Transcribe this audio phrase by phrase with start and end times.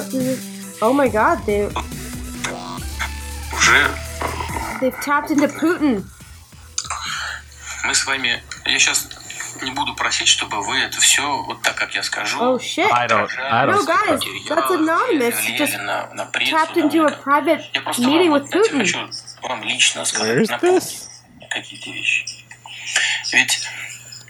[0.00, 0.38] The.
[0.80, 1.70] Oh my god, they
[3.52, 3.90] Уже
[4.80, 6.02] they've tapped into Putin.
[7.84, 8.42] мы с вами...
[8.64, 9.06] Я сейчас
[9.60, 12.88] не буду просить, чтобы вы это все, вот так, как я скажу, Oh shit.
[12.90, 13.28] I don't.
[13.38, 13.86] I No don't.
[13.86, 15.34] guys, материалы, that's anonymous.
[15.58, 18.78] Just на, на прессу, tapped на into a private Я просто meeting вам, with Putin.
[18.78, 19.10] хочу
[19.42, 20.48] вам лично сказать,
[21.50, 22.24] какие-то вещи.
[23.32, 23.68] Ведь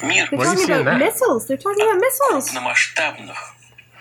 [0.03, 1.47] мир They're talking about missiles.
[1.47, 2.47] They're talking about missiles.
[2.51, 3.55] крупномасштабных.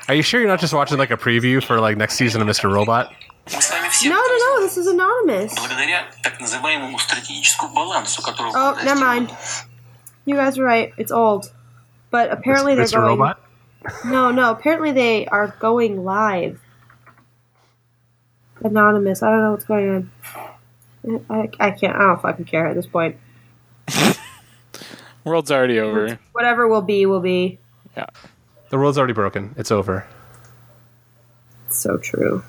[0.08, 2.48] Are you sure you're not just watching like a preview for like next season of
[2.48, 2.72] Mr.
[2.72, 3.14] Robot?
[4.04, 5.54] No, no, no, this is anonymous.
[8.56, 9.36] Oh, never mind.
[10.26, 10.94] You guys are right.
[10.98, 11.52] It's old.
[12.10, 12.92] But apparently Mr.
[12.92, 13.20] they're going.
[13.20, 13.42] Robot?
[14.06, 16.62] No, no, apparently they are going live.
[18.64, 19.24] Anonymous.
[19.24, 21.26] I don't know what's going on.
[21.30, 21.96] I, I can't.
[21.96, 23.18] I don't fucking care at this point.
[25.24, 26.20] World's already over.
[26.32, 27.60] Whatever will be, will be.
[27.98, 28.06] Yeah.
[28.72, 29.54] The world's already broken.
[29.58, 30.08] It's over.
[31.68, 32.42] So true.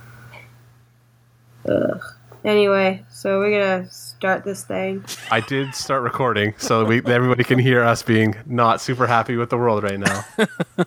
[1.68, 2.00] Ugh.
[2.44, 5.04] Anyway, so we're gonna start this thing.
[5.32, 9.50] I did start recording, so we everybody can hear us being not super happy with
[9.50, 10.24] the world right now.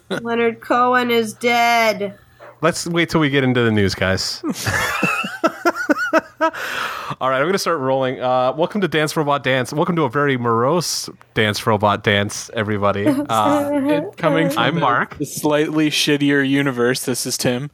[0.22, 2.18] Leonard Cohen is dead.
[2.62, 4.42] Let's wait till we get into the news, guys.
[7.22, 8.20] All right, I'm going to start rolling.
[8.20, 9.72] Uh, welcome to Dance Robot Dance.
[9.72, 13.06] Welcome to a very morose Dance Robot Dance, everybody.
[13.30, 15.18] Uh, It, coming from I'm the- Mark.
[15.18, 17.06] the slightly shittier universe.
[17.06, 17.72] This is Tim.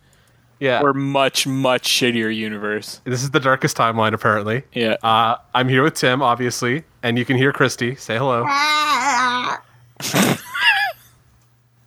[0.60, 3.02] yeah, Or much, much shittier universe.
[3.04, 4.64] this is the darkest timeline, apparently.
[4.74, 4.98] Yeah.
[5.02, 7.96] Uh, I'm here with Tim, obviously, and you can hear Christy.
[7.96, 8.46] Say hello.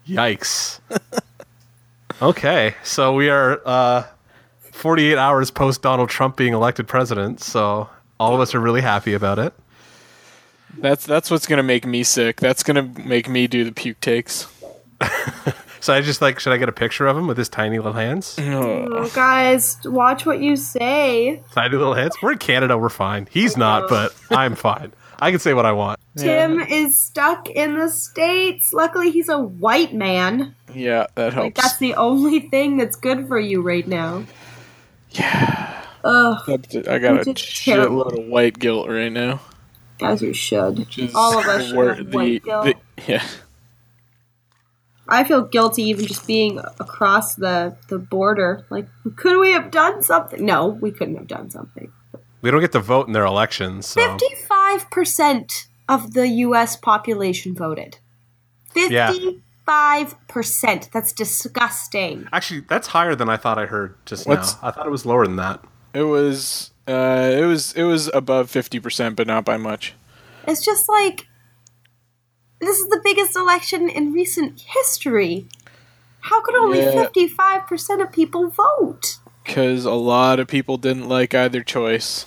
[0.08, 0.80] Yikes.
[2.20, 4.04] okay, so we are uh,
[4.74, 7.88] 48 hours post Donald Trump being elected president, so
[8.20, 9.54] all of us are really happy about it.
[10.76, 12.40] That's that's what's gonna make me sick.
[12.40, 14.46] That's gonna make me do the puke takes.
[15.84, 17.92] So I just like, should I get a picture of him with his tiny little
[17.92, 18.38] hands?
[18.40, 21.42] Oh, guys, watch what you say.
[21.52, 22.14] Tiny little hands.
[22.22, 22.78] We're in Canada.
[22.78, 23.28] We're fine.
[23.30, 23.88] He's not, oh.
[23.90, 24.94] but I'm fine.
[25.18, 26.00] I can say what I want.
[26.16, 28.72] Tim is stuck in the states.
[28.72, 30.54] Luckily, he's a white man.
[30.72, 31.60] Yeah, that Like helps.
[31.60, 34.24] that's the only thing that's good for you right now.
[35.14, 35.84] Yeah.
[36.04, 36.42] Ugh,
[36.88, 39.40] I got a Which shitload of white guilt right now.
[40.02, 40.78] as you should.
[40.78, 42.64] which is All of us should have the- white guilt.
[42.66, 42.76] the-
[43.08, 43.26] yeah.
[45.08, 48.64] I feel guilty even just being across the the border.
[48.70, 48.86] Like,
[49.16, 50.44] could we have done something?
[50.44, 51.92] No, we couldn't have done something.
[52.40, 56.76] We don't get to vote in their elections, so Fifty-five percent of the U.S.
[56.76, 57.98] population voted.
[58.74, 59.12] Yeah.
[59.66, 60.90] Fifty-five percent.
[60.92, 62.28] That's disgusting.
[62.32, 64.68] actually, that's higher than I thought I heard just What's- now.
[64.68, 65.60] I thought it was lower than that.
[65.94, 69.94] It was uh it was it was above fifty percent, but not by much.
[70.46, 71.26] It's just like
[72.60, 75.46] this is the biggest election in recent history.
[76.20, 76.90] How could only Yeah.
[77.02, 79.16] fifty-five percent of people vote?
[79.46, 82.26] Because a lot of people didn't like either choice.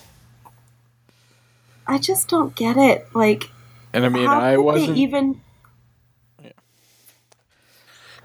[1.86, 3.06] I just don't get it.
[3.14, 3.50] Like,
[3.92, 5.40] And I mean how I wasn't even?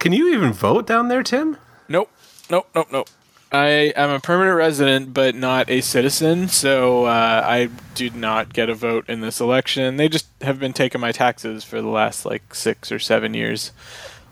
[0.04, 1.56] Can you even vote down there, Tim?
[1.88, 2.10] Nope.
[2.50, 3.08] Nope, nope, nope.
[3.54, 8.68] I am a permanent resident, but not a citizen, so uh, I do not get
[8.68, 9.96] a vote in this election.
[9.96, 13.72] They just have been taking my taxes for the last like six or seven years.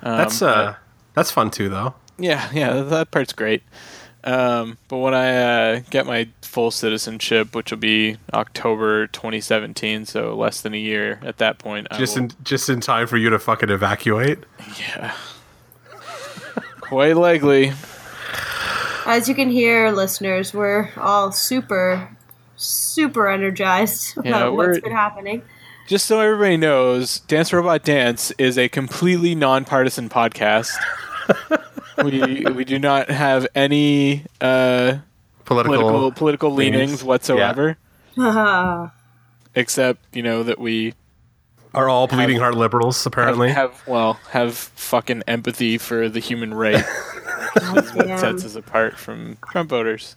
[0.03, 0.75] Um, That's uh,
[1.13, 1.93] that's fun too, though.
[2.17, 3.63] yeah, yeah, that part's great.
[4.25, 5.37] Um, but when I
[5.77, 11.21] uh, get my full citizenship, which will be October 2017, so less than a year
[11.23, 14.39] at that point, Just will- in just in time for you to fucking evacuate.
[14.77, 15.15] yeah,
[16.91, 17.71] quite likely.
[19.05, 22.15] As you can hear, listeners, we're all super,
[22.57, 25.41] super energized about Yeah, what's we're- been happening.
[25.87, 30.71] Just so everybody knows, Dance Robot Dance is a completely nonpartisan podcast.
[32.03, 34.97] we we do not have any uh,
[35.43, 35.75] Political.
[35.77, 37.03] political political leanings leanings.
[37.03, 37.77] whatsoever,
[38.15, 38.89] Haha.
[39.55, 40.93] except you know that we
[41.73, 43.49] Are all bleeding heart liberals apparently?
[43.51, 46.83] have well have fucking empathy for the human race.
[47.53, 48.17] That Damn.
[48.19, 50.15] sets us apart from Trump voters.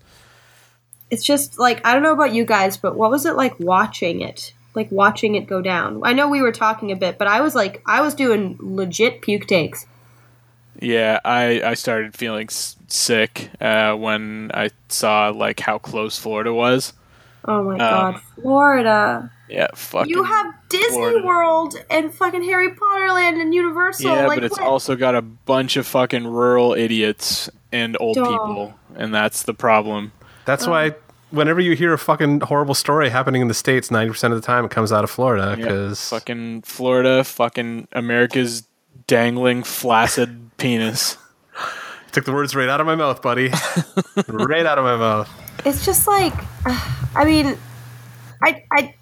[1.11, 4.21] It's just like I don't know about you guys, but what was it like watching
[4.21, 4.53] it?
[4.75, 6.01] Like watching it go down.
[6.05, 9.21] I know we were talking a bit, but I was like, I was doing legit
[9.23, 9.87] puke takes.
[10.81, 16.53] Yeah, I, I started feeling s- sick uh, when I saw like how close Florida
[16.55, 16.93] was.
[17.47, 19.31] Oh my Um, god, Florida!
[19.49, 20.11] Yeah, fucking.
[20.11, 21.27] You have Disney Florida.
[21.27, 24.11] World and fucking Harry Potter Land and Universal.
[24.11, 24.67] Yeah, like, but it's what?
[24.67, 28.25] also got a bunch of fucking rural idiots and old Duh.
[28.25, 30.13] people, and that's the problem.
[30.47, 30.95] That's why
[31.31, 34.47] whenever you hear a fucking horrible story happening in the states, ninety percent of the
[34.47, 38.67] time it comes out of Florida Yeah, because fucking Florida, fucking America's
[39.07, 41.19] dangling flaccid penis.
[42.13, 43.49] took the words right out of my mouth, buddy.
[44.29, 45.29] right out of my mouth.
[45.67, 46.33] it's just like
[47.15, 47.57] i mean
[48.43, 48.95] i i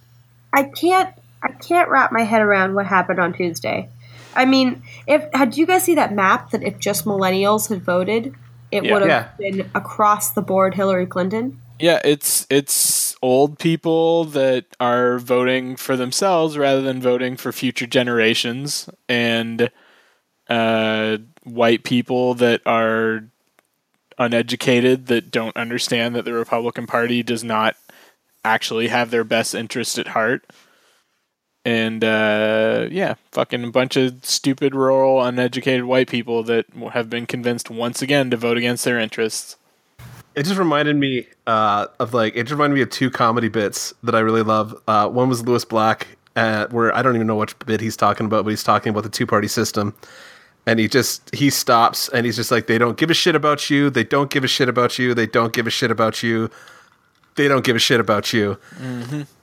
[0.53, 3.89] i can't i can't wrap my head around what happened on tuesday
[4.35, 8.35] i mean if had you guys see that map that if just millennials had voted
[8.71, 8.93] it Yeah.
[8.93, 9.29] would have Yeah.
[9.51, 15.97] been across the board hillary clinton Yeah, it's it's old people that are voting for
[15.97, 19.69] themselves rather than voting for future generations, and
[20.49, 23.25] uh, white people that are
[24.19, 27.75] uneducated that don't understand that the Republican Party does not
[28.45, 30.45] actually have their best interest at heart.
[31.65, 37.27] And uh, yeah, fucking a bunch of stupid, rural, uneducated white people that have been
[37.27, 39.57] convinced once again to vote against their interests.
[40.35, 44.15] It just reminded me uh, of like it reminded me of two comedy bits that
[44.15, 44.75] I really love.
[44.89, 48.27] Uh, one was Lewis Black, uh, where I don't even know which bit he's talking
[48.27, 49.95] about, but he's talking about the two party system,
[50.67, 53.69] and he just he stops and he's just like, they don't give a shit about
[53.69, 56.51] you, they don't give a shit about you, they don't give a shit about you,
[57.37, 58.59] they don't give a shit about you,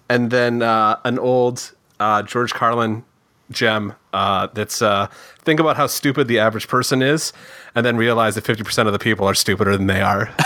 [0.09, 3.03] and then uh, an old uh, George Carlin
[3.51, 5.07] gem uh, that's uh,
[5.39, 7.33] think about how stupid the average person is,
[7.75, 10.30] and then realize that fifty percent of the people are stupider than they are.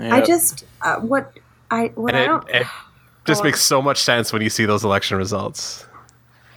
[0.00, 1.32] i just uh, what
[1.70, 2.66] i what And i it, don't it
[3.24, 3.46] just on.
[3.46, 5.86] makes so much sense when you see those election results.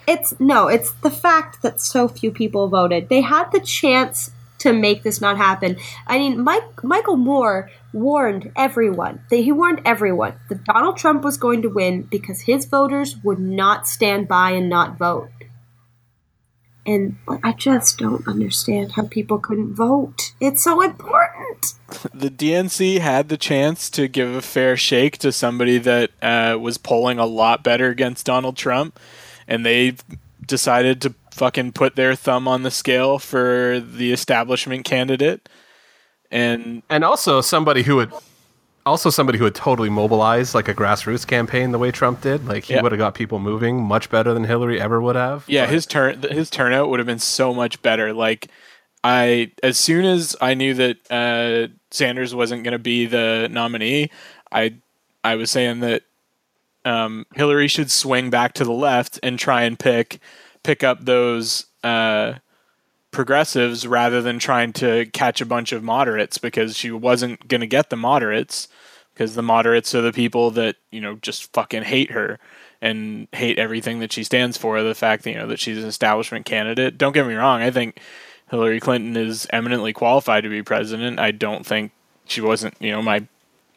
[0.07, 4.73] it's no it's the fact that so few people voted they had the chance to
[4.73, 5.77] make this not happen.
[6.05, 9.21] I mean mike michael moore warned everyone.
[9.29, 13.39] That he warned everyone that donald trump was going to win because his voters would
[13.39, 15.29] not stand by and not vote.
[16.85, 20.33] And i just don't understand how people couldn't vote.
[20.39, 21.73] It's so important.
[22.13, 26.77] The DNC had the chance to give a fair shake to somebody that uh, was
[26.77, 28.99] polling a lot better against Donald Trump,
[29.47, 29.95] and they
[30.45, 35.47] decided to fucking put their thumb on the scale for the establishment candidate.
[36.31, 38.11] And And also somebody who would
[38.85, 42.45] also somebody who would totally mobilize like a grassroots campaign the way Trump did.
[42.47, 42.81] Like he Yeah.
[42.81, 45.43] would have got people moving much better than Hillary ever would have.
[45.47, 48.13] yeah, But- his turn his turnout would have been so much better.
[48.13, 48.47] Like
[49.03, 54.09] I as soon as I knew that uh, Sanders wasn't going to be the nominee,
[54.51, 54.73] I
[55.23, 56.03] I was saying that
[56.85, 60.19] um, Hillary should swing back to the left and try and pick
[60.67, 62.33] pick up those uh,
[63.11, 67.67] progressives rather than trying to catch a bunch of moderates because she wasn't going to
[67.67, 68.67] get the moderates
[69.13, 72.37] because the moderates are the people that you know just fucking hate her
[72.81, 74.83] and hate everything that she stands for.
[74.83, 77.71] The fact that you know that she's an establishment candidate don't get me wrong i
[77.71, 78.01] think
[78.49, 81.17] hillary clinton is eminently qualified to be president.
[81.17, 81.93] I don't think
[82.25, 83.25] she wasn't you know my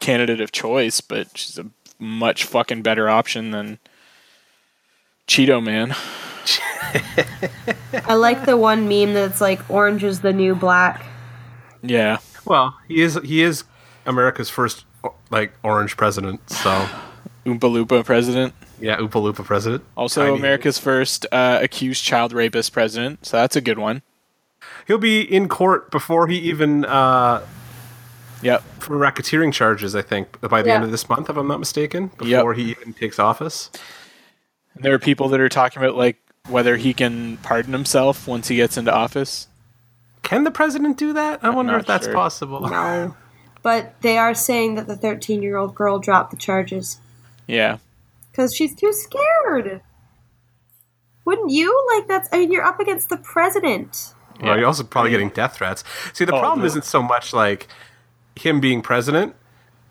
[0.00, 1.66] candidate of choice but she's a
[2.00, 3.78] much fucking better option than
[5.28, 5.94] cheeto man
[8.04, 11.04] i like the one meme that's like orange is the new black
[11.82, 13.64] yeah Well, he is he is
[14.06, 14.84] America's first
[15.30, 16.48] like orange president.
[16.50, 16.86] So
[17.46, 19.84] oompa loompa president yeah, Oopa Loopa president.
[19.96, 20.38] also Tiny.
[20.38, 24.02] america's first uh, accused child rapist president so that's a good one
[24.86, 27.42] He'll be in court before he even uh,
[28.42, 29.94] yep for racketeering charges.
[29.94, 32.40] I think by the end of this month, if I'm not mistaken, Yep.
[32.40, 33.70] before he even takes office.
[34.74, 36.16] And there are people that are talking about like
[36.50, 39.48] whether he can pardon himself once he gets into office.
[40.22, 41.42] Can the president do that?
[41.42, 42.14] I wonder if that's sure.
[42.14, 42.60] possible.
[42.68, 43.14] no
[43.62, 46.98] but they are saying that the 13 year old girl dropped the charges
[47.46, 47.78] Yeah.
[48.30, 49.80] because she's too scared.
[51.24, 51.86] Wouldn't you?
[51.96, 52.28] Like that's.
[52.32, 54.14] I mean, you're up against the president.
[54.42, 55.84] Well, you're also probably getting death threats.
[56.14, 56.64] See, the Oh, problem no.
[56.66, 57.68] isn't so much like
[58.36, 59.36] him being president.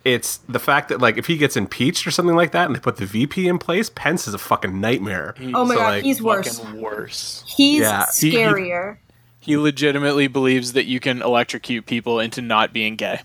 [0.06, 2.80] It's the fact that like if he gets impeached or something like that, and they
[2.80, 5.36] put the VP in place, Pence is a fucking nightmare.
[5.54, 6.60] Oh my So, god, like, he's worse.
[6.60, 7.44] Fucking worse.
[7.48, 8.98] He's Yeah, he- he- scarier.
[9.42, 13.22] He legitimately believes that you can electrocute people into not being gay.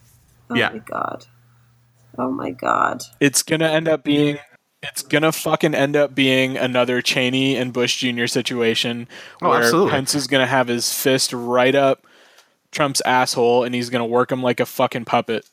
[0.50, 0.70] oh yeah.
[0.70, 1.26] my god.
[2.18, 3.02] Oh my god.
[3.20, 4.38] It's gonna end up being
[4.82, 8.26] it's gonna fucking end up being another Cheney and Bush Jr.
[8.26, 9.08] situation
[9.42, 9.90] Oh, where absolutely.
[9.92, 12.06] Pence is gonna have his fist right up
[12.70, 15.48] Trump's asshole and he's gonna work him like a fucking puppet.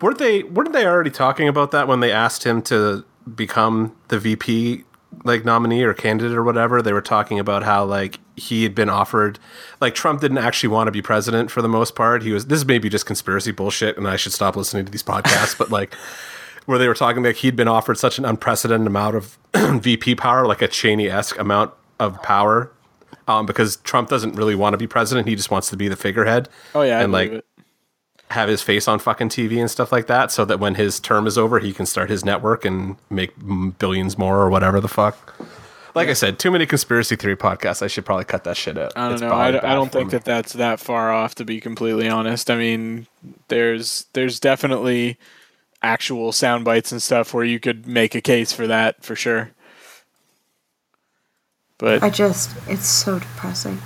[0.00, 0.42] Weren't they?
[0.42, 4.84] Weren't they already talking about that when they asked him to become the VP
[5.24, 6.82] like nominee or candidate or whatever?
[6.82, 9.38] They were talking about how like he had been offered,
[9.80, 12.22] like Trump didn't actually want to be president for the most part.
[12.22, 12.46] He was.
[12.46, 15.56] This is maybe just conspiracy bullshit, and I should stop listening to these podcasts.
[15.56, 15.94] but like.
[16.66, 19.38] Where they were talking like he'd been offered such an unprecedented amount of
[19.82, 22.70] VP power, like a Cheney esque amount of power,
[23.26, 25.26] um, because Trump doesn't really want to be president.
[25.26, 26.48] He just wants to be the figurehead.
[26.74, 27.46] Oh yeah, and like it.
[28.30, 31.26] Have his face on fucking TV and stuff like that, so that when his term
[31.26, 33.32] is over, he can start his network and make
[33.78, 35.34] billions more or whatever the fuck.
[35.96, 37.82] Like I said, too many conspiracy theory podcasts.
[37.82, 38.92] I should probably cut that shit out.
[38.96, 39.28] I don't It's know.
[39.28, 40.10] probably I, don't- I bad don't for think me.
[40.18, 41.34] that that's that far off.
[41.36, 43.08] To be completely honest, I mean,
[43.48, 45.18] there's there's definitely
[45.82, 49.50] actual sound bites and stuff where you could make a case for that for sure.
[51.78, 53.78] But I just, it's so depressing.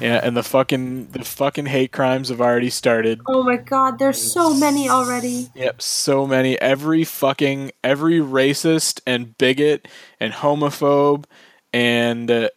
[0.00, 3.20] Yeah, and the fucking the fucking hate crimes have already started.
[3.26, 5.48] Oh my god, there's so many already.
[5.54, 6.60] Yep, so many.
[6.60, 9.88] Every fucking every racist and bigot
[10.20, 11.24] and homophobe
[11.72, 12.48] and uh,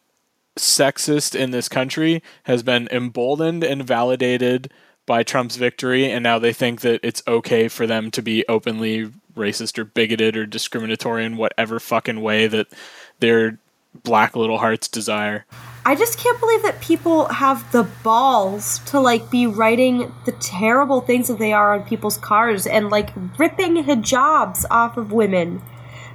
[0.57, 4.71] sexist in this country has been emboldened and validated
[5.05, 9.12] by Trump's victory, and now they think that it's okay for them to be openly
[9.36, 12.67] racist or bigoted or discriminatory in whatever fucking way that
[13.19, 13.57] their
[14.03, 15.45] black little hearts desire.
[15.85, 21.01] I just can't believe that people have the balls to like be writing the terrible
[21.01, 25.61] things that they are on people's cars and like ripping hijabs off of women.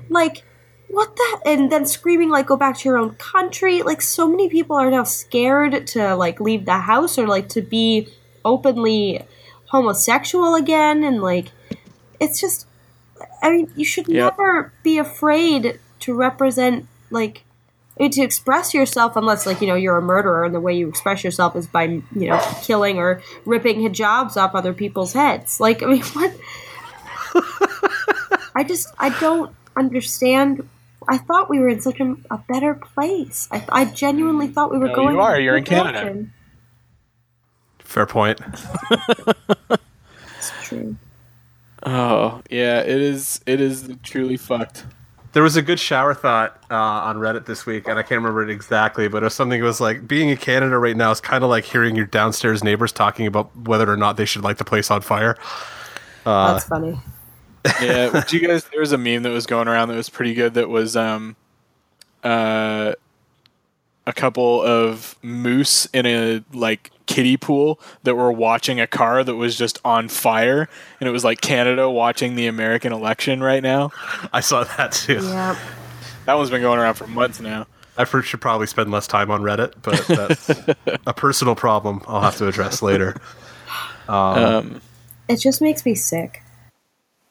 [0.08, 0.44] Like,
[0.88, 1.40] what the?
[1.46, 4.90] And then screaming like, "Go back to your own country!" Like, so many people are
[4.90, 8.08] now scared to like leave the house or like to be
[8.44, 9.25] openly
[9.70, 11.50] homosexual again, and like,
[12.20, 12.66] it's just.
[13.42, 14.37] I mean, you should Yep.
[14.38, 17.44] never be afraid to represent like
[17.98, 20.86] Eh, to express yourself unless like you know you're a murderer and the way you
[20.88, 25.82] express yourself is by you know killing or ripping hijabs off other people's heads like
[25.82, 26.32] i mean what
[28.54, 30.68] i just i don't understand
[31.08, 34.78] i thought we were in such a, a better place I, I genuinely thought we
[34.78, 35.40] were No, going you are.
[35.40, 36.00] You're in Canada.
[36.00, 36.32] direction.
[37.78, 38.40] Fair point.
[38.90, 40.96] it's true
[41.88, 43.40] Oh yeah, it is.
[43.46, 44.84] It is truly fucked.
[45.37, 48.43] There was a good shower thought uh, on Reddit this week, and I can't remember
[48.43, 51.21] it exactly, but it was something that was like being in Canada right now is
[51.21, 54.57] kind of like hearing your downstairs neighbors talking about whether or not they should light
[54.57, 55.37] the place on fire.
[56.25, 56.99] that's funny
[57.81, 58.64] yeah, would you guys?
[58.64, 60.55] There was a meme that was going around that was pretty good.
[60.55, 61.37] That was um,
[62.23, 62.93] uh,
[64.07, 69.36] a couple of moose in a like kiddie pool that were watching a car that
[69.36, 70.68] was just on fire,
[71.00, 73.90] and it was like Canada watching the American election right now.
[74.32, 75.20] I saw that too.
[75.22, 75.58] yeah
[76.26, 77.66] That one's been going around for months now.
[77.98, 80.50] I should probably spend less time on Reddit, but that's
[81.06, 83.16] a personal problem I'll have to address later.
[84.06, 84.82] Um,
[85.28, 86.42] it just makes me sick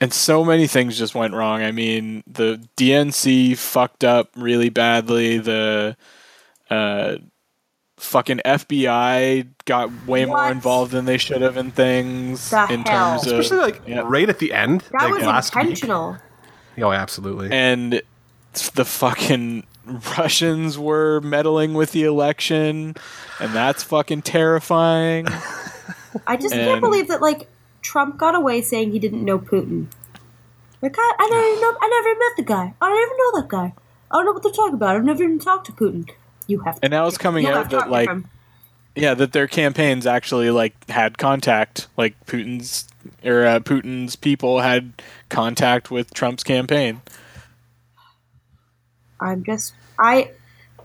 [0.01, 1.61] and so many things just went wrong.
[1.61, 5.37] I mean, the DNC fucked up really badly.
[5.37, 5.95] The
[6.69, 7.15] uh,
[7.97, 12.49] fucking FBI got way more involved than they should have in things.
[12.49, 13.19] The in hell?
[13.19, 14.03] terms of Especially like yeah.
[14.05, 15.61] right at the end, that like was last week.
[15.63, 16.17] intentional
[16.77, 17.49] Oh, absolutely.
[17.51, 18.01] and
[18.73, 19.65] the fucking
[20.17, 22.95] Russians were meddling with the election,
[23.39, 25.27] and that's fucking terrifying.
[26.27, 27.47] i just And- can't believe that like
[27.81, 29.87] trump got away saying he didn't know putin
[30.81, 33.49] like I, I never know i never met the guy i don't even know that
[33.49, 33.73] guy
[34.09, 36.09] i don't know what they're talking about i've never even talked to putin
[36.47, 38.09] you have And now it's coming out that like.
[38.97, 42.87] Yeah, that their campaigns actually like had contact, like Putin's
[43.25, 44.93] or uh, Putin's people had
[45.27, 47.01] contact with Trump's campaign.
[49.19, 50.31] I'm just I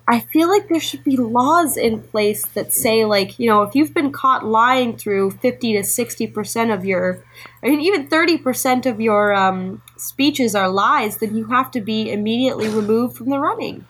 [0.08, 3.76] I feel like there should be laws in place that say like, you know, if
[3.76, 7.24] you've been caught lying through 50 to 60% of your
[7.62, 12.10] I mean even 30% of your um, speeches are lies, then you have to be
[12.10, 13.86] immediately removed from the running.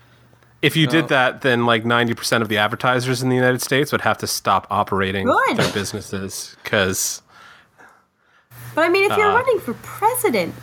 [0.62, 4.02] If you did that, then like 90% of the advertisers in the United States would
[4.02, 5.56] have to stop operating Good.
[5.56, 7.22] their businesses because
[8.74, 10.54] But I mean, if you're Uh, running for president,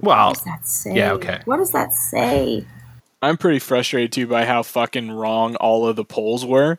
[0.00, 0.94] Well, what does that say?
[0.94, 1.40] yeah, okay.
[1.44, 2.66] What does that say?
[3.22, 6.78] I'm pretty frustrated too by how fucking wrong all of the polls were.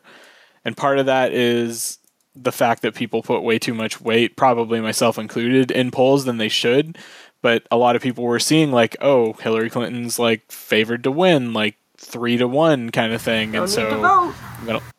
[0.64, 1.98] And part of that is
[2.36, 6.38] the fact that people put way too much weight, probably myself included, in polls than
[6.38, 6.98] they should.
[7.44, 11.52] But a lot of people were seeing like, oh, Hillary Clinton's like favored to win,
[11.52, 13.52] like three to one kind of thing.
[13.52, 14.32] Don't and so.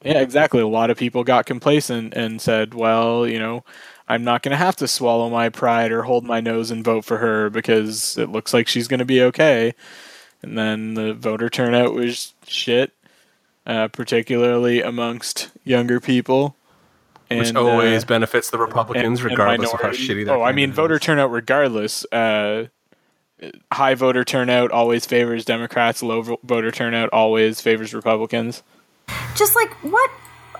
[0.03, 0.61] Yeah, exactly.
[0.61, 3.63] A lot of people got complacent and said, well, you know,
[4.07, 7.03] I'm not going to have to swallow my pride or hold my nose and vote
[7.03, 9.73] for her because it looks like she's going to be okay.
[10.43, 12.93] And then the voter turnout was shit,
[13.65, 16.54] uh, particularly amongst younger people.
[17.29, 20.25] Which always uh, benefits the Republicans, and- and regardless of how shitty.
[20.25, 20.75] their Oh, I mean, candidate is.
[20.75, 22.05] voter turnout regardless.
[22.11, 22.65] Uh,
[23.71, 26.01] high voter turnout always favors Democrats.
[26.01, 28.63] Low vo- voter turnout always favors Republicans.
[29.35, 30.09] just like what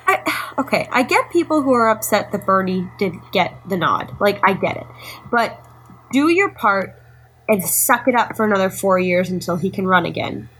[0.07, 4.39] I, okay i get people who are upset that bernie didn't get the nod like
[4.43, 4.85] i get it
[5.31, 5.59] but
[6.11, 6.93] do your part
[7.49, 10.54] and suck it up for another four years until he can run again Yeah.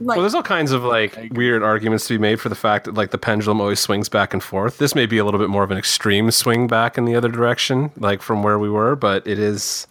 [0.00, 2.84] Like Well, there's all kinds of like weird arguments to be made for the fact
[2.84, 4.78] that like the pendulum always swings back and forth.
[4.78, 7.28] This may be a little bit more of an extreme swing back in the other
[7.28, 9.86] direction, like from where we were, but it is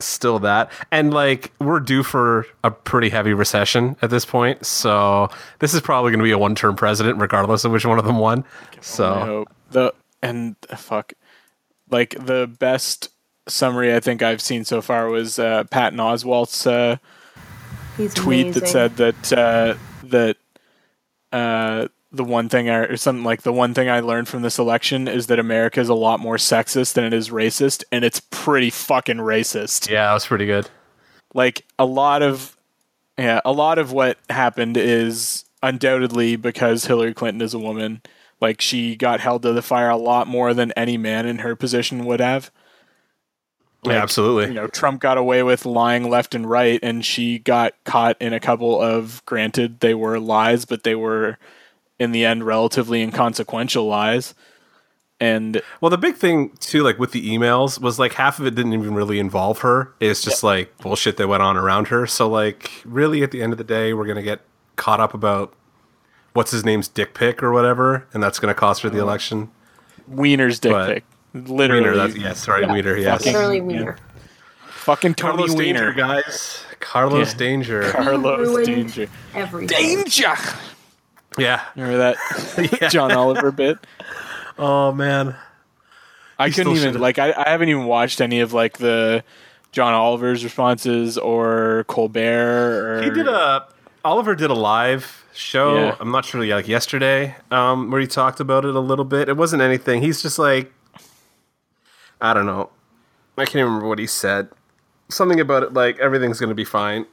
[0.00, 0.70] still that.
[0.90, 5.28] And like we're due for a pretty heavy recession at this point, so
[5.60, 8.18] this is probably going to be a one-term president, regardless of which one of them
[8.18, 8.44] won.
[8.80, 11.12] So hope the and fuck,
[11.90, 13.10] like the best
[13.48, 16.96] summary I think I've seen so far was uh, Patton Oswalt's uh,
[18.00, 20.36] he's tweet that said that uh, that
[21.32, 24.58] uh, the one thing I, or something like the one thing I learned from this
[24.58, 28.20] election is that America is a lot more sexist than it is racist, and it's
[28.30, 29.88] pretty fucking racist.
[29.88, 30.68] yeah, that was pretty good.
[31.34, 32.56] Like a lot of
[33.18, 38.02] yeah, a lot of what happened is undoubtedly because Hillary Clinton is a woman.
[38.40, 41.54] Like she got held to the fire a lot more than any man in her
[41.54, 42.50] position would have.
[43.84, 44.46] Yeah, absolutely.
[44.48, 48.32] you know, Trump got away with lying left and right, and she got caught in
[48.32, 51.38] a couple of, granted, they were lies, but they were,
[51.98, 54.34] in the end, relatively inconsequential lies.
[55.18, 58.54] And Well, the big thing too, like with the emails, was like half of it
[58.54, 59.92] didn't even really involve her.
[60.00, 62.06] It's just like bullshit that went on around her.
[62.06, 64.40] So, like, really, at the end of the day, we're gonna get
[64.76, 65.54] caught up about
[66.32, 69.02] what's his name's dick pic or whatever, and that's gonna cost her the mm-hmm.
[69.02, 69.50] election.
[70.08, 71.04] Weiner's dick But- pic.
[71.34, 71.82] Literally.
[71.82, 73.18] Weiner, that's yes, sorry, Weiner, yes.
[73.24, 73.94] fucking- literally Yeah.
[74.68, 75.64] Fucking Tony Carlos Weiner.
[75.64, 76.64] Danger, guys.
[76.80, 77.38] Carlos Yeah.
[77.38, 77.90] Danger.
[77.90, 79.06] Carlos Danger.
[79.34, 79.98] Everything.
[80.02, 80.34] Danger!
[81.38, 81.62] Yeah.
[81.76, 82.88] Remember that Yeah.
[82.90, 83.78] John Oliver bit?
[84.58, 85.36] Oh man.
[86.38, 89.22] I He couldn't even should've- like I, I haven't even watched any of like the
[89.72, 93.66] John Oliver's responses or Colbert or He did a
[94.04, 95.76] Oliver did a live show.
[95.76, 95.96] Yeah.
[96.00, 99.28] I'm not sure, like yesterday, um, where he talked about it a little bit.
[99.28, 100.00] It wasn't anything.
[100.02, 100.72] He's just like,
[102.20, 102.70] I don't know.
[103.36, 104.48] I can't even remember what he said.
[105.08, 107.06] Something about it, like everything's gonna be fine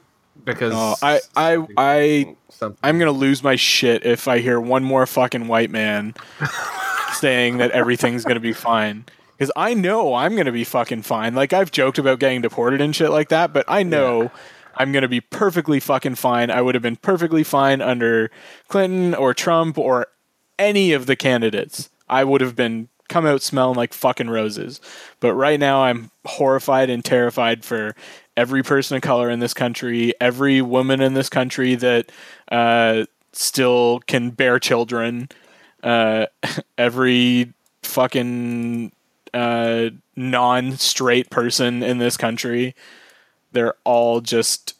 [0.44, 2.78] because Oh, I I I something.
[2.82, 6.14] I'm gonna lose my shit if I hear one more fucking white man
[7.14, 9.04] saying that everything's gonna be fine.
[9.36, 11.34] Because I know I'm gonna be fucking fine.
[11.34, 14.30] Like I've joked about getting deported and shit like that, but I know
[14.76, 16.50] I'm gonna be perfectly fucking fine.
[16.50, 18.30] I would have been perfectly fine under
[18.68, 20.06] Clinton or Trump or
[20.58, 21.88] any of the candidates.
[22.08, 24.80] I would have been come out smelling like fucking roses.
[25.20, 27.94] But right now I'm horrified and terrified for
[28.36, 32.12] every person of color in this country, every woman in this country that
[32.52, 35.28] uh, still can bear children,
[35.82, 36.26] uh,
[36.78, 38.92] every fucking
[39.34, 42.74] uh, non-straight person in this country.
[43.52, 44.74] They're all just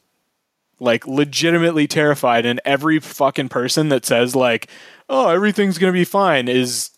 [0.81, 4.69] like legitimately terrified and every fucking person that says like
[5.09, 6.91] oh everything's gonna be fine is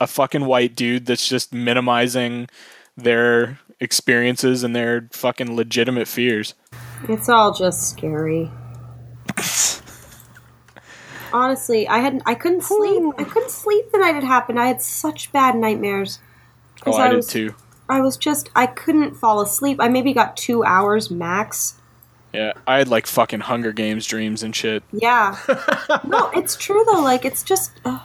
[0.00, 2.48] a fucking white dude that's just minimizing
[2.96, 6.54] their experiences and their fucking legitimate fears
[7.08, 8.50] It's all just scary.
[11.32, 13.02] Honestly, I had I couldn't sleep.
[13.18, 14.58] I couldn't sleep the night it happened.
[14.58, 16.20] I had such bad nightmares.
[16.86, 17.54] oh i, did was, too
[17.88, 19.78] I was just I couldn't fall asleep.
[19.80, 21.74] I maybe got two hours max.
[22.32, 25.36] yeah i had like fucking hunger games dreams and shit Yeah.
[26.06, 27.02] no, it's true though.
[27.02, 27.72] Like it's just.
[27.84, 28.00] Uh,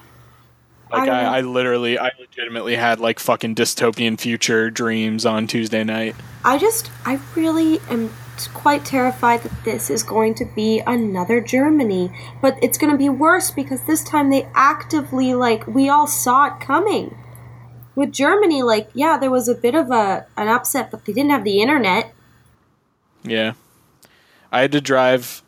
[0.94, 5.84] like I- I, I literally i legitimately had like fucking dystopian future dreams on tuesday
[5.84, 8.10] night I just, I really am
[8.54, 12.12] quite terrified that this is going to be another Germany.
[12.42, 16.48] But it's going to be worse because this time they actively, like, we all saw
[16.48, 17.18] it coming.
[17.96, 21.30] With Germany, like, yeah, there was a bit of a an upset, but they didn't
[21.30, 22.14] have the internet.
[23.24, 23.54] Yeah,
[24.52, 25.44] I had to drive.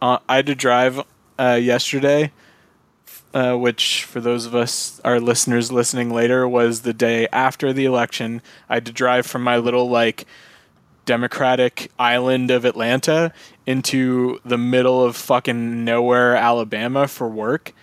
[0.00, 1.02] Uh, I had to drive
[1.38, 2.32] uh, yesterday,
[3.36, 7.84] uh, which for those of us, our listeners listening later, was the day after the
[7.84, 8.40] election.
[8.66, 10.24] I had to drive from my little like
[11.04, 13.34] Democratic island of Atlanta
[13.66, 17.74] into the middle of fucking nowhere, Alabama, for work.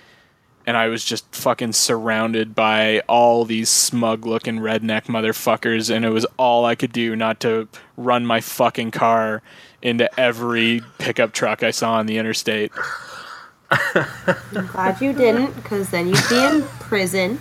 [0.66, 6.10] And I was just fucking surrounded by all these smug looking redneck motherfuckers, and it
[6.10, 9.44] was all I could do not to run my fucking car
[9.84, 12.72] into every pickup truck I saw on the interstate.
[14.56, 17.40] I'm glad you didn't, because then you'd be in prison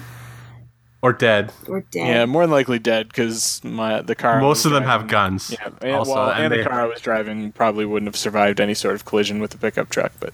[1.02, 1.52] or dead.
[1.68, 2.06] or dead.
[2.06, 4.40] Yeah, more than likely dead because my the car.
[4.40, 5.50] Most of them driving- have guns.
[5.50, 8.16] Yeah, and, also, well, and, and the they- car I was driving probably wouldn't have
[8.16, 10.12] survived any sort of collision with the pickup truck.
[10.20, 10.32] But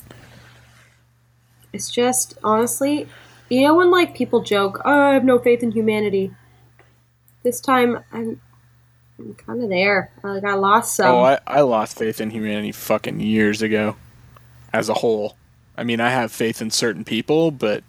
[1.72, 3.08] It's just honestly,
[3.48, 6.32] you know when like people joke, "Oh, I have no faith in humanity."
[7.44, 8.40] This time, I'm,
[9.18, 10.10] I'm kind of there.
[10.22, 11.14] Like I lost oh, some.
[11.14, 13.96] oh, I, I lost faith in humanity fucking years ago,
[14.72, 15.37] as a whole.
[15.78, 17.84] I mean, I have faith in certain people, but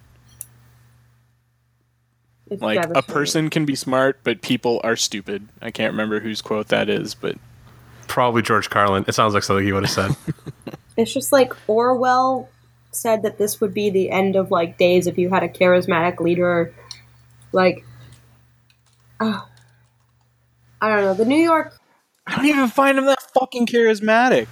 [2.49, 5.47] It's like a person can be smart, but people are stupid.
[5.62, 7.36] I can't remember whose quote that is, but
[8.08, 9.06] Probably George Carlin.
[9.08, 10.15] It sounds like something he would have said.
[10.97, 12.49] It's just like Orwell
[12.91, 16.19] said that this would be the end of like days if you had a charismatic
[16.19, 16.73] leader.
[17.54, 17.86] Like,
[19.21, 19.39] uh,
[20.82, 21.13] I don't know.
[21.13, 21.73] The New York.
[22.28, 24.47] I don't even find him that fucking charismatic.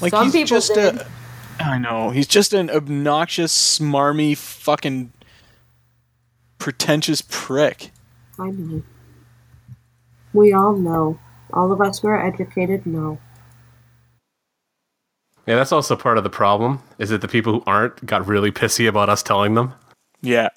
[0.00, 0.94] Like Some he's people just did.
[0.94, 1.06] a.
[1.60, 5.12] I know he's just an obnoxious, smarmy, fucking
[6.58, 7.90] pretentious prick.
[8.38, 8.82] I know.
[10.32, 11.18] We all know.
[11.52, 13.18] All of us who are educated know.
[15.46, 16.82] Yeah, that's also part of the problem.
[16.98, 19.74] Is that the people who aren't got really pissy about us telling them?
[20.22, 20.48] Yeah,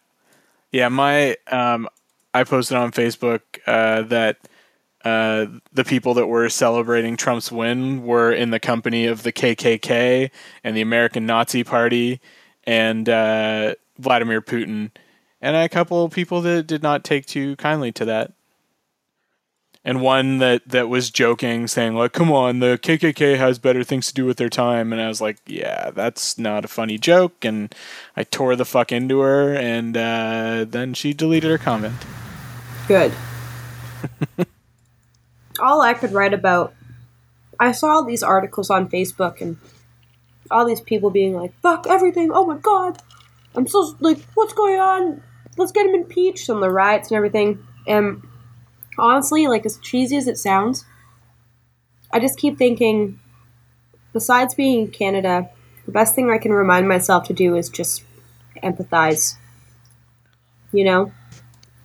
[0.71, 0.87] yeah.
[0.87, 1.89] My um,
[2.33, 4.37] I posted on Facebook uh, that
[5.05, 10.31] uh, the people that were celebrating Trump's win were in the company of the KKK
[10.63, 12.19] and the American Nazi Party
[12.65, 14.91] and uh, Vladimir Putin,
[15.41, 18.33] and a couple of people that did not take too kindly to that.
[19.85, 24.07] And one that, that was joking, saying like, "Come on, the KKK has better things
[24.07, 27.45] to do with their time." And I was like, "Yeah, that's not a funny joke."
[27.45, 27.73] And
[28.17, 31.95] I tore the fuck into her, and uh, then she deleted her comment.
[32.89, 33.13] Good.
[35.59, 36.73] all I could write about.
[37.59, 39.57] I saw these articles on Facebook and
[40.51, 42.31] all these people being like, "Fuck everything!
[42.31, 43.01] Oh my god,
[43.55, 45.21] I'm so like, what's going on?
[45.57, 47.59] Let's get him impeached!" and the riots and everything.
[47.87, 48.21] And
[48.97, 50.85] honestly, like as cheesy as it sounds,
[52.11, 53.19] I just keep thinking.
[54.13, 55.49] Besides being in Canada,
[55.85, 58.03] the best thing I can remind myself to do is just
[58.63, 59.35] empathize.
[60.71, 61.11] You know,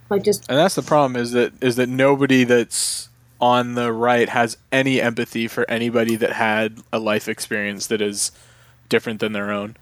[0.09, 3.09] like just And that's the problem is that is that nobody that's
[3.43, 8.31] on the right has any empathy for anybody that had a life experience that is
[8.89, 9.77] different than their own.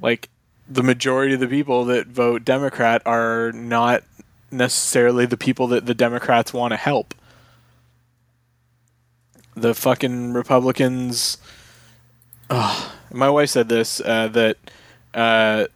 [0.00, 0.28] Like
[0.68, 4.04] the majority of the people that vote Democrat are not
[4.50, 7.14] necessarily the people that the Democrats want to help.
[9.56, 11.38] The fucking Republicans.
[12.50, 14.58] My wife said this uh, that
[15.14, 15.66] uh,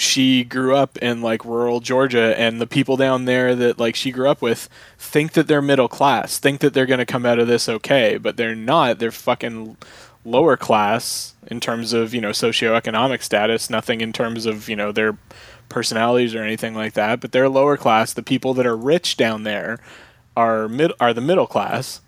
[0.00, 4.10] she grew up in like rural Georgia and the people down there that like she
[4.10, 7.38] grew up with think that they're middle class, think that they're going to come out
[7.38, 8.98] of this okay, but they're not.
[8.98, 9.76] They're fucking
[10.24, 14.92] lower class in terms of, you know, socioeconomic status, nothing in terms of, you know,
[14.92, 15.16] their
[15.68, 18.12] personalities or anything like that, but they're lower class.
[18.12, 19.78] The people that are rich down there
[20.36, 22.00] are mid are the middle class.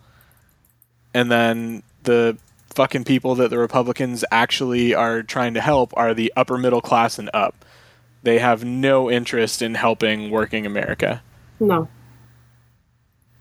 [1.12, 2.38] And then the
[2.70, 7.18] fucking people that the Republicans actually are trying to help are the upper middle class
[7.18, 7.64] and up.
[8.22, 11.22] They have no interest in helping working America.
[11.59, 11.88] no.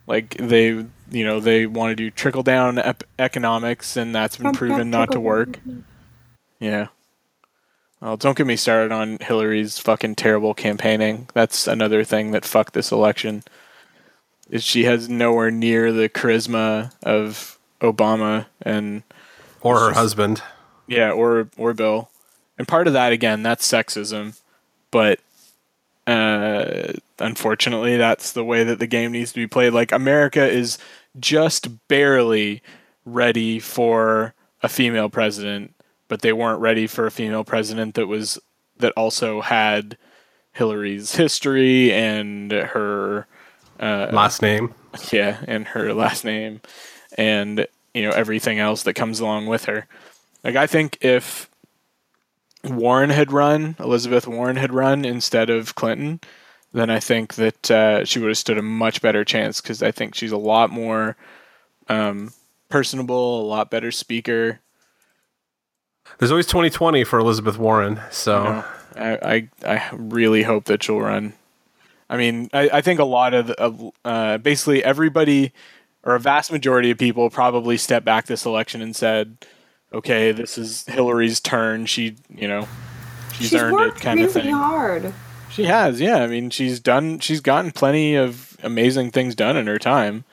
[0.07, 4.53] Like they, you know, they want to do trickle down ep- economics, and that's been
[4.53, 5.59] proven not to work.
[6.59, 6.87] Yeah.
[8.01, 11.27] Well, don't get me started on Hillary's fucking terrible campaigning.
[11.35, 13.43] That's another thing that fucked this election.
[14.49, 19.03] Is she has nowhere near the charisma of Obama and
[19.61, 20.41] Or her husband?
[20.87, 22.09] yeah, or or Bill.
[22.57, 24.38] And part of that again, that's sexism,
[24.91, 25.19] but
[26.07, 29.73] uh, unfortunately, that's the way that the game needs to be played.
[29.73, 30.77] Like America is
[31.19, 32.61] just barely
[33.05, 35.75] ready for a female president,
[36.07, 38.39] but they weren't ready for a female president that was
[38.77, 39.97] that also had
[40.53, 43.27] Hillary's history and her
[43.79, 44.73] Last name?
[45.11, 46.61] yeah, and her last name,
[47.17, 49.87] and you know everything else that comes along with her.
[50.43, 51.48] Like I think if
[52.63, 56.19] Warren had run, Elizabeth Warren had run instead of Clinton,
[56.73, 59.91] then I think that uh, she would have stood a much better chance because I
[59.91, 61.15] think she's a lot more
[61.87, 62.33] um,
[62.69, 64.59] personable, a lot better speaker.
[66.17, 68.01] There's always 2020 for Elizabeth Warren.
[68.11, 68.63] So
[68.95, 71.33] I, I I really hope that she'll run.
[72.09, 75.53] I mean, I, I think a lot of, of uh, basically everybody
[76.03, 79.45] or a vast majority of people probably stepped back this election and said,
[79.93, 81.85] "Okay, this is Hillary's turn.
[81.85, 82.67] She, you know,
[83.33, 85.13] she's, She's earned worked it, kind really of thing." hard.
[85.51, 86.17] She has, yeah.
[86.17, 87.19] I mean, she's done.
[87.19, 90.23] She's gotten plenty of amazing things done in her time.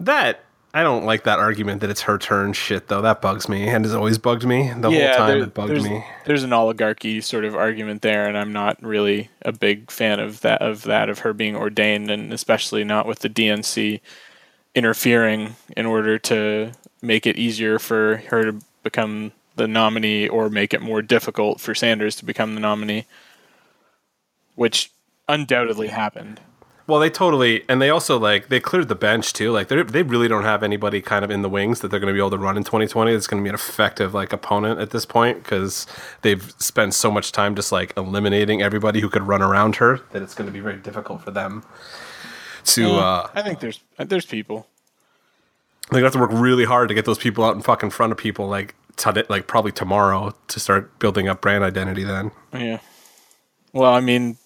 [0.00, 0.40] that
[0.72, 3.00] I don't like that argument that it's her turn shit though.
[3.00, 5.28] That bugs me and has always bugged me the whole time.
[5.28, 6.04] there- it bugged there's, me.
[6.24, 10.40] There's an oligarchy sort of argument there, and I'm not really a big fan of
[10.40, 14.00] that of that of her being ordained, and especially not with the DNC
[14.74, 16.72] interfering in order to
[17.04, 21.74] make it easier for her to become the nominee or make it more difficult for
[21.74, 23.06] Sanders to become the nominee,
[24.54, 24.90] which
[25.28, 26.40] undoubtedly happened.
[26.86, 29.50] Well, they totally, and they also like they cleared the bench too.
[29.50, 32.12] Like they they really don't have anybody kind of in the wings that they're going
[32.12, 33.12] to be able to run in 2020.
[33.12, 35.86] That's going to be an effective like opponent at this point because
[36.20, 40.20] they've spent so much time just like eliminating everybody who could run around her that
[40.20, 41.64] it's going to be very difficult for them
[42.64, 42.96] to.
[42.96, 44.66] uh I think there's there's people.
[45.90, 48.12] They're gonna have to work really hard to get those people out in fucking front
[48.12, 52.04] of people, like today, like probably tomorrow, to start building up brand identity.
[52.04, 52.78] Then, Yeah.
[53.72, 54.38] Well, I mean,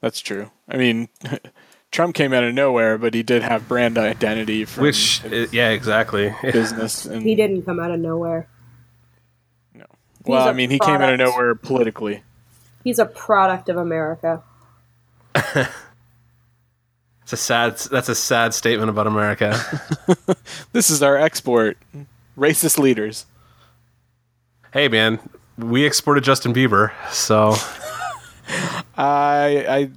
[0.00, 0.50] that's true.
[0.68, 1.08] I mean,
[1.90, 5.50] Trump came out of nowhere, but he did have brand identity from which, his uh,
[5.52, 6.34] yeah, exactly.
[6.42, 7.04] business.
[7.04, 8.48] And, He didn't come out of nowhere.
[9.74, 9.84] No.
[10.26, 12.22] Well, i I a mean, he came out of nowhere politically.
[12.82, 14.42] He's a product of America.
[17.24, 17.78] It's a sad.
[17.78, 19.58] That's a sad statement about America.
[20.72, 21.78] This is our export.
[22.36, 23.26] Racist leaders.
[24.72, 25.20] hey, man,
[25.56, 27.50] we exported Justin Bieber, so
[28.96, 29.90] I I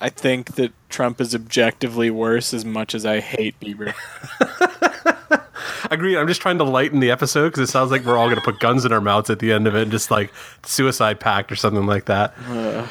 [0.00, 3.94] I think that Trump is objectively worse as much as I hate Bieber.
[5.90, 6.16] agreed.
[6.18, 8.58] I'm just trying to lighten the episode because it sounds like we're all gonna put
[8.58, 10.32] guns in our mouths at the end of it, and just like
[10.64, 12.34] suicide pact or something like that.
[12.48, 12.86] Uh.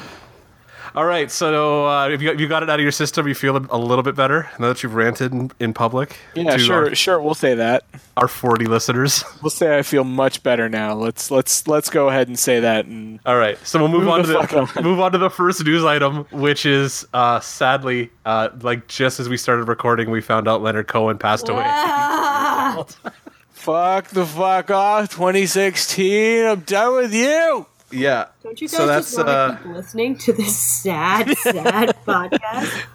[0.96, 3.34] All right, so uh, if you got, you got it out of your system, you
[3.34, 6.16] feel a little bit better now that you've ranted in, in public.
[6.34, 7.20] Yeah, sure, Our, sure.
[7.20, 7.84] We'll say that.
[8.16, 9.22] our 40 listeners.
[9.42, 10.94] We'll say I feel much better now.
[10.94, 12.86] Let's let's let's go ahead and say that.
[12.86, 15.28] And All right, so we'll move, Move on to fuck the move on to the
[15.28, 20.22] first news item, which is uh, sadly, uh, like just as we started recording, we
[20.22, 21.62] found out Leonard Cohen passed away.
[21.66, 22.86] Ah!
[23.50, 25.10] fuck the fuck off.
[25.10, 26.46] 2016.
[26.46, 27.66] I'm done with you.
[27.90, 28.26] Yeah.
[28.42, 31.96] Don't you guys So that's, just want to uh, keep listening to this sad, sad
[32.06, 32.86] podcast?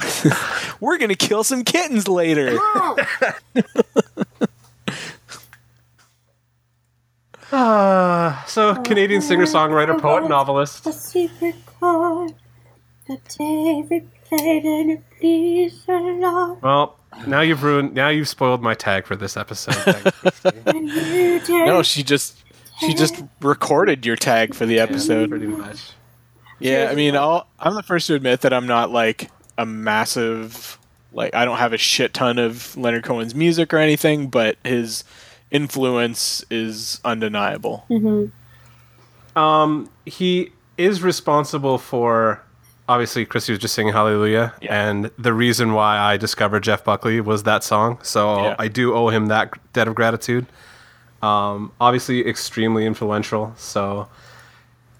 [0.80, 2.52] We're gonna kill some kittens later.
[2.52, 2.96] No.
[7.52, 10.86] Uh, so Canadian singer, songwriter, poet, novelist.
[10.86, 12.34] A secret chord
[13.08, 16.62] that David played and it pleased the Lord.
[16.62, 17.92] Well, now you've ruined.
[17.94, 19.74] Now you've spoiled my tag for this episode.
[19.74, 20.50] Thanks, Christy.
[20.66, 22.42] And you No, she just
[22.80, 25.30] she just recorded your tag for the episode.
[25.30, 25.92] pretty much.
[26.58, 30.78] Yeah, I mean, I'll, I'm the first to admit that I'm not like a massive
[31.12, 35.02] like I don't have a shit ton of Leonard Cohen's music or anything, but his
[35.50, 37.84] influence is undeniable.
[37.90, 39.38] Mm-hmm.
[39.38, 42.42] Um, he is responsible for.
[42.88, 44.88] Obviously, Christy was just singing Hallelujah, Yeah.
[44.88, 47.98] and the reason why I discovered Jeff Buckley was that song.
[48.02, 48.56] So Yeah.
[48.58, 50.46] I do owe him that debt of gratitude.
[51.22, 53.52] Um, obviously, extremely influential.
[53.56, 54.08] So,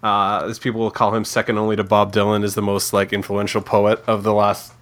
[0.03, 3.13] uh, as people will call him, second only to Bob Dylan, is the most like
[3.13, 4.73] influential poet of the last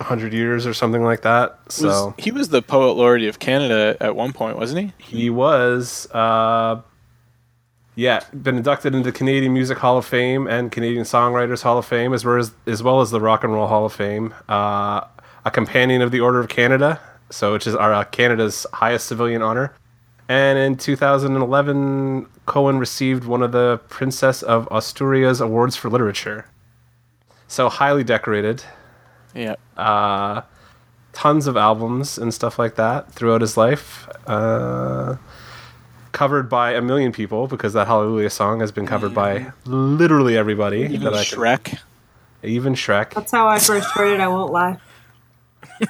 [0.00, 1.58] hundred years or something like that.
[1.68, 4.92] So Was- he was the poet laureate of Canada at one point, wasn't he?
[4.98, 6.80] He was, uh,
[7.94, 12.12] yeah, been inducted into Canadian Music Hall of Fame and Canadian Songwriters Hall of Fame,
[12.14, 14.34] as well as as well as the Rock and Roll Hall of Fame.
[14.48, 15.02] Uh,
[15.44, 16.98] a companion of the Order of Canada,
[17.30, 19.74] so which is our uh, Canada's highest civilian honor.
[20.28, 26.46] And in 2011, Cohen received one of the Princess of Asturias awards for literature.
[27.48, 28.64] So highly decorated
[29.34, 29.56] Yeah.
[29.76, 30.42] uh,
[31.12, 34.08] tons of albums and stuff like that throughout his life.
[34.26, 35.16] Uh,
[36.12, 40.82] covered by a million people because that Hallelujah song has been covered by literally everybody.
[40.82, 41.78] Even that I can- Shrek.
[42.42, 43.12] even Shrek.
[43.14, 44.78] That's how I first heard it, I won't lie.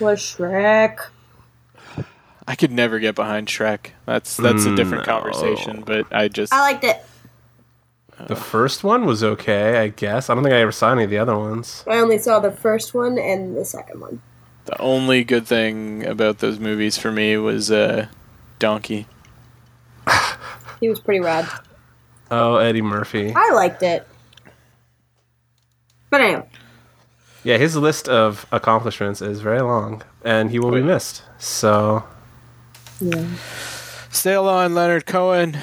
[0.00, 0.98] Was Shrek.
[2.48, 3.90] I could never get behind Shrek.
[4.06, 5.12] That's that's a different No.
[5.20, 7.00] conversation, but I just I liked it.
[8.26, 10.28] The first one was okay, I guess.
[10.28, 11.84] I don't think I ever saw any of the other ones.
[11.86, 14.22] I only saw the first one and the second one.
[14.64, 18.06] the only good thing about those movies for me was uh
[18.58, 19.06] Donkey.
[20.80, 21.46] He was pretty rad.
[22.30, 23.32] Oh, Eddie Murphy.
[23.36, 24.06] I liked it.
[26.10, 26.48] But anyway,
[27.44, 31.22] Yeah, his list of accomplishments is very long, and he will be missed.
[31.38, 32.04] So,
[34.10, 35.56] Sail on, Leonard Cohen.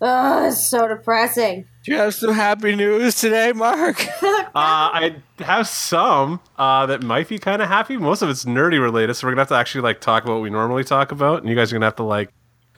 [0.00, 1.66] oh, it's so depressing.
[1.84, 4.06] Do you have some happy news today, Mark?
[4.22, 7.96] uh, I have some uh, that might be kind of happy.
[7.96, 10.42] Most of it's nerdy related, so we're gonna have to actually like talk about what
[10.42, 12.30] we normally talk about, and you guys are gonna have to like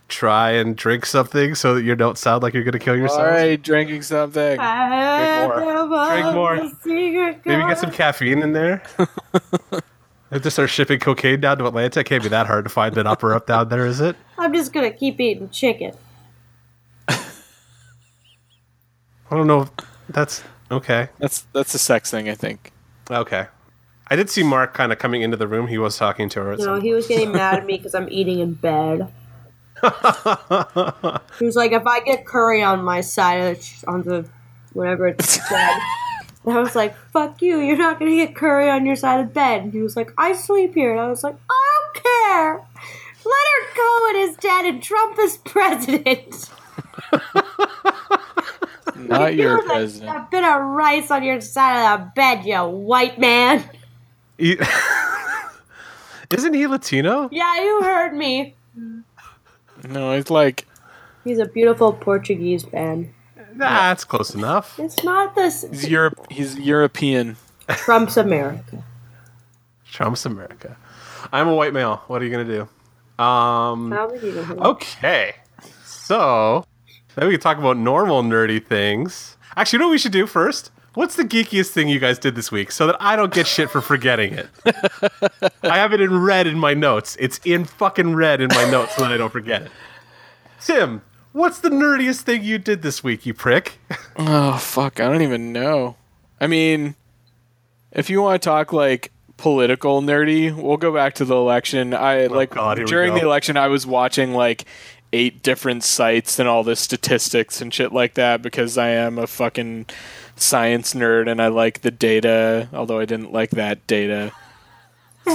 [0.06, 3.20] try and drink something so that you don't sound like you're gonna kill yourself.
[3.20, 4.56] All right, drinking something.
[4.58, 6.56] Drink more.
[6.56, 7.36] Drink more.
[7.44, 8.84] Maybe get some caffeine in there.
[10.32, 12.96] If they start shipping cocaine down to Atlanta, it can't be that hard to find
[12.96, 14.16] an upper up down there, is it?
[14.38, 15.92] I'm just gonna keep eating chicken.
[17.08, 17.20] I
[19.30, 19.62] don't know.
[19.62, 19.70] If
[20.08, 21.08] that's okay.
[21.18, 22.72] That's that's a sex thing, I think.
[23.10, 23.46] Okay.
[24.08, 25.66] I did see Mark kind of coming into the room.
[25.66, 26.52] He was talking to her.
[26.52, 29.12] At No, he was getting mad at me because I'm eating in bed.
[29.82, 34.28] he was like, if I get curry on my side of the, on the
[34.72, 35.78] whatever it's bed.
[36.44, 39.28] And I was like, fuck you, you're not gonna get curry on your side of
[39.28, 39.62] the bed.
[39.62, 40.90] And he was like, I sleep here.
[40.92, 42.54] And I was like, I don't care.
[43.24, 46.50] Leonard Cohen is dead and Trump is president.
[48.96, 50.16] Not your You're the- president.
[50.16, 53.64] A bit of rice on your side of the bed, you white man.
[54.38, 54.64] Isn't
[56.54, 57.28] he Latino?
[57.30, 58.54] Yeah, you heard me.
[59.88, 60.66] No, it's like
[61.24, 63.14] He's a beautiful Portuguese man.
[63.54, 64.78] Nah, that's close enough.
[64.78, 66.26] It's not this he's Europe.
[66.30, 67.36] He's European.
[67.68, 68.84] Trump's America.
[69.90, 70.76] Trump's America.
[71.32, 72.02] I'm a white male.
[72.06, 72.62] What are you gonna do?
[73.22, 73.92] Um.
[73.92, 74.64] I don't you even heard me.
[74.64, 75.34] Okay.
[75.84, 76.64] So
[77.14, 79.36] then we can talk about normal nerdy things.
[79.56, 80.70] Actually, you know what we should do first?
[80.94, 83.70] What's the geekiest thing you guys did this week so that I don't get shit
[83.70, 84.48] for forgetting it?
[85.62, 87.16] I have it in red in my notes.
[87.18, 89.70] It's in fucking red in my notes so that I don't forget it.
[90.60, 91.00] Tim,
[91.32, 93.78] what's the nerdiest thing you did this week, you prick?
[94.16, 95.00] Oh fuck!
[95.00, 95.96] I don't even know.
[96.40, 96.96] I mean,
[97.90, 101.94] if you want to talk like political nerdy, we'll go back to the election.
[101.94, 104.64] I oh, like Oh, God, during the election, I was watching like
[105.12, 109.26] eight different sites and all the statistics and shit like that because I am a
[109.26, 109.86] fucking
[110.36, 114.32] science nerd and I like the data, although I didn't like that data.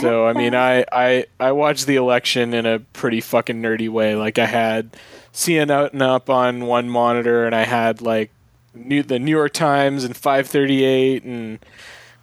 [0.02, 4.16] So I mean, I, I I watched the election in a pretty fucking nerdy way.
[4.16, 4.98] Like I had
[5.34, 8.32] CNN up on one monitor, and I had like
[8.74, 11.60] new, the New York Times and 538 and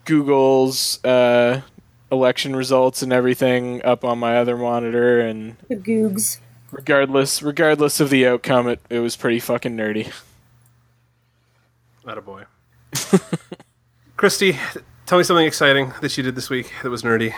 [0.05, 1.63] Google's uh,
[2.13, 5.21] election results and everything up on my other monitor.
[5.21, 6.39] And The Googs.
[6.71, 10.13] regardless, regardless of the outcome, it, it was pretty fucking nerdy.
[12.05, 12.45] Not a boy.
[14.17, 14.59] Christy,
[15.07, 17.35] tell me something exciting that you did this week that was nerdy.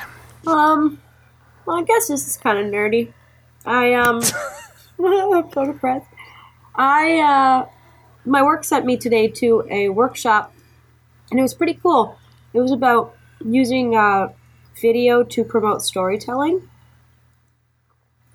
[0.47, 1.01] Um,
[1.65, 3.13] well, I guess this is kind of nerdy.
[3.65, 4.21] I, um,
[5.05, 6.07] I'm so depressed.
[6.75, 7.69] I, uh,
[8.25, 10.53] my work sent me today to a workshop,
[11.31, 12.17] and it was pretty cool.
[12.55, 14.33] It was about using, uh,
[14.81, 16.69] video to promote storytelling.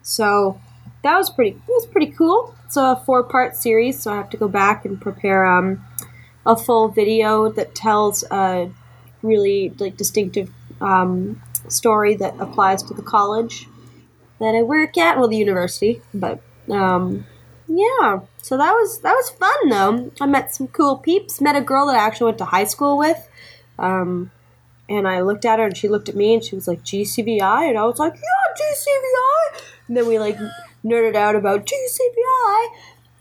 [0.01, 0.59] So,
[1.03, 2.55] that was pretty, it was pretty cool.
[2.65, 5.83] It's a four part series, so I have to go back and prepare, um,
[6.45, 8.71] a full video that tells a
[9.23, 13.67] really, like, distinctive, um, story that applies to the college
[14.39, 16.01] that I work at, well, the university.
[16.13, 17.25] But um,
[17.67, 20.11] yeah, so that was that was fun though.
[20.19, 21.41] I met some cool peeps.
[21.41, 23.27] Met a girl that I actually went to high school with.
[23.79, 24.31] Um,
[24.89, 27.69] and I looked at her, and she looked at me, and she was like GCVI,
[27.69, 29.61] and I was like, yeah, GCVI.
[29.87, 30.37] And then we like
[30.83, 32.67] nerded out about GCVI.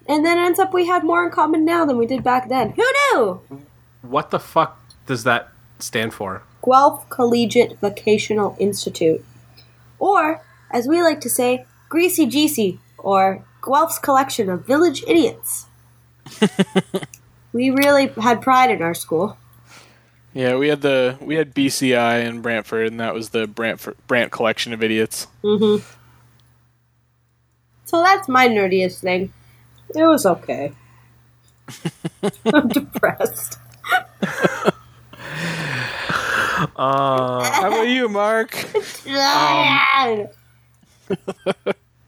[0.09, 2.49] And then it ends up we have more in common now than we did back
[2.49, 2.73] then.
[2.73, 3.41] Who knew?
[4.03, 5.49] What the fuck does that
[5.79, 6.43] stand for?
[6.65, 9.25] Guelph Collegiate Vocational Institute.
[9.99, 15.67] Or, as we like to say, Greasy Geesy, or Guelph's collection of village idiots.
[17.53, 19.37] we really had pride in our school.
[20.33, 24.31] Yeah, we had the we had BCI in Brantford, and that was the Brantford Brant
[24.31, 25.27] collection of idiots.
[25.43, 25.85] Mm-hmm.
[27.85, 29.33] So that's my nerdiest thing.
[29.95, 30.73] It was okay.
[32.55, 33.59] I'm depressed.
[36.77, 38.55] Uh, How about you, Mark?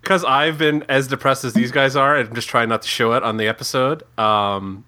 [0.02, 2.88] Because I've been as depressed as these guys are, and I'm just trying not to
[2.88, 4.02] show it on the episode.
[4.18, 4.84] Um,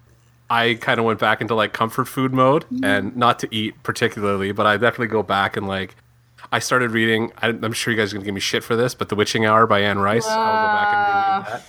[0.49, 4.51] I kind of went back into like comfort food mode, and not to eat particularly,
[4.51, 5.95] but I definitely go back and like.
[6.51, 7.31] I started reading.
[7.41, 9.45] I, I'm sure you guys are gonna give me shit for this, but *The Witching
[9.47, 10.27] Hour* by Anne Rice.
[10.27, 11.67] I'll go back and reread that.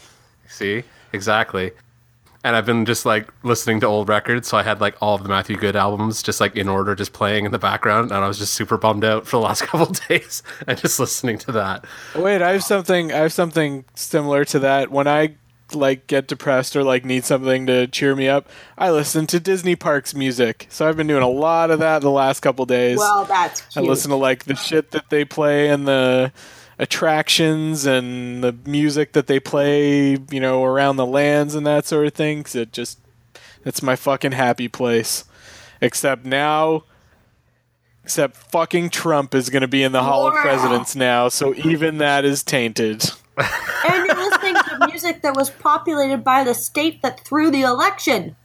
[0.53, 0.83] See,
[1.15, 1.73] exactly.
[2.47, 5.25] And I've been just like listening to old records, so I had like all of
[5.25, 8.29] the Matthew Good albums just like in order, just playing in the background, and I
[8.29, 11.51] was just super bummed out for the last couple of days and just listening to
[11.51, 11.85] that.
[12.15, 13.13] Wait, I have something.
[13.13, 14.93] I have something similar to that.
[14.93, 15.35] When I
[15.75, 19.75] like get depressed or like need something to cheer me up, I listen to Disney
[19.75, 20.69] Parks music.
[20.71, 22.99] So I've been doing a lot of that the last couple days.
[22.99, 26.31] well, that's I listen to like the shit that they play in the
[26.79, 32.07] attractions and the music that they play, you know, around the lands and that sort
[32.07, 32.43] of thing.
[32.43, 32.99] 'cause it just,
[33.65, 35.25] it's my fucking happy place.
[35.81, 36.85] Except now,
[38.05, 41.99] except fucking Trump is going to be in the Hall of Presidents now, so even
[41.99, 43.05] that is tainted.
[43.37, 48.37] and you're listening to music that was populated by the state that threw the election.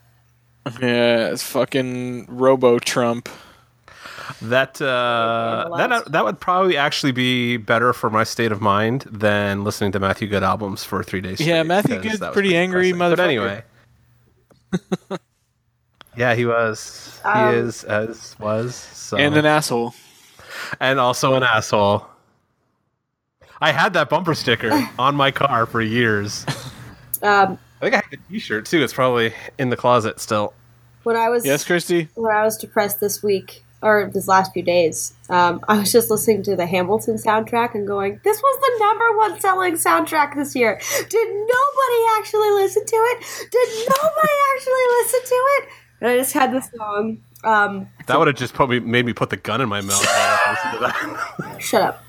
[0.82, 3.30] Yeah, it's fucking Robo Trump.
[4.41, 9.63] That uh, that that would probably actually be better for my state of mind than
[9.63, 11.39] listening to Matthew Good albums for three days.
[11.39, 13.15] Yeah, Matthew because Good's that pretty angry depressing.
[13.15, 13.63] But anyway,
[16.17, 17.19] yeah, he was.
[17.24, 18.76] Um, he is as was.
[18.76, 19.17] So.
[19.17, 19.93] And an asshole.
[20.80, 22.05] and also an asshole.
[23.59, 26.45] I had that bumper sticker on my car for years.
[27.22, 28.84] Um, I think I have the T-shirt too.
[28.84, 30.53] It's probably in the closet still.
[31.03, 32.09] when I was Yes, Christy?
[32.15, 36.10] when I was depressed this week or this last few days, um, I was just
[36.10, 40.56] listening to the Hamilton soundtrack and going, "This was the number one selling soundtrack this
[40.56, 40.80] year."
[41.10, 43.48] Did nobody actually listen to it?
[43.52, 45.70] Did nobody actually listen to it?
[46.02, 47.18] And I just had this song.
[47.44, 50.06] Um, That would have just me made me put the gun in my mouth.
[50.08, 51.62] I to that.
[51.62, 52.04] shut up.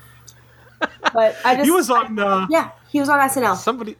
[1.13, 3.55] but I just He was on uh, yeah, he was on SNL.
[3.55, 3.95] somebody.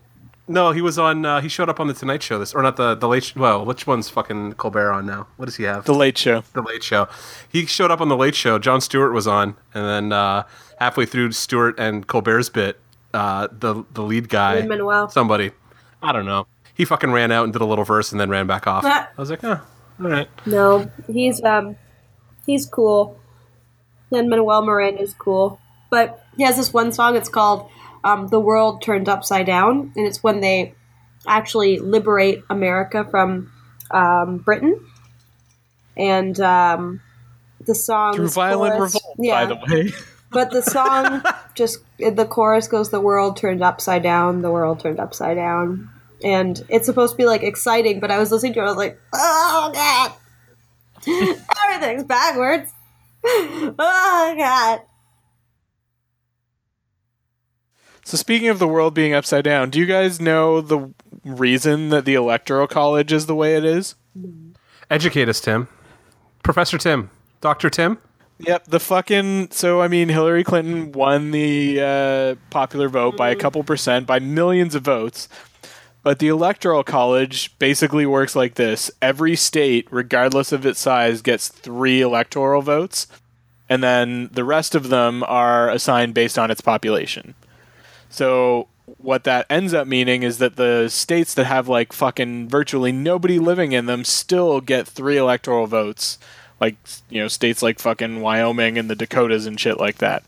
[0.48, 1.26] No, he was on.
[1.26, 2.38] Uh, he showed up on the Tonight Show.
[2.38, 3.24] This or not the the late.
[3.24, 5.28] Sh- well, which one's fucking Colbert on now?
[5.38, 5.86] What does he have?
[5.86, 6.44] The Late Show.
[6.54, 7.08] the Late Show.
[7.48, 8.60] He showed up on the Late Show.
[8.60, 10.44] Jon Stewart was on, and then uh,
[10.80, 12.78] halfway through Stewart and Colbert's bit,
[13.14, 15.08] uh, the the lead guy, Lin-Manuel.
[15.10, 15.52] somebody,
[16.02, 18.46] I don't know, he fucking ran out and did a little verse and then ran
[18.46, 18.84] back off.
[18.84, 19.62] I was like, oh,
[20.02, 20.28] all right.
[20.46, 21.78] No, he's um,
[22.46, 23.18] he's cool.
[24.12, 27.16] And Manuel Miranda's cool, but he has this one song.
[27.16, 27.70] It's called
[28.04, 30.76] um, "The World Turned Upside Down," and it's when they
[31.28, 33.52] actually liberate America from
[33.92, 34.86] um, Britain.
[35.96, 37.02] And um,
[37.66, 39.92] the song Through violent revolt, by the way.
[40.32, 41.22] but the song
[41.56, 45.90] just the chorus goes the world turned upside down the world turned upside down.
[46.24, 48.78] And it's supposed to be like exciting but i was listening to it i was
[48.78, 50.12] like oh god.
[51.66, 52.72] Everything's backwards.
[53.26, 54.82] Oh god
[58.14, 60.94] So speaking of the world being upside down, do you guys know the
[61.26, 63.96] reason that the electoral college is the way it is?
[64.88, 65.68] Educate us, Tim.
[66.44, 67.10] Professor Tim.
[67.42, 67.98] Doctor Tim.
[68.38, 73.36] Yep, the fucking so I mean Hillary Clinton won the uh, popular vote by a
[73.36, 75.28] couple percent by millions of votes.
[76.04, 78.92] But the electoral college basically works like this.
[79.02, 83.08] Every state, regardless of its size, gets 3 electoral votes
[83.70, 87.34] and then the rest of them are assigned based on its population.
[88.14, 92.92] So what that ends up meaning is that the states that have like fucking virtually
[92.92, 96.20] nobody living in them still get three electoral votes.
[96.62, 96.76] Like,
[97.10, 100.24] you know, states like fucking Wyoming and the Dakotas and shit like that.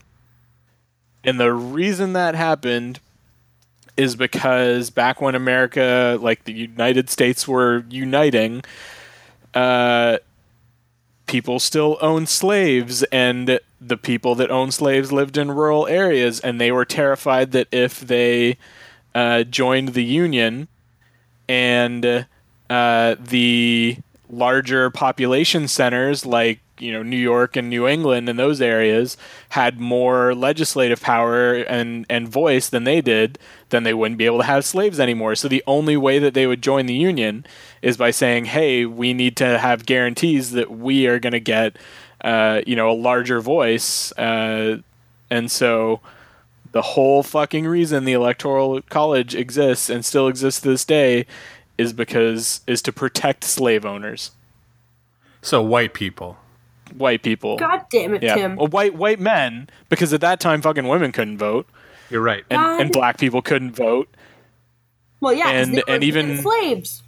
[1.23, 2.99] And the reason that happened
[3.95, 8.63] is because back when America, like the United States, were uniting,
[9.53, 10.17] uh,
[11.27, 16.59] people still owned slaves and the people that owned slaves lived in rural areas and
[16.59, 18.57] they were terrified that if they
[19.13, 20.67] uh, joined the union
[21.47, 22.25] and
[22.69, 23.97] uh, the
[24.29, 29.15] larger population centers like you know New York and New England and those areas
[29.49, 34.39] had more legislative power and and voice than they did, then they wouldn't be able
[34.39, 35.35] to have slaves anymore.
[35.35, 37.45] So the only way that they would join the union
[37.81, 41.77] is by saying, "Hey, we need to have guarantees that we are going to get
[42.25, 44.79] uh, you know a larger voice," uh,
[45.29, 46.01] and so
[46.73, 51.25] the whole fucking reason the electoral college exists and still exists to this day
[51.77, 54.31] is because is to protect slave owners,
[55.41, 56.37] So white people.
[56.97, 57.57] white people.
[57.57, 61.11] god damn it Yeah, tim well, white white men because at that time fucking women
[61.11, 61.67] couldn't vote
[62.09, 62.43] You're right.
[62.49, 62.81] and, God.
[62.81, 64.07] and black people couldn't vote
[65.19, 67.01] well yeah, and- they and even- slaves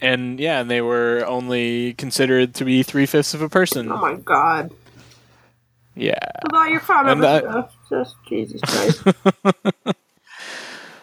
[0.00, 3.90] and yeah and they were only considered to be three fifths of a person.
[3.90, 4.72] oh my god
[5.94, 6.18] Yeah.
[6.44, 9.02] about your And that- stuff just jesus christ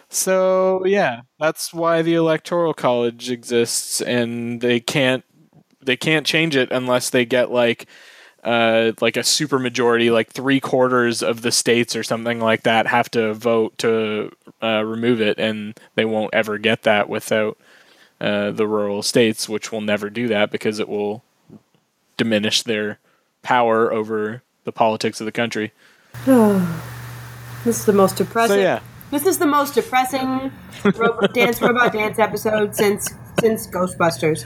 [0.08, 5.24] So yeah, that's why the electoral college exists, and they can't
[5.84, 7.86] they can't change it unless they get like
[8.44, 12.86] uh, like a super majority, like three quarters of the states or something like that,
[12.86, 14.30] have to vote to
[14.62, 17.58] uh, remove it, and they won't ever get that without
[18.20, 21.22] uh, the rural states, which will never do that because it will
[22.16, 22.98] diminish their
[23.42, 25.72] power over the politics of the country.
[26.24, 30.50] this is the most depressing So yeah, This is the most depressing
[30.84, 33.10] robot dance robot dance episode since
[33.40, 34.44] since Ghostbusters.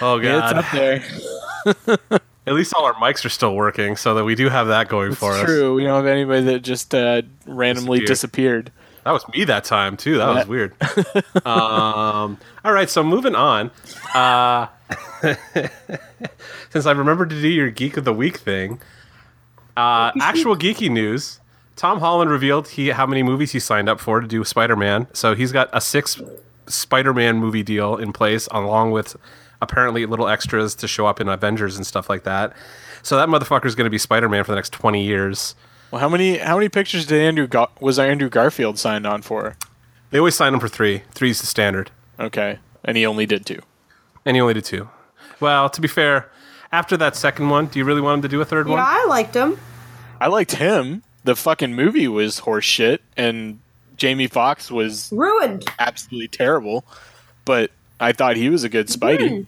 [0.00, 0.56] Oh god!
[0.56, 2.10] it's up there.
[2.46, 5.14] At least all our mics are still working, so that we do have that going
[5.14, 5.44] for It's us.
[5.46, 5.74] true.
[5.74, 8.64] We don't have anybody that just uh, randomly Disappeared.
[8.66, 8.72] disappeared.
[9.04, 10.16] That was me that time too.
[10.18, 10.74] That was weird.
[11.46, 13.70] um, all right, so moving on.
[14.14, 14.66] Uh,
[16.70, 18.80] since I remembered to do your geek of the week thing,
[19.76, 21.40] uh, actual geeky news.
[21.76, 25.06] Tom Holland revealed he how many movies he signed up for to do Spider Man.
[25.12, 26.20] So he's got a six
[26.66, 29.16] Spider Man movie deal in place, along with
[29.60, 32.54] apparently little extras to show up in Avengers and stuff like that.
[33.02, 35.54] So that motherfucker's going to be Spider Man for the next twenty years.
[35.94, 39.56] Well, how many how many pictures did Andrew Gar- was Andrew Garfield signed on for?
[40.10, 41.02] They always sign him for three.
[41.12, 41.92] Three's the standard.
[42.18, 43.60] Okay, and he only did two.
[44.24, 44.88] And he only did two.
[45.38, 46.28] Well, to be fair,
[46.72, 48.80] after that second one, do you really want him to do a third Yeah, one?
[48.84, 49.56] I liked him.
[50.20, 51.04] I liked him.
[51.22, 53.60] The fucking movie was horse shit, and
[53.96, 55.64] Jamie Foxx was Ruined.
[55.78, 56.84] absolutely terrible.
[57.44, 57.70] But
[58.00, 59.30] I thought he was a good Spidey.
[59.30, 59.46] Mm.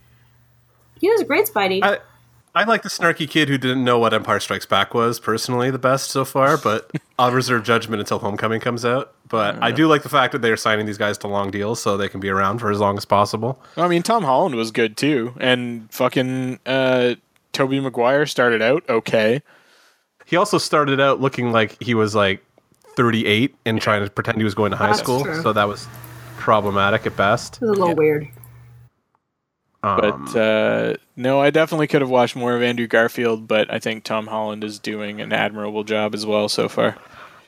[1.01, 1.83] He was a great Spidey.
[1.83, 1.99] I,
[2.57, 5.79] I like the snarky kid who didn't know what Empire Strikes Back was personally the
[5.79, 9.13] best so far, but I'll reserve judgment until Homecoming comes out.
[9.29, 11.99] But I do like the fact that they're signing these guys to long deals so
[11.99, 13.61] they can be around for as long as possible.
[13.77, 17.17] I mean, Tom Holland was good too, and fucking uh,
[17.53, 19.43] Tobey Maguire started out okay.
[20.25, 22.43] He also started out looking like he was like
[22.97, 25.23] 38 and trying to pretend he was going to high That's school.
[25.23, 25.43] true.
[25.43, 25.87] So that was
[26.39, 27.57] problematic at best.
[27.57, 28.29] It was a little weird.
[29.87, 33.79] Um, But uh, no, I definitely could have watched more of Andrew Garfield, but I
[33.79, 36.97] think Tom Holland is doing an admirable job as well so far.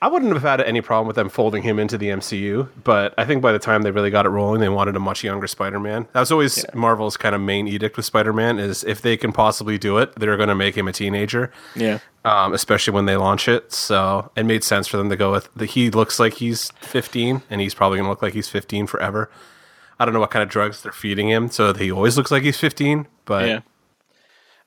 [0.00, 3.24] I wouldn't have had any problem with them folding him into the MCU, but I
[3.24, 6.06] think by the time they really got it rolling, they wanted a much younger Spider-Man.
[6.12, 9.76] That was always Marvel's kind of main edict with Spider-Man is if they can possibly
[9.76, 11.98] do it, they're going to make him a teenager, Yeah.
[12.24, 13.72] um, especially when they launch it.
[13.72, 15.66] So it made sense for them to go with the.
[15.66, 19.28] He looks like he's 15, and he's probably going to look like he's 15 forever.
[19.98, 22.42] I don't know what kind of drugs they're feeding him, so he always looks like
[22.42, 23.06] he's 15.
[23.24, 23.60] But Yeah.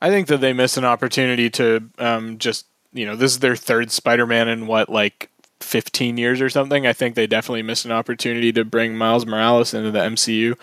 [0.00, 3.56] I think that they missed an opportunity to um, just, you know, this is their
[3.56, 5.30] third Spider Man in what, like
[5.60, 6.86] 15 years or something.
[6.86, 10.56] I think they definitely missed an opportunity to bring Miles Morales into the MCU.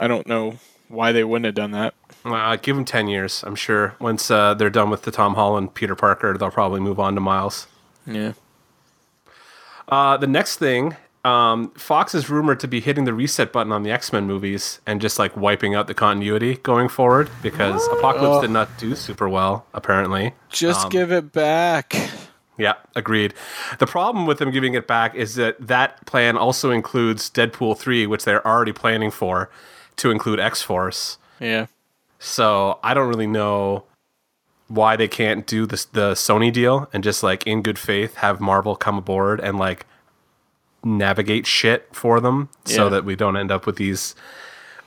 [0.00, 0.56] I don't know
[0.88, 1.94] why they wouldn't have done that.
[2.24, 3.42] uh, give him 10 years.
[3.46, 6.98] I'm sure once uh, they're done with the Tom Holland, Peter Parker, they'll probably move
[6.98, 7.68] on to Miles.
[8.06, 8.32] Yeah.
[9.88, 13.82] Uh, the next thing, um, Fox is rumored to be hitting the reset button on
[13.82, 18.36] the X Men movies and just like wiping out the continuity going forward because Apocalypse
[18.38, 18.40] Oh.
[18.42, 20.34] did not do super well, apparently.
[20.50, 21.94] Just Um, give it back.
[22.56, 23.34] Yeah, agreed.
[23.80, 28.06] The problem with them giving it back is that that plan also includes Deadpool 3,
[28.06, 29.50] which they're already planning for
[29.96, 31.18] to include X Force.
[31.40, 31.66] Yeah.
[32.20, 33.84] So I don't really know
[34.68, 38.40] why they can't do this the Sony deal and just like in good faith have
[38.40, 39.84] Marvel come aboard and like
[40.84, 44.14] navigate shit for them so that we don't end up with these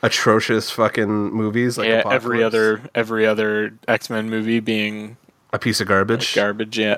[0.03, 5.17] atrocious fucking movies like yeah, every other every other X Men movie being
[5.53, 6.35] a piece of garbage.
[6.35, 6.77] garbage.
[6.77, 6.97] Yeah,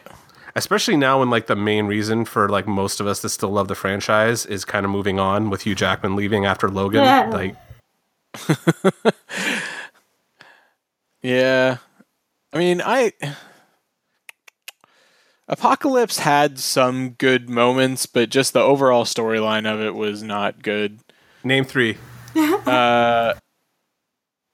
[0.55, 3.67] Especially now when like the main reason for like most of us that still love
[3.67, 7.03] the franchise is kind of moving on with Hugh Jackman leaving after Logan.
[7.03, 7.29] Yeah.
[7.29, 7.55] Like
[11.21, 11.77] yeah.
[12.51, 13.13] I mean, I
[15.49, 20.99] Apocalypse had some good moments, but just the overall storyline of it was not good.
[21.43, 21.97] name 3.
[22.35, 23.33] Uh,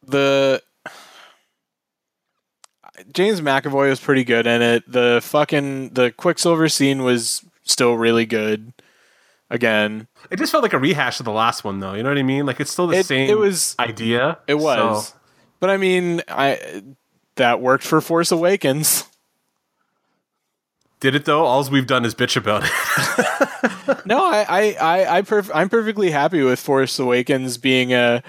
[0.07, 0.61] the
[3.11, 4.89] James McAvoy was pretty good in it.
[4.89, 8.71] The fucking the Quicksilver scene was still really good.
[9.49, 11.93] Again, It just felt like a rehash of the last one though.
[11.93, 12.45] You know what I mean?
[12.45, 14.37] Like it's still the It- same it was- idea.
[14.47, 15.15] it was, So-
[15.59, 16.81] but I mean, I
[17.35, 19.03] that worked for Force Awakens.
[20.99, 21.45] Did it though?
[21.45, 22.71] All we've done is bitch about it.
[24.05, 28.21] No, I I I, I perf- I'm perfectly happy with Force Awakens being a,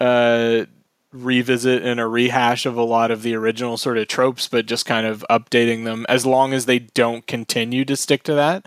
[0.00, 0.66] a
[1.12, 4.86] revisit and a rehash of a lot of the original sort of tropes, but just
[4.86, 8.66] kind of updating them as long as they don't continue to stick to that.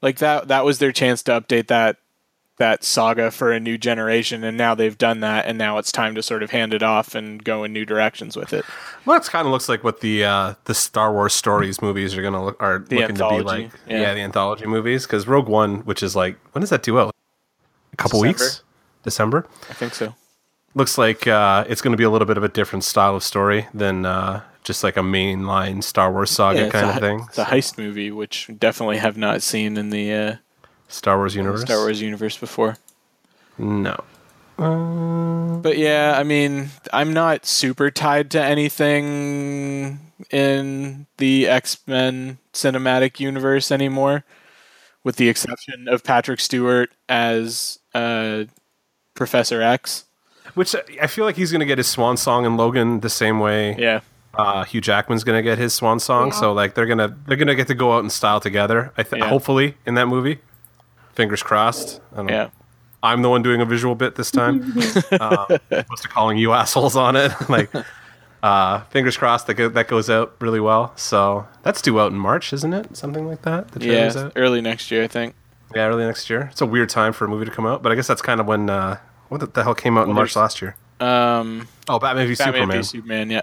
[0.00, 1.98] Like that that was their chance to update that
[2.62, 6.14] that saga for a new generation and now they've done that and now it's time
[6.14, 8.64] to sort of hand it off and go in new directions with it.
[9.04, 12.22] well, it kind of looks like what the uh, the Star Wars stories movies are
[12.22, 13.70] gonna look are looking to be like.
[13.88, 14.02] yeah.
[14.02, 14.14] Yeah.
[14.14, 17.12] the anthology movies because Rogue One, which is like when does that do out?
[17.92, 18.44] A couple December.
[18.44, 18.62] weeks.
[19.02, 19.46] December.
[19.68, 20.14] I think so.
[20.76, 23.24] Looks like uh, it's going to be a little bit of a different style of
[23.24, 27.26] story than uh, just like a mainline Star Wars saga it's kind a, of thing.
[27.28, 30.36] It's a heist movie, which definitely have not seen in the uh,
[30.92, 31.62] Star Wars universe.
[31.62, 32.76] Star Wars universe before.
[33.58, 33.96] No.
[34.58, 39.98] But yeah, I mean, I'm not super tied to anything
[40.30, 44.24] in the X Men cinematic universe anymore,
[45.02, 48.44] with the exception of Patrick Stewart as uh,
[49.14, 50.04] Professor X.
[50.54, 53.40] Which I feel like he's going to get his swan song in Logan the same
[53.40, 54.00] way Yeah,
[54.34, 56.34] uh, Hugh Jackman's gonna get his swan song, Yeah.
[56.34, 58.92] so like they're gonna they're gonna get to go out in style together.
[58.98, 59.28] I think Yeah.
[59.30, 60.40] hopefully in that movie.
[61.14, 62.00] Fingers crossed.
[62.12, 62.32] I don't know.
[62.32, 62.48] yeah.
[63.02, 64.74] I'm the one doing a visual bit this time,
[65.12, 67.32] uh, opposed to calling you assholes on it.
[67.48, 67.68] like,
[68.44, 70.92] uh, fingers crossed that go- that goes out really well.
[70.96, 72.96] So that's due out in March, isn't it?
[72.96, 73.68] Something like that.
[73.72, 74.32] The Yeah, out?
[74.36, 75.34] early next year, I think.
[75.74, 76.48] yeah, early next year.
[76.52, 78.40] It's a weird time for a movie to come out, but I guess that's kind
[78.40, 78.98] of when uh,
[79.28, 80.76] what the hell came out in Well, March last year.
[81.00, 82.60] Um, Oh, Batman v Superman.
[82.68, 82.82] Batman Superman.
[82.82, 83.30] v Superman.
[83.30, 83.40] Yeah,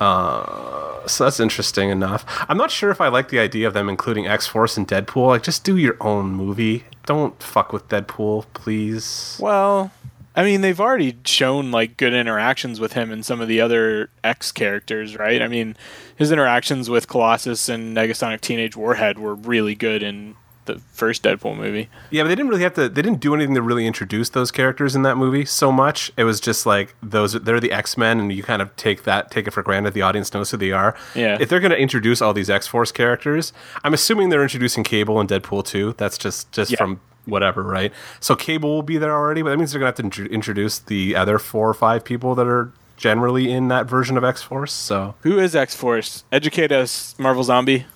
[0.00, 2.24] Uh, so that's interesting enough.
[2.48, 5.28] I'm not sure if I like the idea of them including X Force and Deadpool.
[5.28, 6.84] Like, just do your own movie.
[7.06, 9.38] Don't fuck with Deadpool, please.
[9.40, 9.92] Well,
[10.36, 14.10] I mean, they've already shown like good interactions with him and some of the other
[14.24, 15.40] X characters, right?
[15.40, 15.76] I mean,
[16.16, 20.34] his interactions with Colossus and Negasonic Teenage Warhead were really good in
[20.66, 21.88] the first Deadpool movie.
[22.10, 22.88] Yeah, but they didn't really have to.
[22.88, 26.10] They didn't do anything to really introduce those characters in that movie so much.
[26.16, 27.32] It was just like those.
[27.34, 29.94] They're the X Men, and you kind of take that, take it for granted.
[29.94, 30.96] The audience knows who they are.
[31.14, 31.36] Yeah.
[31.40, 33.52] If they're going to introduce all these X Force characters,
[33.82, 35.94] I'm assuming they're introducing Cable and Deadpool too.
[35.98, 36.78] That's just just Yeah.
[36.78, 37.92] from whatever, right?
[38.20, 40.78] So Cable will be there already, but that means they're going to have to introduce
[40.78, 44.72] the other four or five people that are generally in that version of X Force.
[44.72, 46.24] So Who is X Force?
[46.30, 47.86] Educate us, Marvel Zombie.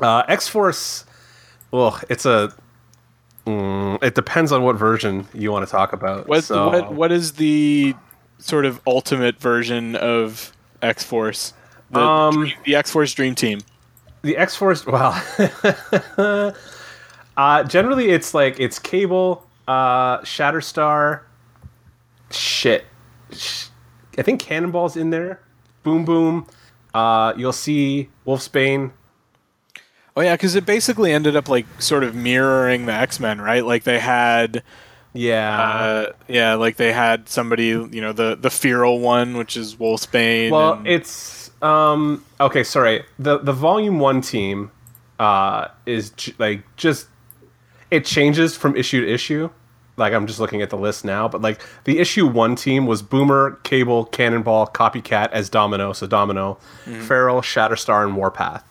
[0.00, 1.04] uh, X Force,
[1.72, 2.54] well, it's a.
[3.46, 6.28] Mm, it depends on what version you want to talk about.
[6.28, 7.94] What so, what what is the
[8.38, 11.52] sort of ultimate version of X Force?
[11.90, 13.58] The, Um, the X Force Dream Team.
[14.22, 14.86] the X Force?
[14.86, 15.12] Well,
[17.36, 21.22] uh, generally it's like it's Cable, uh, Shatterstar,
[22.30, 22.84] shit.
[24.18, 25.40] I think Cannonball's in there.
[25.82, 26.46] Boom Boom.
[26.94, 28.92] Uh, you'll see Wolfsbane.
[30.16, 33.64] Oh yeah, because it basically ended up like sort of mirroring the X Men, right?
[33.64, 34.62] Like they had,
[35.14, 35.60] Yeah.
[35.60, 40.50] uh, yeah, like they had somebody, you know, the the feral one, which is Wolfsbane.
[40.50, 42.62] Well, and- it's um okay.
[42.64, 44.70] Sorry, the the volume one team
[45.18, 47.06] uh is j- like just
[47.90, 49.48] it changes from issue to issue.
[49.96, 53.00] Like I'm just looking at the list now, but like the issue one team was
[53.02, 56.58] Boomer, Cable, Cannonball, Copycat as Domino, so Domino,
[57.06, 58.62] Feral, Shatterstar, and Warpath.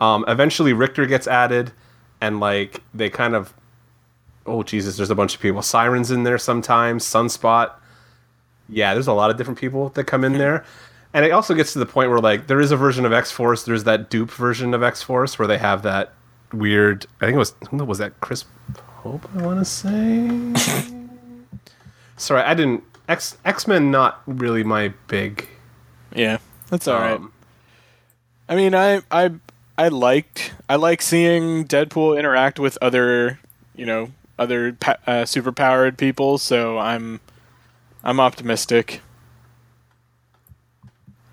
[0.00, 1.72] Um, eventually Rictor gets added,
[2.20, 3.54] and like they kind of
[4.46, 5.60] oh Jesus, there's a bunch of people.
[5.60, 7.72] Siryn's in there sometimes, Sunspot
[8.70, 10.64] yeah, there's a lot of different people that come in there.
[11.12, 13.30] And it also gets to the point where like there is a version of X
[13.30, 16.12] Force, there's that dupe version of X Force where they have that
[16.52, 18.44] weird I think it was was that Chris
[18.74, 20.52] Pope I wanna say.
[22.16, 25.48] Sorry, I didn't X X Men not really my big
[26.14, 26.38] yeah,
[26.68, 27.12] that's all right.
[27.12, 27.32] um,
[28.48, 29.32] I mean, I I
[29.80, 33.40] I liked I like seeing Deadpool interact with other,
[33.74, 36.36] you know, other pa- uh, superpowered people.
[36.36, 37.18] So I'm
[38.04, 39.00] I'm optimistic.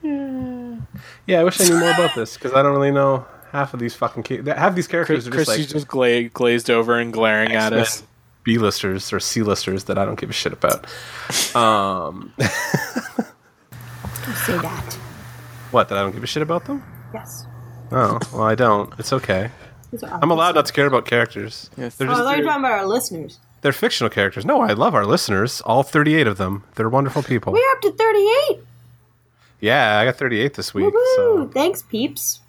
[0.01, 0.77] Yeah,
[1.25, 3.81] yeah I wish I knew more about this because I don't really know half of
[3.81, 6.97] these fucking ca- half these characters Chris, are just you like just gla- glazed over
[6.97, 8.03] and glaring at us.
[8.45, 10.85] B-listers or C-listers that I don't give a shit about.
[11.53, 12.47] Um, Say
[14.57, 14.93] that.
[15.71, 15.89] what?
[15.89, 16.81] That I don't give a shit about them?
[17.13, 17.45] Yes.
[17.91, 18.93] Oh, well, I don't.
[18.99, 19.49] It's okay.
[20.03, 21.69] I'm allowed not to care about characters.
[21.77, 21.95] Yes.
[21.95, 23.39] They're Oh, I just thought you were they're, talking about our listeners.
[23.61, 24.45] they're fictional characters.
[24.45, 25.61] No, I love our listeners.
[25.61, 26.63] All 38 of them.
[26.75, 27.53] They're wonderful people.
[27.53, 28.59] We're up to 38.
[29.61, 30.93] Yeah, I got 38 this week.
[30.93, 31.15] Woohoo!
[31.15, 32.41] So Thanks, peeps.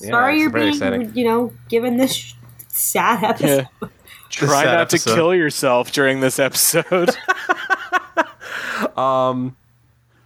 [0.00, 1.12] Yeah, Sorry it's you're very being, exciting.
[1.14, 2.32] you know, given this sh-
[2.68, 3.68] sad episode.
[3.82, 3.88] Yeah.
[4.30, 5.10] Try sad not episode.
[5.10, 7.10] to kill yourself during this episode.
[8.96, 9.56] Um,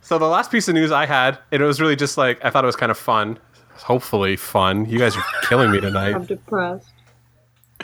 [0.00, 2.50] so the last piece of news I had, and it was really just like I
[2.50, 3.38] thought it was kind of fun.
[3.82, 4.86] Hopefully fun.
[4.86, 6.14] You guys are killing me tonight.
[6.14, 6.92] I'm depressed.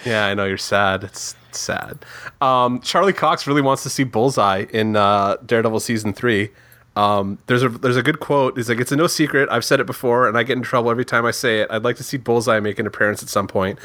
[0.07, 1.05] Yeah, I know you're sad.
[1.05, 2.05] It's sad.
[2.41, 6.51] Um, Charlie Cox really wants to see Bullseye in uh, Daredevil season three.
[6.97, 8.57] Um, there's a there's a good quote.
[8.57, 9.49] He's like, "It's a no secret.
[9.51, 11.71] I've said it before, and I get in trouble every time I say it.
[11.71, 13.79] I'd like to see Bullseye make an appearance at some point.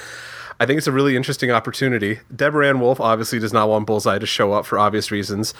[0.59, 2.19] I think it's a really interesting opportunity.
[2.35, 5.53] Deborah Ann Woll obviously does not want Bullseye to show up for obvious reasons.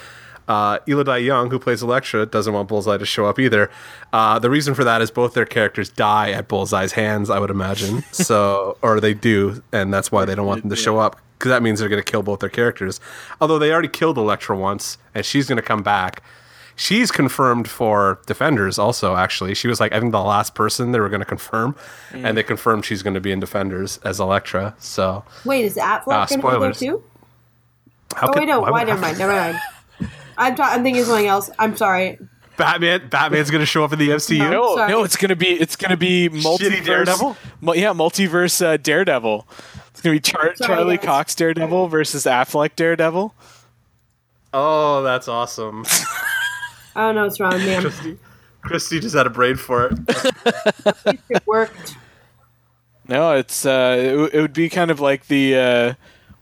[0.47, 3.69] Uh, Élodie Yung, who plays Elektra, doesn't want Bullseye to show up either.
[4.13, 7.49] Uh, the reason for that is both their characters die at Bullseye's hands, I would
[7.51, 8.03] imagine.
[8.13, 11.49] So, or they do, and that's why they don't want them to show up because
[11.49, 12.99] that means they're going to kill both their characters.
[13.39, 16.23] Although they already killed Elektra once, and she's going to come back.
[16.79, 19.53] She's confirmed for Defenders also, actually.
[19.55, 21.75] She was like, I think the last person they were going to confirm,
[22.13, 24.75] and they confirmed she's going to be in Defenders as Elektra.
[24.79, 26.79] So, Wait, is Affleck Ah, going to be there spoilers.
[26.79, 27.03] too?
[28.15, 28.59] how Oh, could- wait, no.
[28.61, 29.17] why Why, never mind.
[29.19, 29.59] Never mind.
[30.37, 31.49] I'm, ta- I'm thinking something else.
[31.59, 32.19] I'm sorry.
[32.57, 34.39] Batman, Batman's going to show up in the MCU.
[34.39, 34.75] No.
[34.75, 36.85] no, no, it's gonna be it's gonna be multiverse.
[36.85, 37.37] Daredevil?
[37.61, 39.47] Mu- yeah, multiverse uh, Daredevil.
[39.89, 41.05] It's gonna be Char- Sorry, Charlie guys.
[41.05, 43.33] Cox Daredevil versus Affleck Daredevil.
[44.53, 45.85] Oh, that's awesome.
[46.95, 47.81] I don't know what's wrong, man.
[47.81, 48.17] Christy,
[48.61, 51.17] Christy just had a brain for it.
[51.29, 51.95] It worked.
[53.07, 55.93] No, it's uh, it, w- it would be kind of like the uh,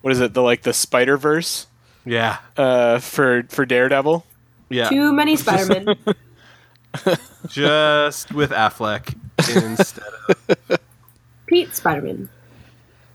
[0.02, 0.34] what is it?
[0.34, 1.68] The like the Spider Verse
[2.06, 4.26] Yeah, uh, for for Daredevil.
[4.70, 4.90] yeah.
[4.90, 5.96] Too many Spider-Man.
[7.50, 9.16] Just with Affleck
[9.54, 10.80] instead of.
[11.48, 12.30] Pete Spider-Man.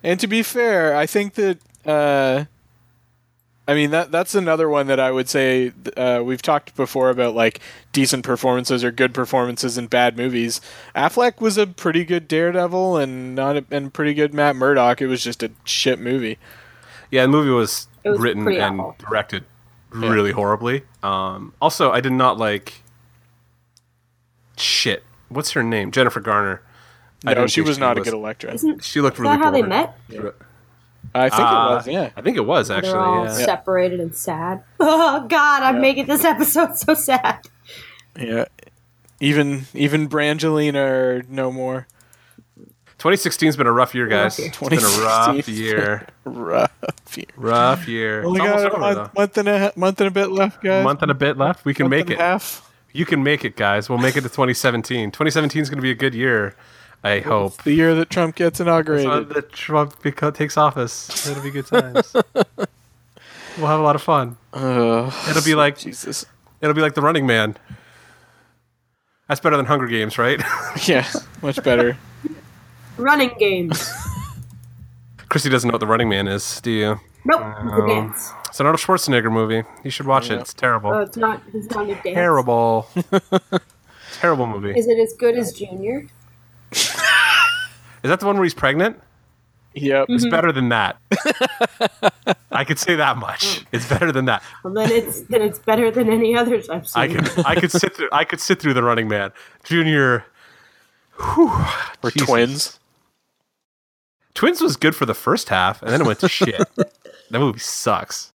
[0.02, 2.44] And to be fair, I think that uh,
[3.68, 7.34] I mean that that's another one that I would say uh, we've talked before about
[7.34, 7.60] like
[7.92, 10.60] decent performances or good performances in bad movies.
[10.96, 15.00] Affleck was a pretty good Daredevil and not a, and pretty good Matt Murdock.
[15.00, 16.38] It was just a shit movie.
[17.10, 18.96] Yeah, the movie was, was written and awful.
[19.06, 19.44] directed
[19.90, 20.82] really horribly.
[21.02, 22.82] Um, also, I did not like.
[24.56, 25.02] Shit.
[25.28, 25.90] What's her name?
[25.90, 26.62] Jennifer Garner.
[27.24, 28.52] I No, didn't she think was not a good Elektra.
[28.54, 29.68] Isn't She looked is really that how they bored.
[29.68, 29.96] met?
[31.14, 31.86] I think Uh, it was.
[31.88, 32.10] Yeah.
[32.16, 32.92] I think it was actually.
[32.92, 33.16] They're actually.
[33.18, 33.44] all Yeah.
[33.46, 34.62] separated and sad.
[34.80, 37.40] Oh God, I'm making this episode so sad.
[38.18, 38.46] Yeah.
[39.20, 41.86] Even even Brangelina or no more.
[43.00, 44.38] 2016's been a rough year, guys.
[44.38, 44.48] year.
[44.48, 46.06] It's been a rough year.
[46.24, 47.26] Rough year.
[47.36, 48.22] Rough year.
[48.24, 49.20] Only it's got a over, month, though.
[49.20, 50.84] month and a ha- month and a bit left, guys.
[50.84, 51.64] month and a bit left.
[51.64, 52.18] We can Month make and it.
[52.20, 52.70] half.
[52.92, 53.88] You can make it, guys.
[53.88, 55.10] We'll make it to 2017.
[55.12, 56.54] 2017 is going to be a good year.
[57.02, 57.62] I hope.
[57.62, 59.30] The year that Trump gets So inaugurated.
[59.30, 61.26] that Trump beco- takes office.
[61.26, 62.12] It'll be good times.
[62.34, 64.36] we'll have a lot of fun.
[64.52, 66.26] Ugh, It'll be like Jesus.
[66.60, 67.56] it'll be like the Running Man.
[69.28, 70.40] That's better than Hunger Games, right?
[70.86, 71.06] Yeah,
[71.42, 71.96] much better.
[73.00, 73.90] Running games.
[75.28, 77.00] Christy doesn't know what the Running Man is, do you?
[77.24, 77.42] Nope.
[77.42, 78.40] It's a.
[78.48, 79.62] It's an Arnold Schwarzenegger movie.
[79.84, 80.40] You should watch it.
[80.40, 80.90] It's terrible.
[80.90, 81.40] Oh, it's not.
[81.54, 82.02] It's not a dance.
[82.04, 82.88] terrible.
[84.14, 84.76] terrible movie.
[84.76, 86.08] Is it as good as Junior?
[86.72, 89.00] Is that the one where he's pregnant?
[89.74, 90.06] Yep.
[90.08, 90.30] It's mm-hmm.
[90.30, 90.98] better than that.
[92.50, 93.60] I could say that much.
[93.60, 93.66] Mm.
[93.72, 94.42] It's better than that.
[94.64, 97.02] Well, then it's then it's better than any others I've seen.
[97.02, 99.30] I could I could sit through I could sit through the Running Man.
[99.62, 100.24] Junior.
[101.18, 101.52] Whew,
[102.02, 102.28] We're Jesus.
[102.28, 102.79] twins.
[104.34, 106.56] Twins was good for the first half, and then it went to shit.
[106.76, 108.32] that movie sucks.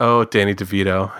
[0.00, 1.10] Oh, Danny DeVito.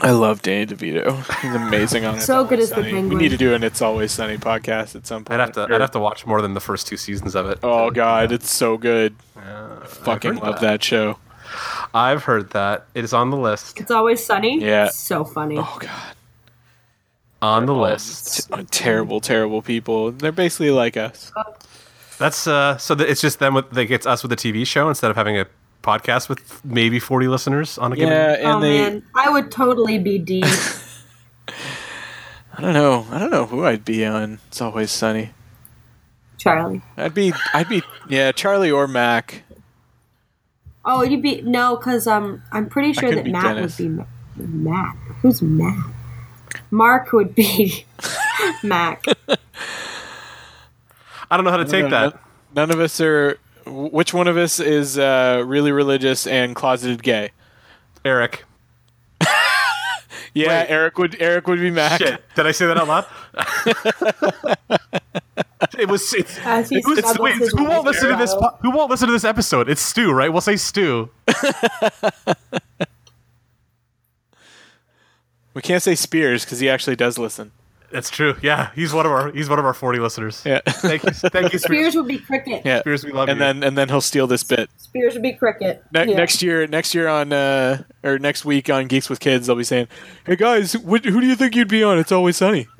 [0.00, 1.16] I love Danny DeVito.
[1.40, 2.20] He's amazing on it.
[2.20, 3.08] So good as the Penguin.
[3.08, 5.40] We need to do an It's Always Sunny podcast at some point.
[5.40, 7.46] I'd have to Or- I'd have to watch more than the first two seasons of
[7.48, 7.58] it.
[7.62, 9.14] Oh god, it's so good.
[9.36, 10.82] Yeah, Fucking I've love that.
[10.84, 11.18] show.
[11.94, 12.86] I've heard that.
[12.94, 13.80] It is on the list.
[13.80, 14.60] It's always sunny.
[14.62, 14.88] Yeah.
[14.90, 15.56] So funny.
[15.58, 16.14] Oh god.
[17.40, 18.50] On the T- list.
[18.70, 20.10] terrible, terrible people.
[20.12, 21.32] They're basically like us.
[22.18, 24.88] That's uh so that it's just them with they gets us with a TV show
[24.88, 25.46] instead of having a
[25.82, 29.50] podcast with maybe 40 listeners on a given Yeah, and oh they man, I would
[29.50, 30.42] totally be D.
[32.56, 33.06] I don't know.
[33.12, 34.40] I don't know who I'd be on.
[34.48, 35.30] It's always sunny.
[36.38, 36.82] Charlie.
[36.96, 39.44] I'd be I'd be yeah, Charlie or Mac.
[40.84, 43.78] Oh, you'd be no, because um, I'm pretty sure that be Matt Dennis.
[43.78, 44.06] would be Ma-
[44.36, 44.96] Matt.
[45.20, 45.86] Who's Matt?
[46.70, 47.84] Mark would be
[48.62, 49.04] Mac.
[51.30, 52.20] I don't know how to take None- that.
[52.54, 53.38] None of us are.
[53.66, 57.30] Which one of us is uh, really religious and closeted gay?
[58.04, 58.44] Eric.
[60.34, 60.66] Yeah, Wait.
[60.68, 61.16] Eric would.
[61.20, 61.98] Eric would be Mac.
[62.00, 62.22] Shit.
[62.36, 63.06] Did I say that out loud?
[65.78, 68.70] it was it's, As it was- struggles wait, who won't listen to this po- who
[68.70, 69.70] won't listen to this episode?
[69.70, 70.30] It's Stu, right?
[70.30, 71.10] We'll say Stu.
[75.54, 77.50] We can't say Spears because he actually does listen.
[77.90, 78.36] That's true.
[78.42, 80.42] Yeah, he's one of our he's one of our 40 listeners.
[80.44, 80.60] Yeah.
[80.66, 81.10] Thank you.
[81.10, 81.92] Thank you, Spears.
[81.92, 82.62] Spears would be cricket.
[82.64, 82.80] yeah.
[82.80, 83.44] Spears, we love and you.
[83.44, 84.68] then and then he'll steal this bit.
[84.76, 85.82] Spears would be cricket.
[85.92, 86.16] Ne- Yeah.
[86.16, 89.64] Next year, next year on uh, or next week on Geeks with Kids, they'll be
[89.64, 89.88] saying,
[90.26, 91.98] "Hey guys, wh- who do you think you'd be on?
[91.98, 92.66] It's always sunny."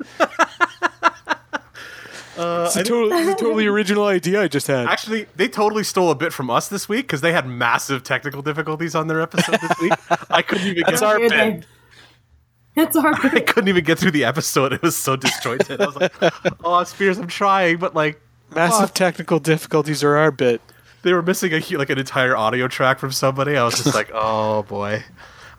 [2.37, 4.87] it's, a total, it's a totally original idea I just had.
[4.87, 8.41] Actually, they totally stole a bit from us this week because they had massive technical
[8.41, 9.93] difficulties on their episode this week.
[10.29, 11.65] I couldn't even That's get our Here bit.
[12.75, 14.73] They- That's our I couldn't even get through the episode.
[14.73, 15.81] It was so disjointed.
[15.81, 16.13] I was like,
[16.63, 18.21] "Oh, Spears, I'm trying," but like
[18.55, 18.95] Massive fuck.
[18.95, 20.61] technical difficulties are our bit.
[21.03, 23.55] they were missing a like an entire audio track from somebody.
[23.57, 25.03] I was just like, "Oh boy."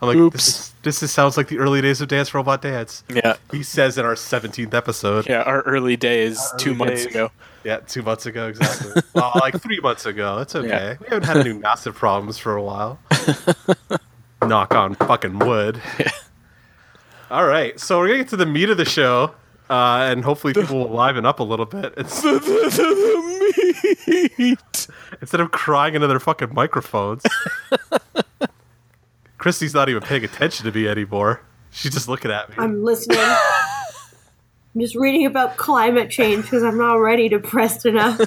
[0.01, 0.33] I'm like, Oops.
[0.33, 3.03] this, is, this is, sounds like the early days of Dance Robot Dance.
[3.07, 5.29] Yeah, He says in our 17th episode.
[5.29, 5.43] yeah.
[5.43, 7.13] Our early days, two early months days.
[7.13, 7.31] ago.
[7.63, 8.99] Yeah, two months ago, exactly.
[9.13, 10.39] well, like three months ago.
[10.39, 10.67] It's okay.
[10.67, 10.95] Yeah.
[10.99, 12.97] We haven't had any massive problems for a while.
[14.43, 15.79] Knock on fucking wood.
[17.31, 19.33] All right, so we're gonna get to the meat of the show,
[19.69, 22.21] uh, and hopefully people will liven up a little bit It's,
[24.37, 24.87] meat.
[25.21, 27.23] instead of crying into their fucking microphones.
[29.37, 31.41] Christy's not even paying attention to me anymore.
[31.71, 32.55] She's just looking at me.
[32.57, 33.17] I'm listening.
[34.75, 38.19] I'm just reading about climate change because I'm already depressed enough.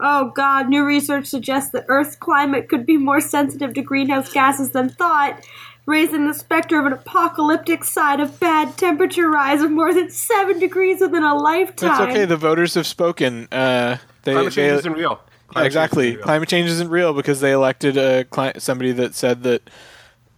[0.00, 4.70] Oh God, new research suggests that Earth's climate could be more sensitive to greenhouse gases
[4.70, 5.44] than thought,
[5.86, 10.58] raising the specter of an apocalyptic side of bad temperature rise of more than seven
[10.58, 11.88] degrees within a lifetime.
[11.90, 12.24] That's okay.
[12.24, 13.48] The voters have spoken.
[13.52, 15.20] Uh, they, Climate they- change isn't real.
[15.48, 16.04] Climate change exactly.
[16.08, 16.24] isn't real.
[16.24, 19.70] Climate change isn't real because they elected a cli- somebody that said that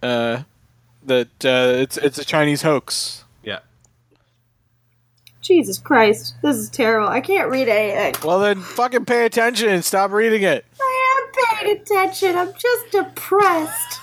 [0.02, 0.42] uh,
[1.04, 3.24] that uh, it's it's a Chinese hoax.
[5.48, 5.56] Yeah.
[5.56, 7.08] Jesus Christ, this is terrible.
[7.08, 8.22] I can't read anything.
[8.26, 10.64] Well, then fucking pay attention and stop reading it.
[10.80, 12.36] I am paying attention.
[12.36, 14.00] I'm just depressed.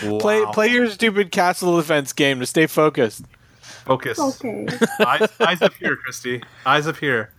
[0.00, 3.24] Play play your stupid castle defense game to stay focused.
[3.60, 4.18] Focus.
[4.18, 4.66] Okay.
[5.06, 6.42] eyes, eyes up here, Christy.
[6.64, 7.30] Eyes up here.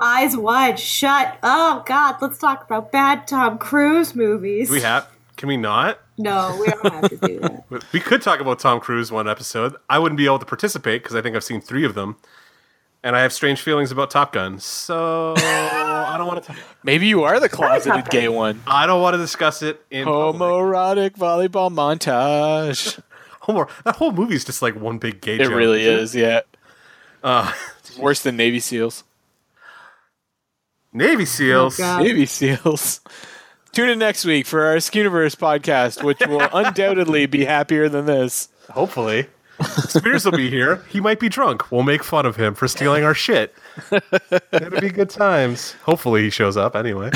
[0.00, 1.38] Eyes wide shut.
[1.44, 4.68] Oh God, let's talk about bad Tom Cruise movies.
[4.68, 5.08] Do we have?
[5.36, 5.98] Can we not?
[6.18, 7.64] no, we don't have to do that.
[7.92, 9.74] We could talk about Tom Cruise one episode.
[9.88, 12.16] I wouldn't be able to participate because I think I've seen three of them,
[13.02, 14.58] and I have strange feelings about Top Gun.
[14.58, 16.56] So I don't want to.
[16.82, 18.62] Maybe you are the closeted gay one.
[18.66, 20.40] I don't want to discuss it in public.
[20.40, 23.00] Homoerotic volleyball montage.
[23.40, 23.66] Homo.
[23.84, 25.34] That whole movie's just like one big gay.
[25.34, 26.40] It joke, really isn't yeah.
[27.22, 27.52] Uh,
[27.98, 29.04] Worse than Navy SEALs.
[30.92, 31.80] Navy SEALs.
[31.80, 33.00] Oh, Navy SEALs.
[33.72, 38.48] Tune in next week for our Skuniverse podcast, which will undoubtedly be happier than this.
[38.70, 39.26] Hopefully.
[39.62, 40.76] Spears will be here.
[40.88, 41.70] He might be drunk.
[41.70, 43.54] We'll make fun of him for stealing our shit.
[44.52, 45.72] It'll be good times.
[45.82, 47.10] Hopefully he shows up anyway.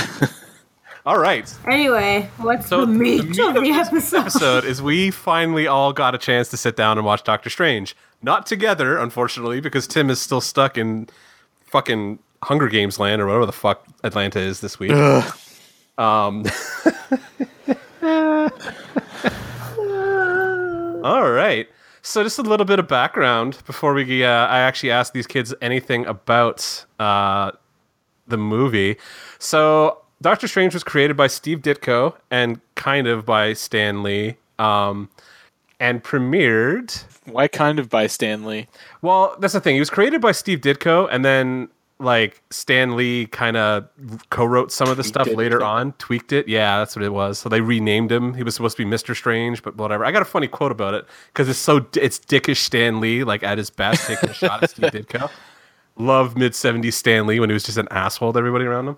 [1.05, 1.53] All right.
[1.68, 4.16] Anyway, what's So the meat, the meat of of the episode?
[4.18, 7.94] episode is we finally all got a chance to sit down and watch Doctor Strange.
[8.22, 11.09] Not together, unfortunately, because Tim is still stuck in
[11.66, 14.90] fucking Hunger Games land or whatever the fuck Atlanta is this week.
[14.90, 15.32] Um,
[21.05, 21.68] all right.
[22.07, 25.53] So just a little bit of background before we uh, I actually ask these kids
[25.61, 27.51] anything about uh,
[28.29, 28.97] the movie.
[29.41, 35.09] So Doctor Strange was created by Steve Ditko and kind of by Stan Lee, um,
[35.81, 37.05] and premiered.
[37.25, 38.69] Why kind of by Stan Lee?
[39.03, 39.75] Well, that's the thing.
[39.75, 43.88] He was created by Steve Ditko, and then like Stan Lee kind of
[44.30, 46.47] co-wrote some of the stuff later on, tweaked it.
[46.47, 47.38] Yeah, that's what it was.
[47.38, 48.34] So they renamed him.
[48.34, 50.05] He was supposed to be Mister Strange, but whatever.
[50.05, 53.42] I got a funny quote about it because it's so it's dickish Stan Lee, like
[53.42, 55.30] at his best, taking a shot at Steve Ditko.
[55.97, 58.97] Love mid '70s Stan Lee when he was just an asshole to everybody around him.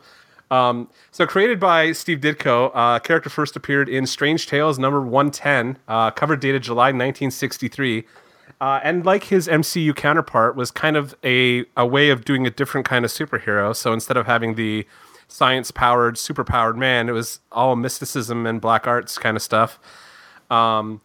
[0.50, 5.78] Um, so created by Steve Ditko, uh, character first appeared in Strange Tales number 110,
[5.88, 8.06] uh, cover dated July 1963.
[8.60, 12.50] Uh, and like his MCU counterpart, was kind of a, a way of doing a
[12.50, 13.74] different kind of superhero.
[13.74, 14.86] So instead of having the
[15.28, 19.78] science powered, super powered man, it was all mysticism and black arts kind of stuff.
[20.50, 21.00] Um,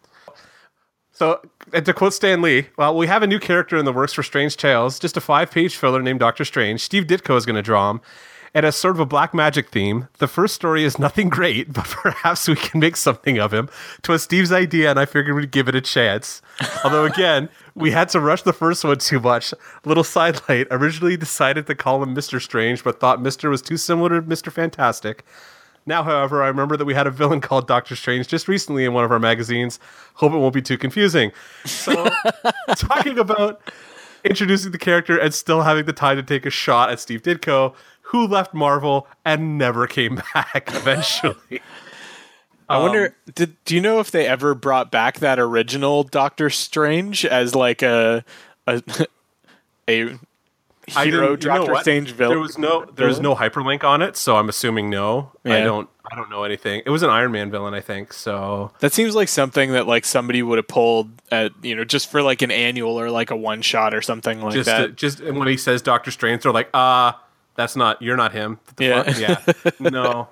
[1.11, 1.41] so,
[1.71, 4.57] to quote Stan Lee, well, we have a new character in the works for Strange
[4.57, 6.81] Tales, just a five page filler named Doctor Strange.
[6.81, 8.01] Steve Ditko is going to draw him.
[8.56, 11.86] And as sort of a black magic theme, the first story is nothing great, but
[11.86, 13.70] perhaps we can make something of him.
[14.01, 16.41] Twas Steve's idea, and I figured we'd give it a chance.
[16.84, 19.54] Although, again, we had to rush the first one too much.
[19.86, 22.41] Little sidelight originally decided to call him Mr.
[22.41, 23.49] Strange, but thought Mr.
[23.49, 24.51] was too similar to Mr.
[24.51, 25.26] Fantastic.
[25.86, 28.93] Now, however, I remember that we had a villain called Doctor Strange just recently in
[28.93, 29.80] one of our magazines.
[30.14, 31.32] Hope it won't be too confusing.
[31.66, 32.10] So,
[32.76, 33.62] talking about
[34.24, 37.76] introducing the character and still having the time to take a shot at Steve Ditko,
[38.14, 41.61] who left Marvel and never came back eventually.
[42.70, 43.16] I Um, wonder.
[43.36, 47.82] Did do you know if they ever brought back that original Doctor Strange as like
[47.82, 48.24] a
[49.88, 50.18] hero
[50.88, 51.76] didn't- you know Doctor?
[51.82, 52.30] Strange villain?
[52.36, 55.32] There was no there was no hyperlink on it, so I'm assuming no.
[55.45, 56.82] I don't I don't know anything.
[56.86, 58.14] It was an Iron Man villain, I think.
[58.14, 62.09] So That seems like something that like somebody would have pulled at you know just
[62.11, 64.95] for like an annual or like a one shot or something like just that.
[64.95, 67.20] just and when he says Doctor Strange, they're like, ah,
[67.56, 68.60] that's not you're not him.
[68.78, 69.04] The Yeah.
[69.04, 69.20] fuck?
[69.80, 70.28] yeah, no,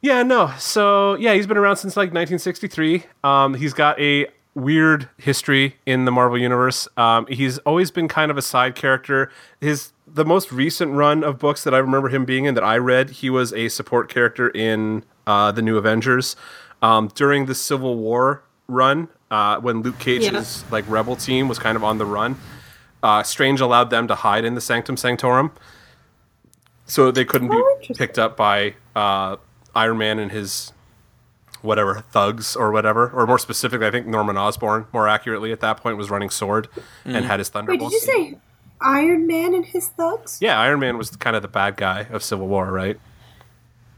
[0.00, 0.52] yeah, no.
[0.58, 3.04] So yeah, he's been around since like 1963.
[3.24, 6.88] Um, he's got a weird history in the Marvel universe.
[6.96, 9.30] Um, he's always been kind of a side character.
[9.60, 12.78] His the most recent run of books that I remember him being in that I
[12.78, 16.34] read, he was a support character in uh, the New Avengers.
[16.80, 21.76] Um, during the Civil War run, uh, when Luke Cage's like rebel team was kind
[21.76, 22.36] of on the run,
[23.02, 25.50] uh, Strange allowed them to hide in the Sanctum Sanctorum,
[26.88, 29.36] so they couldn't Oh, be picked up by uh,
[29.74, 30.72] Iron Man and his
[31.62, 35.76] whatever thugs or whatever, or more specifically, I think Norman Osborn, more accurately at that
[35.78, 36.68] point, was running sword
[37.04, 37.94] and had his thunderbolts.
[37.94, 38.06] Wait, thunderbolts.
[38.06, 38.40] did you say
[38.80, 40.38] Iron Man and his thugs?
[40.40, 42.98] Yeah, Iron Man was kind of the bad guy of Civil War, right?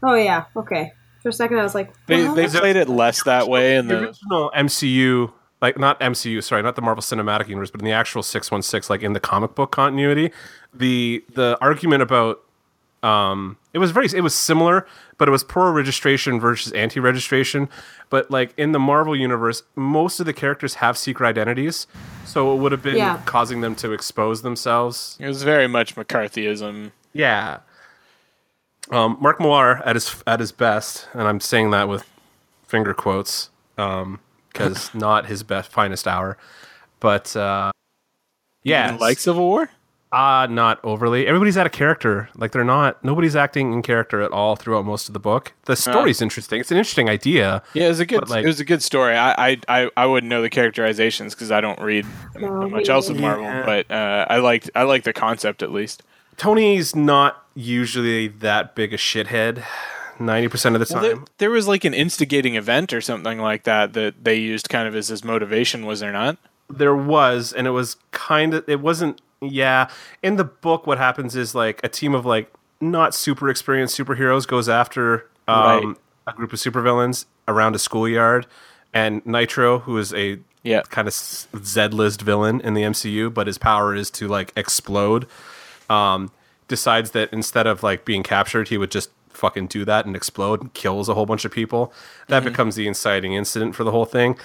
[0.03, 0.93] Oh yeah, okay.
[1.21, 3.95] For a second, I was like, they they played it less that way in The
[3.95, 5.31] the original MCU,
[5.61, 8.63] like not MCU, sorry, not the Marvel Cinematic Universe, but in the actual six one
[8.63, 10.31] six, like in the comic book continuity,
[10.73, 12.41] the the argument about
[13.03, 14.85] um it was very it was similar
[15.17, 17.67] but it was pro registration versus anti registration
[18.11, 21.87] but like in the marvel universe most of the characters have secret identities
[22.25, 23.19] so it would have been Yeah.
[23.25, 26.91] causing them to expose themselves it was very much McCarthyism.
[27.13, 27.59] yeah
[28.91, 32.05] um mark Millar at his at his best and i'm saying that with
[32.67, 34.19] finger quotes um
[34.51, 36.37] because not his best finest hour
[36.99, 37.71] but uh
[38.63, 39.71] yeah like Civil War.
[40.11, 41.25] Uh not overly.
[41.27, 42.29] Everybody's out of character.
[42.35, 45.53] Like they're not nobody's acting in character at all throughout most of the book.
[45.65, 46.59] The story's interesting.
[46.59, 47.63] It's an interesting idea.
[47.73, 48.29] Yeah, it was a good.
[48.29, 49.15] Like- it was a good story.
[49.15, 52.05] I I I, I wouldn't know the characterizations because I don't read
[52.39, 53.19] No, much else of.
[53.19, 53.65] Marvel, Yeah.
[53.65, 56.03] but uh, I liked I liked the concept at least.
[56.37, 59.63] Tony's not usually that big a shithead.
[60.19, 61.15] Ninety percent of the Well, time.
[61.17, 64.87] there, there was like an instigating event or something like that that they used kind
[64.87, 66.37] of as his motivation, was there not?
[66.69, 69.89] there was and it was kind of it wasn't yeah
[70.21, 74.47] in the book what happens is like a team of like not super experienced superheroes
[74.47, 75.97] goes after um, Right.
[76.27, 78.45] a group of supervillains around a schoolyard
[78.93, 80.81] and nitro who is a Yeah.
[80.89, 85.25] kind of z-list villain in the mcu but his power is to like explode
[85.89, 86.31] um,
[86.67, 90.61] decides that instead of like being captured he would just fucking do that and explode
[90.61, 91.91] and kills a whole bunch of people.
[92.27, 94.37] That becomes the inciting incident for the whole thing.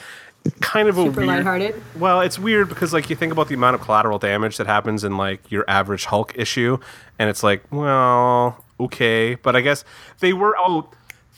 [0.61, 1.29] Kind of a Super weird.
[1.29, 1.83] lighthearted.
[1.99, 5.05] Well, it's weird because like you think about the amount of collateral damage that happens
[5.05, 6.79] in like your average Hulk issue,
[7.19, 9.85] and it's like, well, okay, but I guess
[10.21, 10.55] they were.
[10.59, 10.89] Oh,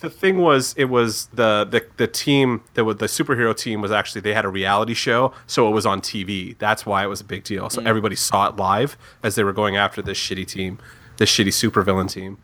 [0.01, 3.91] the thing was, it was the the the team that was the superhero team was
[3.91, 6.57] actually they had a reality show, so it was on TV.
[6.59, 7.69] That's why it was a big deal.
[7.71, 10.79] So everybody saw it live as they were going after this shitty team,
[11.17, 12.39] this shitty supervillain team.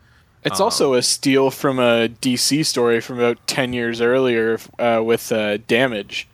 [0.45, 5.31] It's also a steal from a DC story from about 10 years earlier uh, with
[5.31, 6.27] uh, Damage.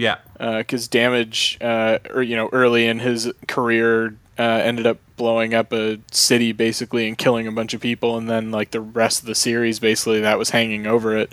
[0.00, 5.52] Yeah, Because Damage, uh, or, you know, early in his career, uh, ended up blowing
[5.52, 8.16] up a city basically and killing a bunch of people.
[8.16, 11.32] And then, like, the rest of the series, basically, that was hanging over it.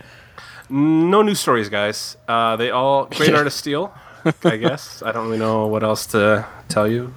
[0.69, 2.17] no new stories, guys.
[2.27, 3.37] Uh, they all great Yeah.
[3.37, 3.93] artist steal.
[4.43, 7.13] I guess I don't really know what else to tell you.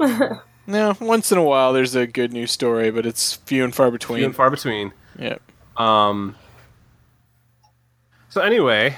[0.64, 3.90] No, once in a while there's a good news story, but it's few and far
[3.90, 4.18] between.
[4.18, 4.92] Few and far between.
[5.18, 5.38] yeah.
[5.76, 6.36] Um.
[8.28, 8.96] So anyway,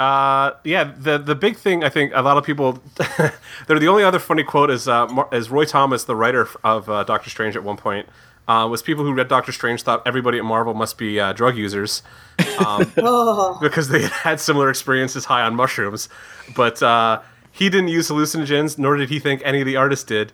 [0.00, 2.80] uh, yeah, the the big thing I think a lot of people,
[3.66, 7.04] they're the only other funny quote is uh, is Roy Thomas, the writer of uh,
[7.04, 8.08] Doctor Strange, at one point.
[8.46, 11.56] Uh, was people who read Doctor Strange thought everybody at Marvel must be uh, drug
[11.56, 12.02] users
[12.58, 16.10] Oh, because they had had similar experiences high on mushrooms,
[16.54, 17.22] but uh,
[17.52, 20.32] he didn't use hallucinogens, nor did he think any of the artists did.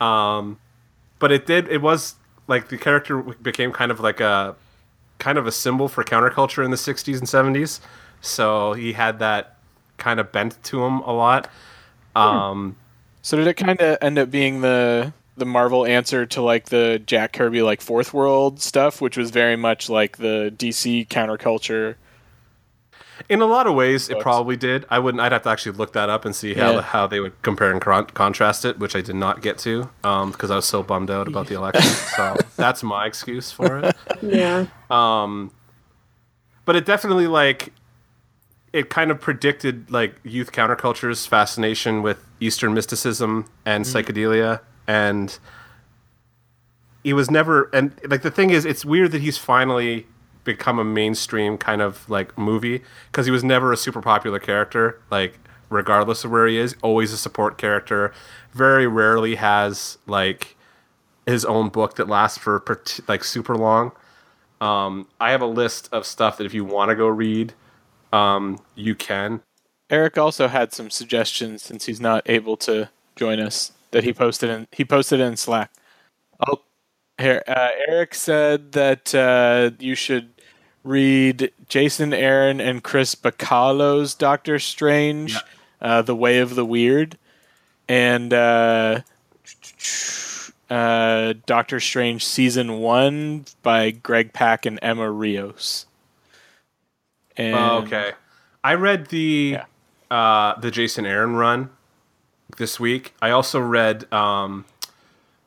[0.00, 0.58] Um,
[1.18, 1.68] but it did.
[1.68, 2.14] It was
[2.46, 4.54] like the character became kind of like a
[5.18, 7.80] kind of a symbol for counterculture in the 60s and 70s.
[8.22, 9.56] So he had that
[9.98, 11.50] kind of bent to him a lot.
[12.16, 12.76] Um,
[13.20, 17.02] So did it kind of end up being the the Marvel answer to like the
[17.06, 21.96] Jack Kirby like Fourth World stuff, which was very much like the DC counterculture?
[23.28, 24.84] in a lot of ways, it probably did.
[24.90, 25.20] I wouldn't.
[25.20, 26.80] I'd have to actually look that up and see how Yeah.
[26.80, 30.50] how they would compare and con- contrast it, which I did not get to because
[30.50, 31.82] I was so bummed out about the election.
[32.16, 33.96] so that's my excuse for it.
[34.22, 34.66] yeah.
[34.88, 37.72] but it definitely like
[38.72, 45.38] it kind of predicted like youth counterculture's fascination with eastern mysticism and psychedelia and
[47.04, 50.06] he was never and like the thing is it's weird that he's finally
[50.44, 55.00] become a mainstream kind of like movie because he was never a super popular character
[55.10, 58.12] like regardless of where he is always a support character
[58.52, 60.56] very rarely has like
[61.26, 62.62] his own book that lasts for
[63.08, 63.92] like super long.
[64.60, 67.54] Um, I have a list of stuff that if you want to go read,
[68.12, 69.42] um, you can.
[69.90, 74.50] Eric also had some suggestions since he's not able to join us that he posted
[74.50, 75.70] in he posted in Slack.
[76.46, 76.62] Oh,
[77.18, 80.30] here uh, Eric said that uh, you should
[80.84, 85.36] read Jason Aaron and Chris Bachalo's Doctor Strange,
[85.80, 87.18] uh, The Way of the Weird,
[87.88, 89.00] and uh,
[90.70, 95.86] uh, Doctor Strange season one by Greg Pak and Emma Rios.
[97.36, 98.12] And Oh, okay,
[98.62, 99.58] I read the
[100.10, 100.16] Yeah.
[100.16, 101.70] uh, the Jason Aaron run
[102.58, 103.14] this week.
[103.22, 104.64] I also read um,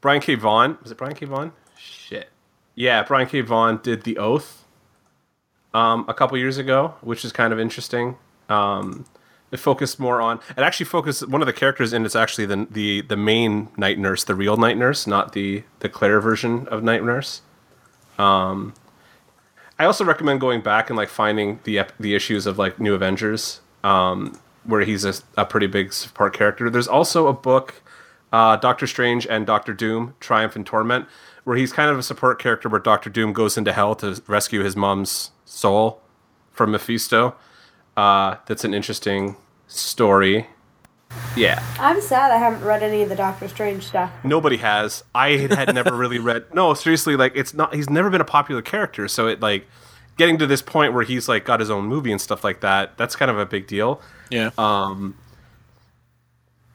[0.01, 0.35] Brian K.
[0.35, 0.77] Vaughan.
[0.81, 1.25] Was it Brian K.
[1.25, 1.51] Vaughan?
[1.77, 2.29] Shit.
[2.73, 3.41] Yeah, Brian K.
[3.41, 4.65] Vaughan did The Oath
[5.73, 8.17] um, a couple years ago, which is kind of interesting.
[8.49, 9.05] Um,
[9.51, 10.39] it focused more on.
[10.57, 11.27] It actually focused.
[11.29, 14.57] One of the characters in it's actually the the the main night nurse, the real
[14.57, 17.41] night nurse, not the the Claire version of night nurse.
[18.17, 18.73] Um,
[19.77, 22.93] I also recommend going back and like finding the ep- the issues of like New
[22.93, 26.69] Avengers, um, where he's a, a pretty big support character.
[26.69, 27.81] There's also a book,
[28.31, 31.07] uh, Doctor Strange and Doctor Doom: Triumph and Torment,
[31.43, 34.63] where he's kind of a support character, where Doctor Doom goes into hell to rescue
[34.63, 36.01] his mom's soul
[36.51, 37.35] from Mephisto.
[37.97, 39.35] Uh, that's an interesting
[39.67, 40.47] story.
[41.35, 44.11] Yeah, I'm sad I haven't read any of the Doctor Strange stuff.
[44.23, 45.03] nobody has.
[45.13, 46.45] I had, had never really read.
[46.53, 47.73] No, seriously, like it's not.
[47.75, 49.67] He's never been a popular character, so it like
[50.17, 52.97] getting to this point where he's like got his own movie and stuff like that.
[52.97, 54.01] That's kind of a big deal.
[54.29, 54.51] yeah.
[54.57, 55.15] Um.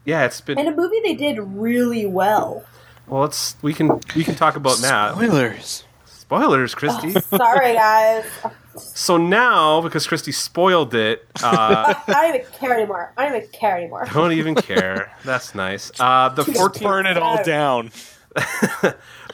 [0.05, 0.59] Yeah, it's been.
[0.59, 2.65] In a movie they did really well.
[3.07, 5.15] Well, let's we can we can talk about that.
[5.15, 5.85] Spoilers.
[6.07, 7.13] Spoilers, Christy.
[7.13, 8.25] Sorry, guys.
[8.77, 13.13] so now because Christy spoiled it, uh, I don't even care anymore.
[13.17, 14.07] I don't even care anymore.
[14.13, 15.13] don't even care.
[15.25, 15.91] That's nice.
[15.99, 16.45] Uh, the
[16.81, 17.91] Burn it all down.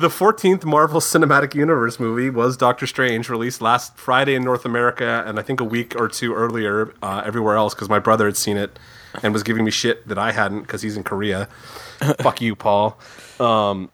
[0.00, 5.22] the fourteenth Marvel Cinematic Universe movie was Doctor Strange, released last Friday in North America,
[5.26, 8.38] and I think a week or two earlier uh, everywhere else because my brother had
[8.38, 8.78] seen it
[9.22, 11.48] and was giving me shit that I hadn't because he's in Korea.
[12.20, 12.98] Fuck you, Paul.
[13.38, 13.90] Um,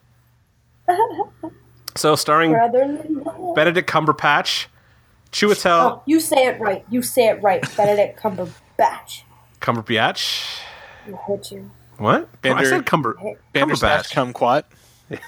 [1.95, 2.53] so starring
[3.55, 4.67] Benedict Cumberbatch,
[5.33, 6.85] Chiwetel Oh, you say it right.
[6.89, 7.61] You say it right.
[7.75, 9.23] Benedict Cumberbatch.
[9.59, 10.59] Cumberbatch.
[11.07, 11.69] I hate you.
[11.97, 12.29] What?
[12.43, 13.17] I said Cumber
[13.53, 14.63] Bandersnatch Cumberbatch.
[15.09, 15.19] kumquat.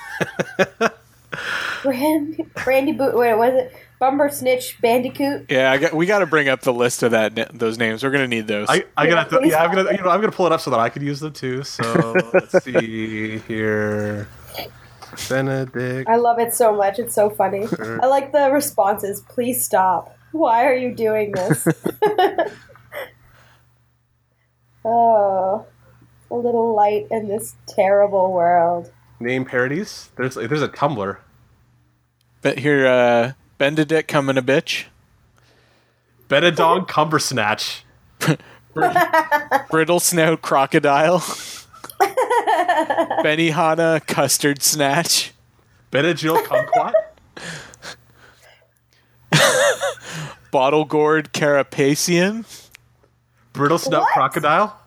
[1.84, 3.16] Brandy, Brandy Boot.
[3.16, 5.46] Wait, was it Bumper Snitch Bandicoot?
[5.50, 8.04] Yeah, I got, we got to bring up the list of that those names.
[8.04, 8.68] We're gonna need those.
[8.70, 10.62] I, I Yeah, gotta, please yeah, I'm gonna, you know, I'm gonna pull it up
[10.62, 11.64] so that I could use them too.
[11.64, 14.28] So let's see here.
[15.30, 16.10] Benedict.
[16.10, 17.00] I love it so much.
[17.00, 17.68] It's so funny.
[18.02, 19.22] I like the responses.
[19.22, 20.16] Please stop.
[20.32, 21.68] Why are you doing this?
[24.86, 25.66] oh,
[26.30, 28.92] a little light in this terrible world.
[29.20, 30.10] Name parodies.
[30.18, 31.18] There's, there's a Tumblr.
[32.42, 34.86] but here, uh, Benedict coming a bitch.
[36.28, 37.86] Benedong Cumbersnatch.
[39.70, 41.24] Brittle snout crocodile.
[43.24, 45.34] Benihana custard snatch.
[45.92, 46.94] Benadryl Kumquat.
[50.52, 52.46] Bottle gourd carapacian.
[53.54, 54.14] Brittle Snout What?
[54.14, 54.80] Crocodile.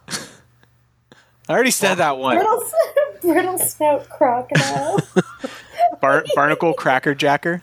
[1.48, 2.36] I already said that one.
[2.36, 2.62] Brittle,
[3.22, 4.98] brittle snout crocodile.
[6.00, 7.62] Bar- barnacle cracker jacker.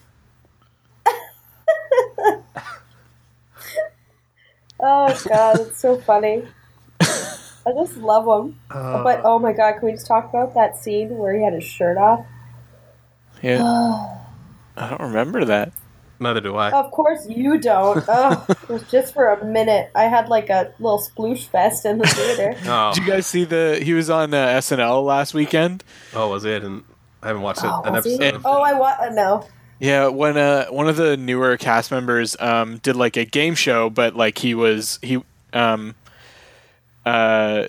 [4.79, 6.43] Oh god, it's so funny.
[7.67, 8.59] I just love him.
[8.69, 11.53] Uh, but oh my god, can we just talk about that scene where he had
[11.53, 12.25] his shirt off?
[13.41, 13.61] Yeah.
[14.77, 15.71] I don't remember that.
[16.19, 16.71] Neither do I.
[16.71, 18.03] Of course you don't.
[18.07, 19.91] Oh, it was just for a minute.
[19.95, 22.55] I had like a little sploosh fest in the theater.
[22.65, 23.79] Oh, Did you guys see the?
[23.83, 25.83] He was on uh, SNL last weekend.
[26.13, 26.63] oh, was it?
[26.63, 26.83] And
[27.21, 28.13] I haven't watched it, Oh, an was he?
[28.15, 28.35] episode.
[28.35, 29.45] of- Oh, I want no.
[29.79, 33.89] Yeah, when uh one of the newer cast members um did like a game show,
[33.89, 35.95] but like he was he um
[37.05, 37.65] uh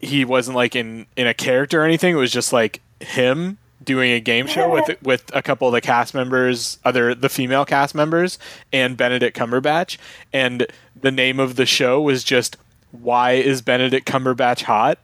[0.00, 2.14] he wasn't like in in a character or anything.
[2.14, 5.80] It was just like him doing a game show with with a couple of the
[5.80, 8.38] cast members, other the female cast members,
[8.72, 9.98] and Benedict Cumberbatch.
[10.32, 10.66] And
[11.00, 12.56] the name of the show was just
[12.92, 14.98] "Why is Benedict Cumberbatch hot?"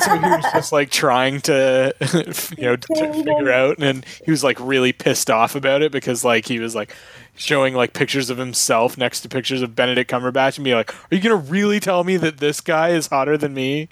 [0.00, 1.94] so he was just like trying to,
[2.58, 6.24] you know, to figure out, and he was like really pissed off about it because
[6.24, 6.94] like he was like
[7.36, 11.14] showing like pictures of himself next to pictures of Benedict Cumberbatch and be like, "Are
[11.14, 13.88] you gonna really tell me that this guy is hotter than me?"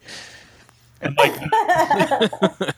[1.00, 1.34] And like,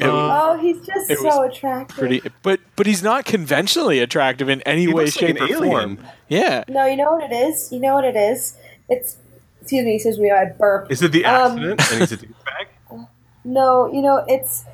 [0.00, 1.96] it Oh, he's just It so was attractive.
[1.96, 5.42] pretty, but but he's not conventionally attractive in any He way, looks like shape, an
[5.42, 5.70] or alien.
[5.96, 5.98] form.
[6.28, 7.70] Yeah, No, you know what it is?
[7.70, 8.56] You know what it is?
[8.88, 9.16] It's
[9.60, 10.90] excuse me, excuse me, I burp.
[10.90, 11.80] Is it the Um, accident?
[11.92, 13.08] and he's a douchebag.
[13.44, 14.64] No, you know, it's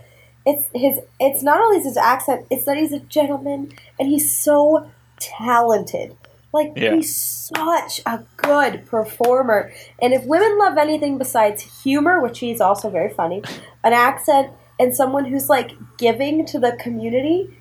[0.46, 4.90] it's his it's not only his accent, it's that he's a gentleman and he's so
[5.18, 6.16] talented.
[6.52, 6.96] Like Yeah.
[6.96, 9.70] he's such a good performer.
[10.00, 13.42] And if women love anything besides humor, which he's also very funny,
[13.84, 17.54] an accent and someone who's like giving to the community,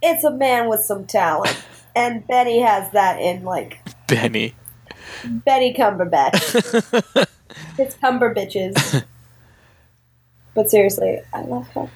[0.00, 1.56] it's a man with some talent.
[1.94, 4.54] And Benny has that in like Benny.
[5.26, 7.26] Betty Cumberbatch.
[7.78, 9.04] it's cumberbitches.
[10.54, 11.88] But seriously, I love him.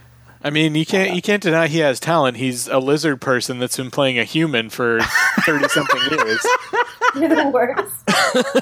[0.47, 2.37] I mean, you can't you can't deny he has talent.
[2.37, 5.01] He's a lizard person that's been playing a human for
[5.45, 6.47] thirty something years.
[7.17, 7.95] You're the worst.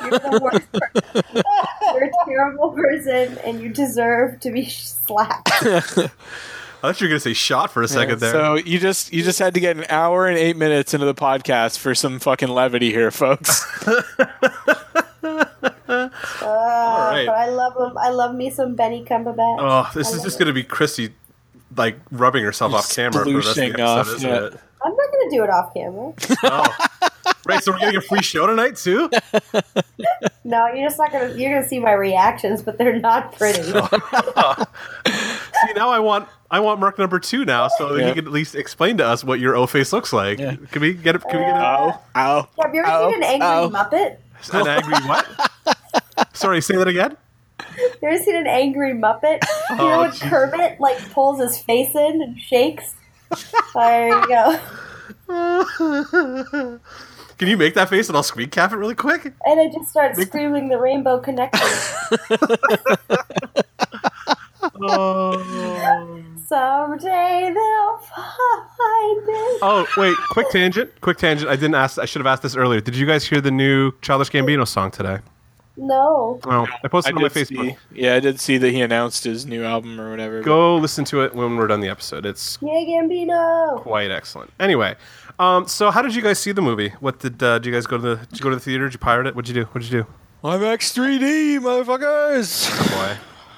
[0.03, 0.73] You're the worst.
[0.73, 1.23] person.
[1.95, 5.51] You're a terrible person, and you deserve to be slapped.
[5.63, 6.09] I
[6.81, 8.33] thought you were gonna say shot for a second there.
[8.33, 11.15] So you just you just had to get an hour and eight minutes into the
[11.15, 13.63] podcast for some fucking levity here, folks.
[15.87, 16.09] Uh,
[16.43, 17.25] right.
[17.27, 17.97] But I love him.
[17.99, 19.59] I love me some Benny Cumberbatch.
[19.61, 20.39] oh, this I is just it.
[20.41, 21.13] gonna be Christy,
[21.77, 24.47] like rubbing herself off camera for the rest of the Splooshing episode, off, isn't yeah.
[24.47, 24.61] it?
[24.85, 26.13] I'm not gonna do it off camera.
[26.45, 26.77] Oh,
[27.47, 27.63] right.
[27.63, 29.11] So we're getting a free show tonight too.
[30.47, 31.33] No, you're just not gonna.
[31.35, 33.63] You're gonna see my reactions, but they're not pretty.
[33.63, 33.73] See,
[35.75, 38.09] now I want I want mark number two now, so that Yeah.
[38.09, 40.39] you can at least explain to us what your O face looks like.
[40.39, 40.57] Yeah.
[40.71, 41.23] Can we get it?
[41.23, 42.49] Can we get a, ow, ow.
[42.63, 43.69] Have you ever ow, seen an angry ow.
[43.71, 44.19] Muppet?
[44.53, 45.27] an angry what?
[46.37, 47.17] Sorry, say that again.
[48.03, 49.43] You ever seen an angry Muppet?
[49.71, 52.95] You know Oh, when Kermit like pulls his face in and shakes?
[53.75, 54.61] There you go.
[57.39, 59.25] Can you make that face and I'll squeak cap it really quick?
[59.45, 61.67] And I just start screaming the Rainbow Connection.
[64.87, 66.23] Oh.
[66.47, 69.59] Someday they'll find it.
[69.63, 70.91] Oh wait, quick tangent.
[71.01, 71.51] Quick tangent.
[71.51, 71.99] I didn't ask.
[71.99, 72.81] I should have asked this earlier.
[72.81, 75.19] Did you guys hear the new Childish Gambino song today?
[75.77, 76.39] No.
[76.45, 77.71] Well, I posted I it on my did Facebook.
[77.71, 80.41] see, yeah, I did see that he announced his new album or whatever.
[80.43, 82.25] Go listen to it when we're done the episode.
[82.27, 83.81] It's Yay, Gambino.
[83.81, 84.53] quite excellent.
[84.61, 84.95] Anyway,
[85.41, 86.91] um, so how did you guys see the movie?
[87.01, 88.85] What did uh, did you guys go to the did you go to the theater?
[88.85, 89.35] Did you pirate it?
[89.35, 89.69] What'd you do?
[89.71, 90.07] What'd you do?
[90.45, 92.69] IMAX 3D, motherfuckers.
[92.91, 93.17] Boy,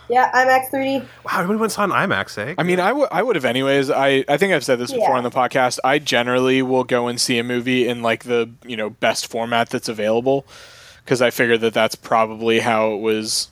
[0.09, 1.01] Yeah, IMAX 3D.
[1.01, 2.55] wow, everybody went and saw an IMAX, eh?
[2.57, 3.91] I mean, I would I would have anyways.
[3.91, 5.17] I I think I've said this before Yeah.
[5.19, 5.81] on the podcast.
[5.85, 9.69] I generally will go and see a movie in like the you know best format
[9.69, 10.47] that's available
[11.07, 13.49] because I figured that that's probably how it was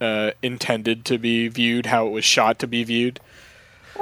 [0.00, 3.20] uh, intended to be viewed, how it was shot to be viewed.
[3.94, 4.00] Uh,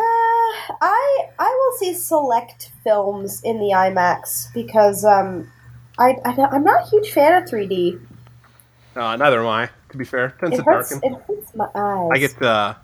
[0.81, 5.53] I I will see select films in the IMAX because um,
[5.99, 8.01] I, I don't- I'm not a huge fan of 3D.
[8.97, 9.69] Uh, neither am I.
[9.91, 10.99] To be fair, tends It to hurts.
[10.99, 11.15] darken.
[11.15, 12.11] It hurts my eyes.
[12.13, 12.77] I get the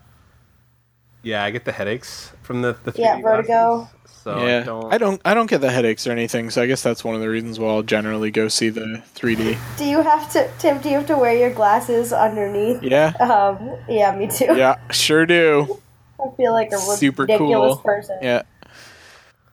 [1.23, 3.77] yeah, I get the headaches from the the 3D Yeah, vertigo.
[3.78, 4.95] glasses, so yeah, I don't.
[4.95, 5.21] I don't.
[5.27, 6.51] I don't get the headaches or anything.
[6.51, 9.57] So I guess that's one of the reasons why I'll generally go see the 3D.
[9.79, 10.79] Do you have to, Tim?
[10.81, 12.83] Do you have to wear your glasses underneath?
[12.83, 14.57] Yeah, Um, yeah, me too.
[14.57, 15.81] yeah, sure do.
[16.23, 17.83] I feel like a Super ridiculous cool.
[17.83, 18.19] person.
[18.23, 18.43] Yeah.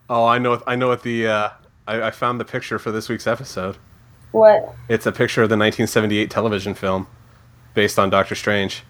[0.09, 0.61] Oh, I know.
[0.67, 1.27] I know what the.
[1.27, 1.49] Uh,
[1.87, 3.77] I, I found the picture for this week's episode.
[4.31, 4.73] What?
[4.89, 7.07] It's a picture of the 1978 television film
[7.73, 8.83] based on Doctor Strange.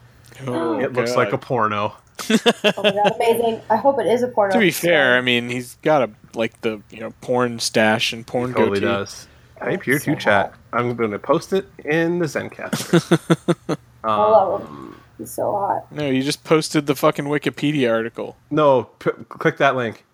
[0.48, 1.18] Oh, It looks God.
[1.18, 1.96] like a porno.
[2.30, 3.62] Oh my god, amazing!
[3.70, 4.54] I hope it is a porno.
[4.54, 8.26] To be fair, I mean, he's got a like the you know porn stash and
[8.26, 8.86] porn Totally goatee.
[8.86, 9.28] does.
[9.62, 10.54] Hey, Peer so to chat.
[10.74, 13.78] I'm going to post it in the Zencastr.
[14.04, 14.96] I love him.
[15.18, 15.92] He's so hot.
[15.92, 18.38] No, you just posted the fucking Wikipedia article.
[18.52, 20.06] no, p- click that link.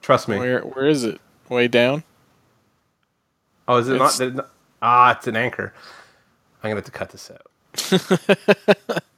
[0.00, 0.38] Trust me.
[0.38, 1.20] Where where is it?
[1.50, 2.04] Way down.
[3.68, 4.50] Oh, is it not, It's- it not?
[4.80, 5.74] Ah, it's an anchor.
[6.62, 9.02] I'm gonna have to cut this out.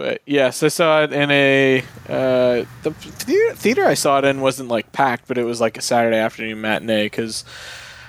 [0.00, 4.40] But yes, I saw it in a uh, the theater, theater I saw it in
[4.40, 7.44] wasn't like packed, but it was like a Saturday afternoon matinee because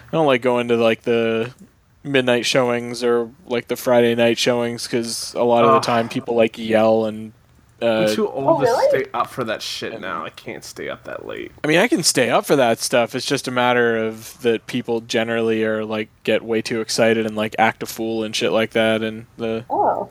[0.07, 1.53] I don't like going to like the
[2.01, 5.81] midnight showings or like the Friday night showings because a lot of Ugh.
[5.81, 7.33] the time people like yell and.
[7.81, 10.23] Uh, I'm too old Oh, to stay up for that shit now.
[10.23, 11.51] I can't stay up that late.
[11.61, 13.15] I mean, I can stay up for that stuff.
[13.15, 17.35] It's just a matter of that people generally are like get way too excited and
[17.35, 20.09] like act a fool and shit like that, and the Oh,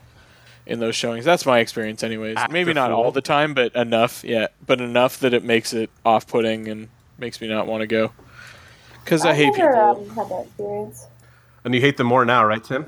[0.71, 1.25] in those showings.
[1.25, 2.37] That's my experience, anyways.
[2.37, 2.99] Act Maybe not fool.
[3.01, 4.23] all the time, but enough.
[4.25, 6.89] Yeah, but enough that it makes it off-putting and
[7.19, 8.13] makes me not want to go.
[9.05, 9.81] Because I I've hate never people.
[9.81, 11.07] um, had that experience.
[11.65, 12.87] And you hate them more now, right, Tim?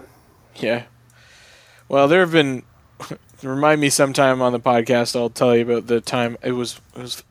[0.56, 0.84] Yeah.
[1.88, 2.62] Well, there have been.
[3.42, 5.16] Remind me sometime on the podcast.
[5.16, 6.80] I'll tell you about the time it was.
[6.96, 7.24] It was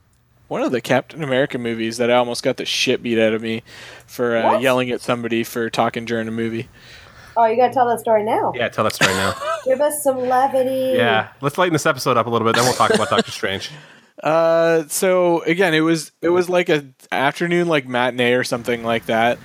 [0.50, 3.42] one of the Captain America movies that I almost got the shit beat out of
[3.42, 3.64] me
[4.06, 6.68] for uh, yelling at somebody for talking during a movie.
[7.38, 8.52] Oh, you gotta tell that story now.
[8.56, 9.34] Yeah, tell that story now.
[9.66, 10.98] Give us some levity.
[10.98, 13.70] yeah, let's lighten this episode up a little bit, then we'll talk about Doctor Strange.
[14.22, 19.08] Uh, so again, it was it was like a afternoon like matinee or something like
[19.08, 19.40] that,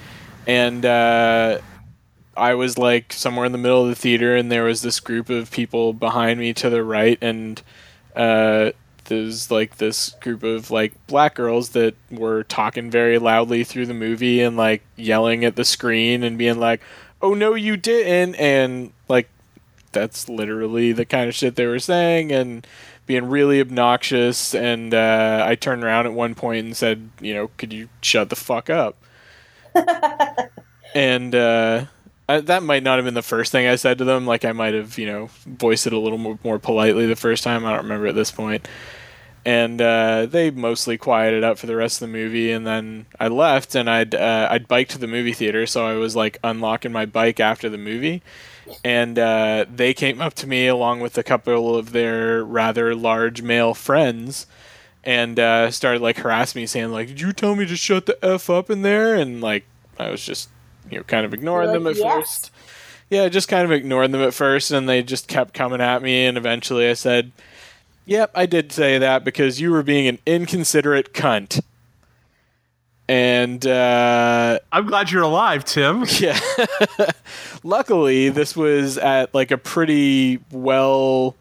[0.46, 1.58] and uh,
[2.36, 5.30] I was like somewhere in the middle of the theater, and there was this group
[5.30, 7.62] of people behind me to the right, and
[8.14, 8.72] uh,
[9.06, 13.94] there's like this group of like black girls that were talking very loudly through the
[13.94, 16.82] movie and like yelling at the screen and being like,
[17.26, 19.28] "Oh no, you didn't!" and like
[19.92, 22.66] that's literally the kind of shit they were saying and
[23.06, 24.54] being really obnoxious.
[24.54, 28.30] And uh, i turned around at one point and said you know could you shut
[28.30, 28.96] the fuck up?
[30.94, 31.84] And uh,
[32.26, 34.24] I, that might not have been the first thing i said to them.
[34.24, 37.44] Like i might have you know voiced it a little more, more politely the first
[37.44, 37.66] time.
[37.66, 38.66] I don't remember at this point
[39.46, 43.28] and uh, they mostly quieted up for the rest of the movie and then i
[43.28, 46.92] left and i'd uh, i'd biked to the movie theater so i was like unlocking
[46.92, 48.22] my bike after the movie.
[48.84, 53.40] And uh, they came up to me along with a couple of their rather large
[53.40, 54.48] male friends
[55.04, 58.18] and uh, started like harassing me saying like did you tell me to shut the
[58.24, 59.14] f up in there?
[59.14, 59.64] And like
[60.00, 60.48] i was just
[60.90, 62.50] you know kind of ignoring You're them at "Yes." first.
[63.08, 66.26] Yeah just kind of ignoring them at first and they just kept coming at me
[66.26, 67.30] and eventually i said
[68.06, 71.60] yep i did say that because you were being an inconsiderate cunt
[73.08, 76.04] and uh, I'm glad you're alive, Tim.
[76.18, 76.38] yeah.
[77.62, 81.36] Luckily, this was at like a pretty well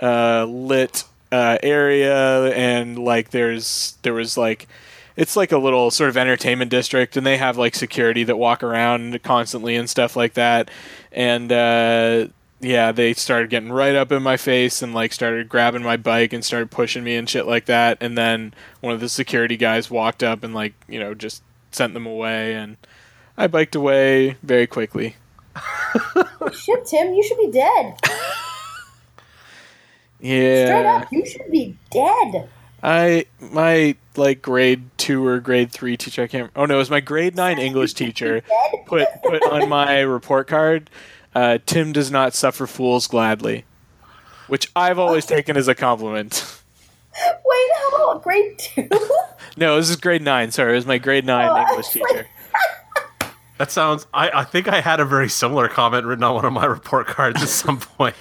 [0.00, 4.68] uh, lit uh, area, and like there's there was like
[5.16, 8.62] it's like a little sort of entertainment district, and they have like security that walk
[8.62, 10.70] around constantly and stuff like that,
[11.12, 11.50] and.
[11.50, 12.28] Uh,
[12.60, 16.32] yeah, they started getting right up in my face and like started grabbing my bike
[16.32, 17.98] and started pushing me and shit like that.
[18.00, 21.94] And then one of the security guys walked up and like, you know, just sent
[21.94, 22.76] them away and
[23.36, 25.16] I biked away very quickly.
[26.52, 27.94] Shit, Tim, you should be dead.
[30.20, 30.66] Yeah.
[30.66, 32.48] Straight up, you should be dead.
[32.82, 36.90] I my like grade 2 or grade 3 teacher I can't Oh no, it was
[36.90, 38.42] my grade 9 English teacher
[38.86, 40.90] put put on my report card
[41.34, 43.64] uh, Tim does not suffer fools gladly,
[44.48, 46.60] which I've always taken as a compliment.
[47.44, 48.22] Wait, how old?
[48.22, 48.88] Grade two?
[49.56, 50.52] No, this is grade 9.
[50.52, 52.26] Sorry, it was my grade 9 Oh, English was like- teacher.
[53.58, 54.06] That sounds.
[54.14, 57.08] I, I think I had a very similar comment written on one of my report
[57.08, 58.14] cards at some point.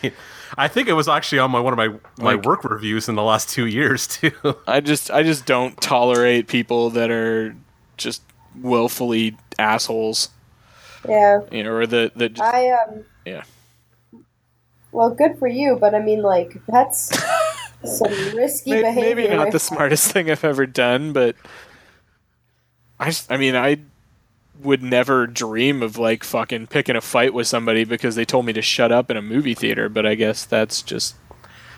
[0.58, 1.90] I think it was actually on my one of my
[2.24, 4.32] my Like- work reviews in the last two years too.
[4.66, 7.56] I just I just don't tolerate people that are
[7.98, 8.24] just
[8.56, 10.30] willfully assholes,
[11.08, 11.42] yeah.
[11.52, 13.04] you know, or the that just, I um.
[13.26, 13.44] yeah.
[14.92, 17.12] Well, good for you, but I mean, like that's
[17.84, 19.16] Some risky May- behavior.
[19.30, 21.36] maybe not the smartest thing I've ever done, but
[23.00, 23.78] I, just- I mean, I
[24.64, 28.54] would never dream of like fucking picking a fight with somebody because they told me
[28.54, 29.88] to shut up in a movie theater.
[29.90, 31.16] But I guess that's just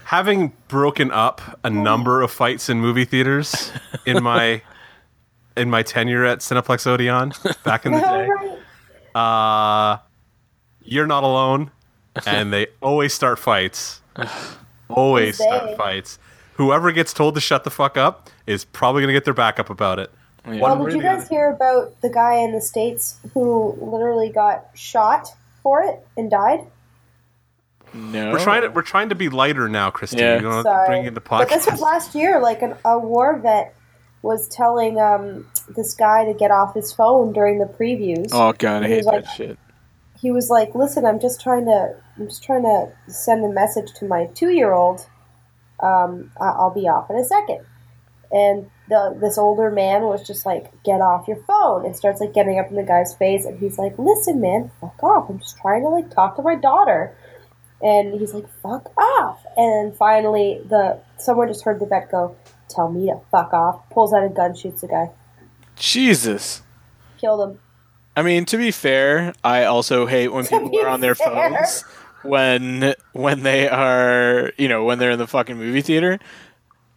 [0.06, 3.72] Having broken up a number of fights in movie theaters
[4.08, 4.62] in my
[5.58, 7.34] in my tenure at Cineplex Odeon
[7.66, 8.39] back in the day, Right.
[9.20, 9.98] Uh,
[10.84, 11.72] you're not alone,
[12.26, 14.02] and they always start fights.
[14.90, 16.18] Always Who's start fights.
[16.56, 19.70] Whoever gets told to shut the fuck up is probably gonna get their back up
[19.70, 20.12] about it.
[20.48, 20.60] yeah.
[20.60, 25.28] Well, did you guys hear about the guy in the states who literally got shot
[25.62, 26.62] for it and died?
[27.94, 28.32] no.
[28.32, 30.20] We're trying to we're trying to be lighter now, Christine.
[30.20, 30.36] Yeah.
[30.38, 32.40] You know, Sorry, bring in the but this was last year.
[32.40, 33.76] Like an, a war vet
[34.24, 38.30] was telling um, this guy to get off his phone during the previews.
[38.32, 39.60] Oh god, I hate like- that shit.
[40.20, 43.94] He was like, "Listen, I'm just trying to, I'm just trying to send a message
[44.00, 45.08] to my two-year-old.
[45.80, 47.66] Um, I- I'll be off in a second.
[48.32, 52.34] And the this older man was just like, "Get off your phone!" and starts like
[52.34, 55.30] getting up in the guy's face, and he's like, "Listen, man, fuck off!
[55.30, 57.16] I'm just trying to like talk to my daughter."
[57.82, 62.36] And he's like, "Fuck off!" And finally, the someone just heard the vet go,
[62.68, 65.10] "Tell me to fuck off." Pulls out a gun, shoots the guy,
[65.80, 66.61] Jesus.
[67.19, 67.60] killed him.
[68.15, 71.27] I mean, to be fair, I also hate when people are on their fair.
[71.27, 71.85] phones
[72.23, 76.19] when when they are, you know, when they're in the fucking movie theater.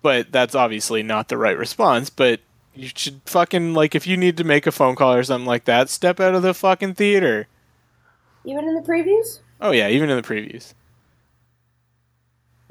[0.02, 2.40] But that's obviously not the right response, but
[2.74, 5.64] you should fucking like if you need to make a phone call or something like
[5.66, 7.46] that, step out of the fucking theater.
[8.44, 9.40] Even in the previews.
[9.60, 10.74] Oh yeah, even in the previews.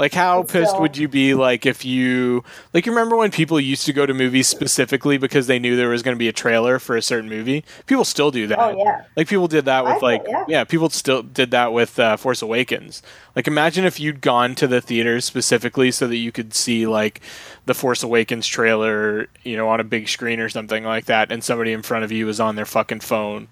[0.01, 0.81] Like how But pissed still.
[0.81, 4.15] would you be like if you like you remember when people used to go to
[4.15, 7.29] movies specifically because they knew there was going to be a trailer for a certain
[7.29, 7.63] movie?
[7.85, 8.57] People still do that.
[8.57, 9.03] Oh yeah.
[9.15, 10.63] Like people did that with I like thought- yeah.
[10.63, 13.03] people still did that with uh, Force Awakens.
[13.35, 17.21] Like imagine if you'd gone to the theaters specifically so that you could see like
[17.67, 21.43] the Force Awakens trailer, you know, on a big screen or something like that, and
[21.43, 23.49] somebody in front of you was on their fucking phone,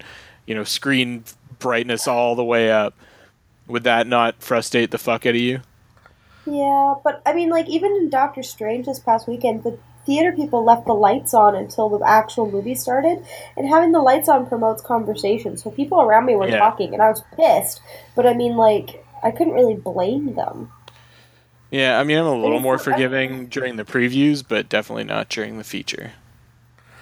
[0.48, 1.26] you know, screen
[1.60, 2.96] brightness all the way up.
[3.68, 5.62] Would that not frustrate the fuck out of you?
[6.50, 10.64] Yeah, but I mean, like even in Doctor Strange this past weekend, the theater people
[10.64, 13.24] left the lights on until the actual movie started,
[13.56, 15.58] and having the lights on promotes conversation.
[15.58, 16.58] So people around me were Yeah.
[16.58, 17.82] talking, and I was pissed.
[18.16, 20.72] But I mean, like I couldn't really blame them.
[21.70, 25.60] Yeah, I mean, I'm a little more forgiving during the previews, but definitely not during
[25.60, 26.14] the feature.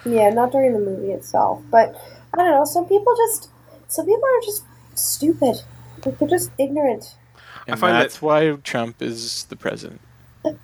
[0.04, 1.94] Yeah, not during the movie itself, but
[2.34, 2.64] I don't know.
[2.66, 3.48] Some people just,
[3.88, 4.64] some people are just
[4.94, 5.56] stupid.
[6.04, 7.16] Like they're just ignorant.
[7.68, 10.00] And find that- that's why Trump is the president.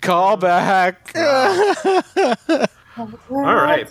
[0.00, 1.12] Call back.
[1.16, 2.66] All
[3.28, 3.88] right.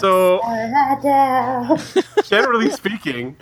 [0.00, 0.40] So,
[2.24, 3.36] generally speaking,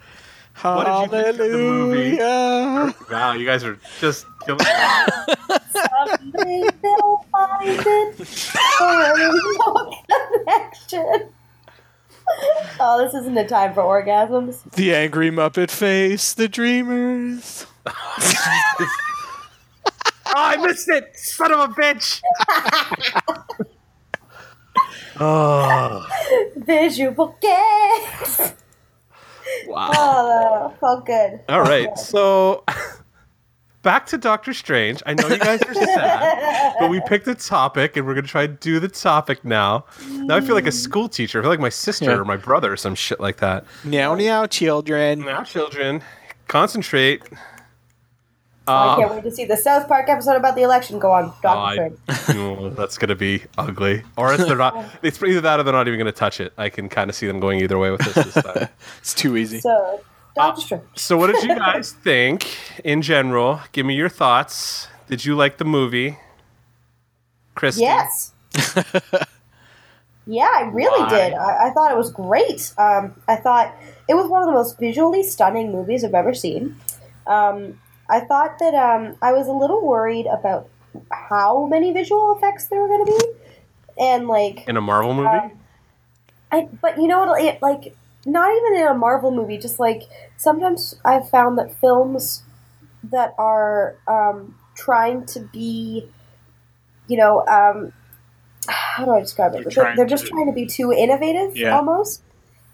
[0.63, 2.17] What did you think of the movie?
[3.11, 4.65] Wow, you guys are just killing me.
[5.73, 8.17] Someday they'll find it.
[8.79, 9.95] There is no
[10.47, 11.29] connection.
[12.85, 14.69] Oh, this isn't a time for orgasms.
[14.73, 17.67] The angry Muppet face, the dreamers.
[17.87, 18.89] oh,
[20.27, 21.17] I missed it!
[21.17, 22.21] Son of a bitch!
[25.21, 26.09] oh,
[26.57, 28.55] Visual gags.
[29.67, 29.91] wow.
[29.95, 31.41] Oh, felt good.
[31.49, 32.65] All right, so
[33.83, 35.03] back to Doctor Strange.
[35.07, 38.31] I know you guys are sad, but we picked a topic and we're going to
[38.31, 39.85] try to do the topic now.
[40.09, 41.39] Now I feel like a school teacher.
[41.39, 42.17] I feel like my sister Yeah.
[42.19, 43.65] or my brother or some shit like that.
[43.85, 45.21] Meow meow, children.
[45.21, 46.03] Now, children,
[46.49, 47.23] concentrate.
[48.69, 51.25] I Uh, can't wait to see the South Park episode about the election go on.
[51.25, 52.39] Oh, Doctor I- Strange.
[52.61, 54.05] oh, that's gonna be ugly.
[54.17, 56.53] Or if they're not, it's either that or they're not even gonna touch it.
[56.57, 58.33] I can kind of see them going either way with this.
[58.33, 58.69] this time.
[58.99, 59.59] It's too easy.
[59.59, 60.01] So,
[60.57, 60.85] Strange.
[60.95, 63.61] so, what did you guys think in general?
[63.73, 64.89] Give me your thoughts.
[65.09, 66.19] Did you like the movie,
[67.55, 67.83] Christy?
[67.83, 68.33] Yes.
[70.27, 71.11] yeah, I really Why?
[71.11, 71.33] did.
[71.35, 72.73] I, I thought it was great.
[72.79, 73.75] Um, I thought
[74.09, 76.77] it was one of the most visually stunning movies I've ever seen.
[77.27, 77.79] Um,
[78.09, 80.69] I thought that um, I was a little worried about
[81.11, 85.29] how many visual effects there were going to be, and like In a Marvel movie?
[85.29, 85.53] Um,
[86.51, 87.43] I, but you know what?
[87.43, 87.97] It, like,
[88.27, 89.59] not even in a Marvel movie.
[89.59, 90.03] Just like
[90.37, 92.43] sometimes I've found that films
[93.05, 96.09] that are um, trying to be,
[97.09, 97.93] you know, um,
[98.69, 99.65] how do I describe it?
[99.75, 101.77] They're They're, just to- trying to be too innovative, Yeah.
[101.77, 102.23] almost.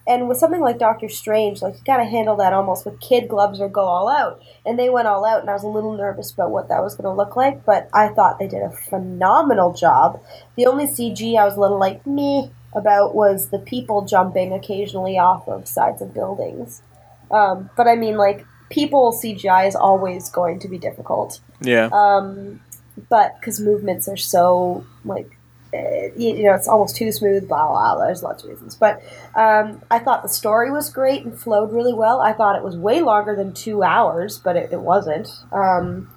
[0.07, 3.29] And with something like Doctor Strange, like you got to handle that almost with kid
[3.29, 4.41] gloves or go all out.
[4.65, 6.95] And they went all out, and I was a little nervous about what that was
[6.95, 7.67] going to look like.
[7.67, 10.23] But I thought they did a phenomenal job.
[10.57, 15.19] The only CG I was a little like meh about was the people jumping occasionally
[15.19, 16.83] off of sides of buildings.
[17.31, 21.41] Um, but I mean, like people CGI is always going to be difficult.
[21.61, 21.89] Yeah.
[21.93, 22.61] Um,
[23.09, 25.39] but because movements are so like
[25.75, 28.75] uh, you, you know it's almost too smooth blah blah, blah there's lots of reasons
[28.75, 29.03] but
[29.35, 32.75] um, i thought the story was great and flowed really well i thought it was
[32.75, 36.11] way longer than two hours but it, it wasn't um,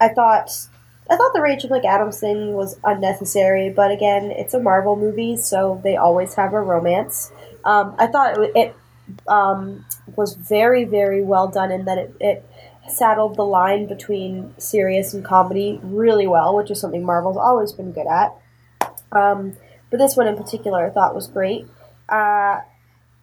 [0.00, 0.50] i thought
[1.12, 5.80] i thought the rachel mcadams thing was unnecessary but again it's a marvel movie so
[5.84, 7.30] they always have a romance
[7.64, 8.76] um, i thought it, it
[9.28, 9.84] um,
[10.16, 12.48] was very very well done in that it, it
[12.88, 17.92] saddled the line between serious and comedy really well, which is something Marvel's always been
[17.92, 18.36] good at.
[19.12, 19.56] Um,
[19.90, 21.66] but this one in particular I thought was great.
[22.08, 22.60] Uh,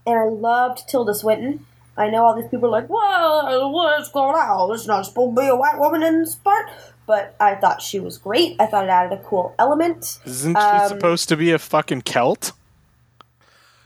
[0.05, 1.65] and I loved Tilda Swinton.
[1.97, 4.73] I know all these people are like, "Whoa, what's going on?
[4.73, 6.69] It's not supposed to be a white woman in this part."
[7.09, 8.55] But I thought she was great.
[8.59, 10.19] I thought it added a cool element.
[10.27, 12.51] Isn't she um, supposed to be a fucking Celt?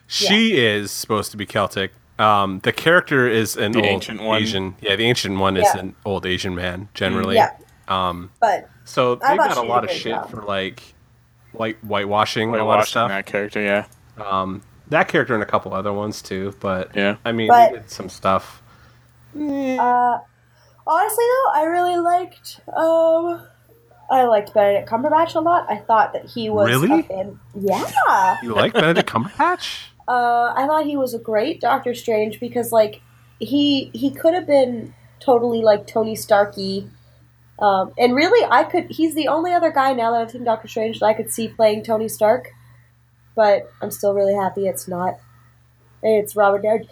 [0.07, 1.91] She is supposed to be Celtic.
[2.19, 4.41] Um, the character is an The old ancient one.
[4.41, 4.75] Asian.
[4.81, 5.79] Yeah, the ancient one is Yeah.
[5.79, 7.35] an old Asian man generally.
[7.35, 7.51] Yeah,
[7.87, 10.29] Um, but so I they thought got a lot of shit job.
[10.29, 10.83] for like,
[11.53, 13.07] like whitewashing a lot of stuff.
[13.07, 13.85] that character, yeah.
[14.21, 16.53] Um, that character and a couple other ones too.
[16.59, 17.15] But Yeah.
[17.23, 18.61] I mean, But- they did some stuff.
[19.33, 20.17] Uh,
[20.87, 22.59] honestly, though, I really liked.
[22.67, 23.47] Um,
[24.09, 25.65] I liked Benedict Cumberbatch a lot.
[25.69, 26.99] I thought that he was Really?
[26.99, 28.37] A fan- yeah.
[28.43, 29.87] You like Benedict Cumberbatch?
[30.05, 32.99] Uh, I thought he was a great Doctor Strange because, like,
[33.39, 36.89] he he could have been totally like Tony Starky.
[37.57, 38.91] Um, and really, I could.
[38.91, 41.47] He's the only other guy now that I've seen Doctor Strange that I could see
[41.47, 42.49] playing Tony Stark.
[43.33, 45.13] But I'm still really happy it's not.
[46.01, 46.89] It's Robert Downey.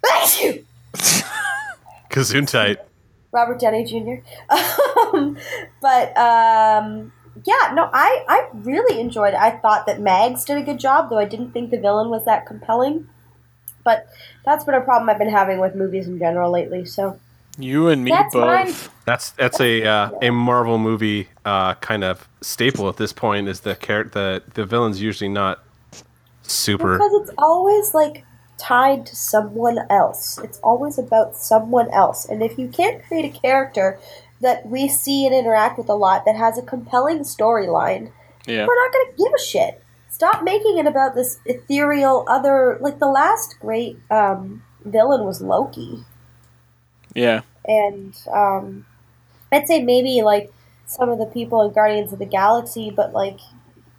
[0.00, 0.64] Bless you.
[3.32, 3.32] Gesundheit.
[3.32, 4.22] Robert Downey Jr.
[5.14, 5.36] um,
[5.80, 7.12] but um,
[7.44, 9.40] yeah, no, I I really enjoyed it.
[9.40, 12.24] I thought that Mads did a good job, though I didn't think the villain was
[12.24, 13.08] that compelling.
[13.84, 14.06] But
[14.44, 16.84] that's been a problem I've been having with movies in general lately.
[16.84, 17.18] So
[17.58, 18.46] You and me That's both.
[18.46, 18.74] mine.
[19.06, 23.48] That's that's a uh, a Marvel movie uh, kind of staple at this point.
[23.48, 25.62] Is the character the the villain's usually not
[26.42, 26.98] super.
[26.98, 28.24] because it's always like
[28.58, 30.38] tied to someone else.
[30.42, 32.26] It's always about someone else.
[32.28, 33.98] And if you can't create a character
[34.40, 38.10] that we see and interact with a lot that has a compelling storyline,
[38.46, 38.66] Yeah.
[38.66, 39.82] we're not going to give a shit.
[40.10, 42.78] Stop making it about this ethereal other.
[42.80, 46.04] Like the last great um, villain was Loki,
[47.14, 47.42] Yeah.
[47.64, 48.86] and um,
[49.52, 50.52] I'd say maybe like
[50.86, 53.38] some of the people in Guardians of the Galaxy, but like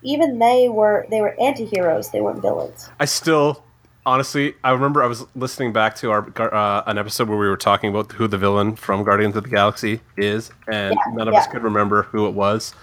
[0.02, 2.10] even they were they were anti-heroes.
[2.12, 2.90] They weren't villains.
[3.00, 3.64] I still,
[4.10, 7.58] honestly, I remember I was listening back to our uh, an episode where we were
[7.58, 11.34] talking about who the villain from Guardians of the Galaxy is, and Yeah, none of
[11.36, 12.74] us could remember who it was.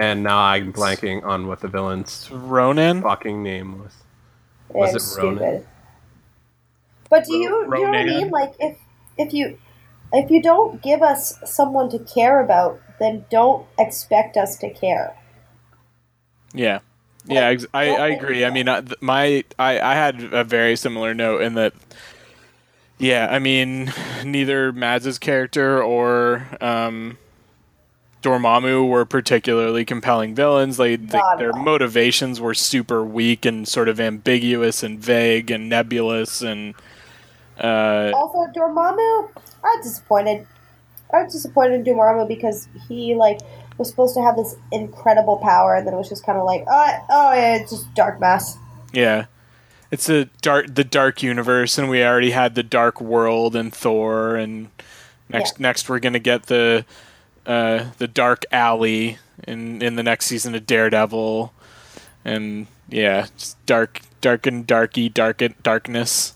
[0.00, 3.02] And now I'm blanking on what the villain's Ronan?
[3.02, 3.92] fucking name was.
[4.68, 5.38] Was and it Ronan?
[5.38, 5.68] stupid.
[7.10, 8.30] But do you, do you know what I mean?
[8.30, 8.78] Like if
[9.16, 9.58] if you
[10.12, 15.16] if you don't give us someone to care about, then don't expect us to care.
[16.54, 16.80] Yeah.
[17.26, 18.44] Yeah, ex- I, I agree.
[18.44, 21.74] I mean, uh, th- my I, I had a very similar note in that.
[22.98, 23.92] Yeah, I mean,
[24.24, 27.16] neither Mads' character or um,
[28.22, 30.78] Dormammu were particularly compelling villains.
[30.78, 36.42] Like they, their motivations were super weak and sort of ambiguous and vague and nebulous
[36.42, 36.74] and.
[37.58, 39.28] Uh, Also, Dormammu,
[39.64, 40.46] I was disappointed.
[41.12, 43.38] I was disappointed in Dormammu because he like
[43.78, 46.64] was supposed to have this incredible power, and then it was just kind of like,
[46.68, 48.58] oh, oh yeah, it's just dark mass.
[48.92, 49.26] Yeah.
[49.90, 54.36] It's a dark the dark universe and we already had the dark world and Thor
[54.36, 54.68] and
[55.30, 55.62] next Yeah.
[55.62, 56.84] next we're going to get the
[57.46, 61.54] uh the dark alley in in the next season of Daredevil
[62.22, 66.34] and yeah, just dark dark and darky dark darkness.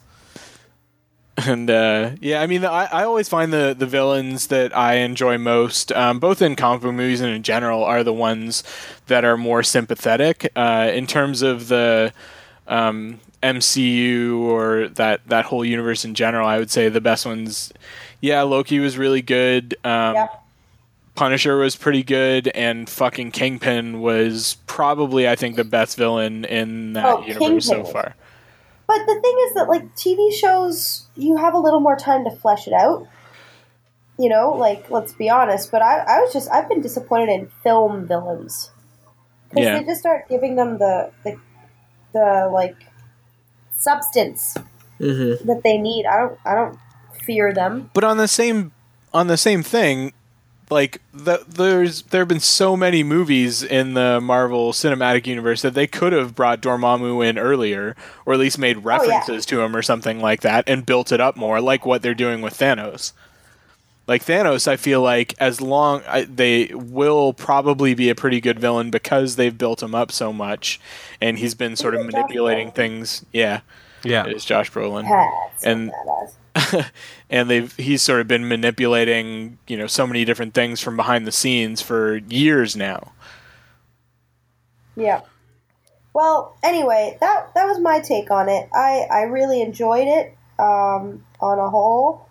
[1.47, 5.39] And uh, yeah, I mean, I, I always find the, the villains that I enjoy
[5.39, 8.63] most, um, both in comic book movies and in general, are the ones
[9.07, 10.53] that are more sympathetic.
[10.55, 12.13] Uh, in terms of the
[12.69, 17.73] um, MCU or that, that whole universe in general, I would say the best ones,
[18.21, 19.75] yeah, Loki was really good.
[19.85, 20.27] Um, Yeah.
[21.15, 26.95] Punisher was pretty good, and fucking Kingpin was probably, I think, the best villain in
[26.95, 28.15] that Oh, universe so far.
[28.93, 32.31] But the thing is that like TV shows, you have a little more time to
[32.31, 33.07] flesh it out.
[34.19, 35.71] You know, like let's be honest.
[35.73, 38.71] But I, I was just I've been disappointed in film villains
[39.49, 39.79] because Yeah.
[39.79, 41.41] they just start giving them the the,
[42.13, 42.77] the like
[43.77, 44.57] substance
[45.01, 45.49] Mm-hmm.
[45.49, 46.05] that they need.
[46.07, 46.79] I don't I don't
[47.25, 47.91] fear them.
[47.95, 48.73] but on the same
[49.13, 50.13] on the same thing
[50.73, 55.75] like the, there's there have been so many movies in the Marvel Cinematic Universe that
[55.75, 57.95] they could have brought Dormammu in earlier,
[58.27, 61.21] or at least made oh, references to him or something like that, and built it
[61.21, 63.13] up more, like what they're doing with Thanos.
[64.09, 68.59] Like Thanos, I feel like as long I, they will probably be a pretty good
[68.59, 70.81] villain because they've built him up so much,
[71.21, 72.75] and he's been sort of Isn't it manipulating Brolin?
[72.75, 73.25] things.
[73.33, 73.61] Yeah,
[74.03, 74.27] Yeah.
[74.27, 76.33] it is Josh Brolin, That's so And- badass.
[77.33, 81.27] and they've he's sort of been manipulating you know so many different things from behind
[81.27, 83.13] the scenes for years now.
[84.95, 85.23] Yeah.
[86.13, 88.69] Well, anyway, that that was my take on it.
[88.73, 90.37] I I really enjoyed it.
[90.59, 92.29] Um, on a whole,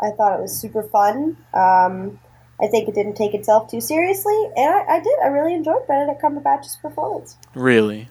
[0.00, 1.36] I thought it was super fun.
[1.52, 2.18] Um,
[2.62, 5.18] I think it didn't take itself too seriously, and I, I did.
[5.22, 7.36] I really enjoyed Benedict Cumberbatch's performance.
[7.54, 8.08] Really,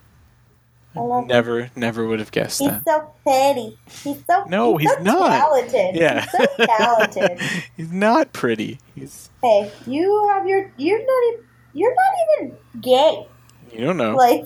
[0.97, 1.27] I love him.
[1.27, 2.83] never never would have guessed He's that.
[2.85, 3.77] so pretty.
[4.03, 5.29] He's so No, he's, he's so not.
[5.29, 5.95] talented.
[5.95, 7.39] Yeah, He's so talented.
[7.77, 8.79] he's not pretty.
[8.95, 12.13] He's hey, you have your you're not even you're not
[12.45, 13.27] even gay.
[13.71, 14.15] you don't know.
[14.15, 14.45] Like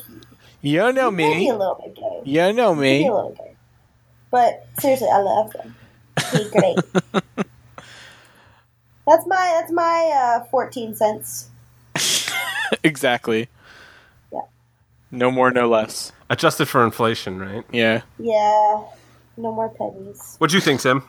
[0.61, 1.49] you don't know me.
[1.49, 2.21] a little bit gay.
[2.25, 3.09] You know You may be me.
[3.09, 3.55] a little gay.
[4.29, 5.75] But seriously, I love him.
[6.31, 6.77] He's great.
[9.07, 11.49] that's my that's my uh, fourteen cents.
[12.83, 13.49] exactly.
[14.31, 14.41] Yeah.
[15.09, 16.11] No more, no less.
[16.31, 17.63] Adjusted for inflation, right?
[17.73, 18.03] Yeah.
[18.17, 18.83] Yeah,
[19.35, 20.35] no more pennies.
[20.37, 21.03] What do you think, Tim?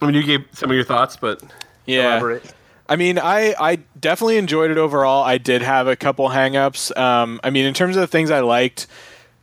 [0.00, 1.42] I mean, you gave some of your thoughts, but
[1.84, 2.12] Yeah.
[2.12, 2.42] elaborate.
[2.88, 5.22] I mean, I, I definitely enjoyed it overall.
[5.22, 6.96] I did have a couple hangups.
[6.98, 8.86] Um, I mean, in terms of the things I liked,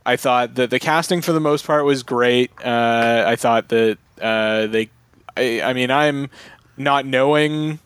[0.04, 2.50] I thought that the casting for the most part was great.
[2.62, 4.90] Uh, I thought that uh, they,
[5.36, 6.28] I, I mean, I'm
[6.76, 7.78] not knowing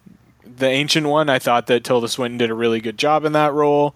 [0.45, 1.29] the ancient one.
[1.29, 3.95] I thought that Tilda Swinton did a really good job in that role.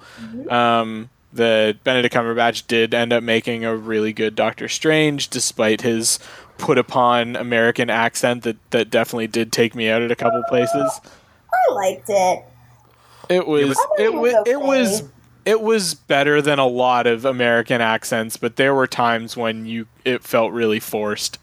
[0.50, 6.18] Um, that Benedict Cumberbatch did end up making a really good Doctor Strange, despite his
[6.58, 11.00] put upon American accent that, that definitely did take me out at a couple places.
[11.52, 12.44] I liked it.
[13.28, 15.02] It was it was thought it was
[15.44, 19.86] it was better than a lot of American accents, but there were times when you
[20.04, 21.38] it felt really forced.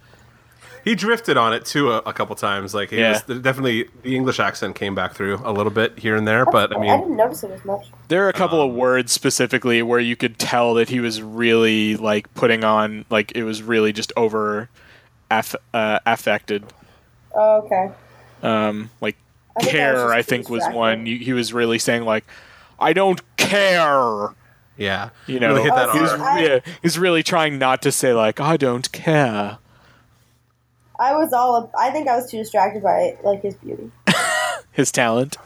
[0.84, 2.74] He drifted on it too a, a couple times.
[2.74, 3.12] Like, he Yeah.
[3.28, 6.46] was, definitely the English accent came back through a little bit here and there.
[6.46, 7.88] But I I mean, didn't notice it as much.
[8.10, 11.96] There are a couple of words specifically where you could tell that he was really
[11.98, 14.70] like putting on like it was really just over
[15.32, 16.66] aff- uh, affected.
[17.34, 17.92] Oh, okay.
[18.42, 19.16] Um, like
[19.58, 21.06] I think I was care, just I think was one.
[21.06, 22.26] You, he was really saying like,
[22.80, 24.36] "I don't care."
[24.78, 26.22] yeah, You know, really hit that Oh, he was, hard.
[26.22, 29.60] I- yeah, he's really trying not to say like, "I don't care."
[31.00, 31.72] I was all.
[31.78, 33.92] I think I was too distracted by like his beauty,
[34.72, 35.38] His talent.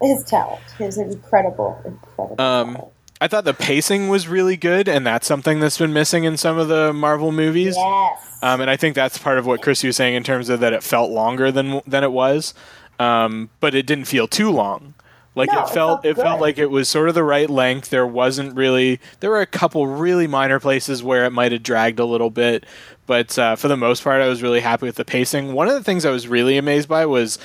[0.00, 2.40] his talent, his incredible, incredible.
[2.40, 2.92] Um, talent.
[3.20, 6.56] I thought the pacing was really good, and that's something that's been missing in some
[6.56, 7.74] of the Marvel movies.
[7.76, 8.38] Yes.
[8.42, 10.72] Um, and I think that's part of what Chris was saying in terms of that
[10.72, 12.54] it felt longer than than it was,
[13.00, 14.94] um, but it didn't feel too long.
[15.38, 17.90] Like No, it felt it felt like it was sort of the right length.
[17.90, 22.00] There wasn't really, there were a couple really minor places where it might have dragged
[22.00, 22.66] a little bit,
[23.06, 25.52] but uh, for the most part, I was really happy with the pacing.
[25.52, 27.38] One of the things I was really amazed by was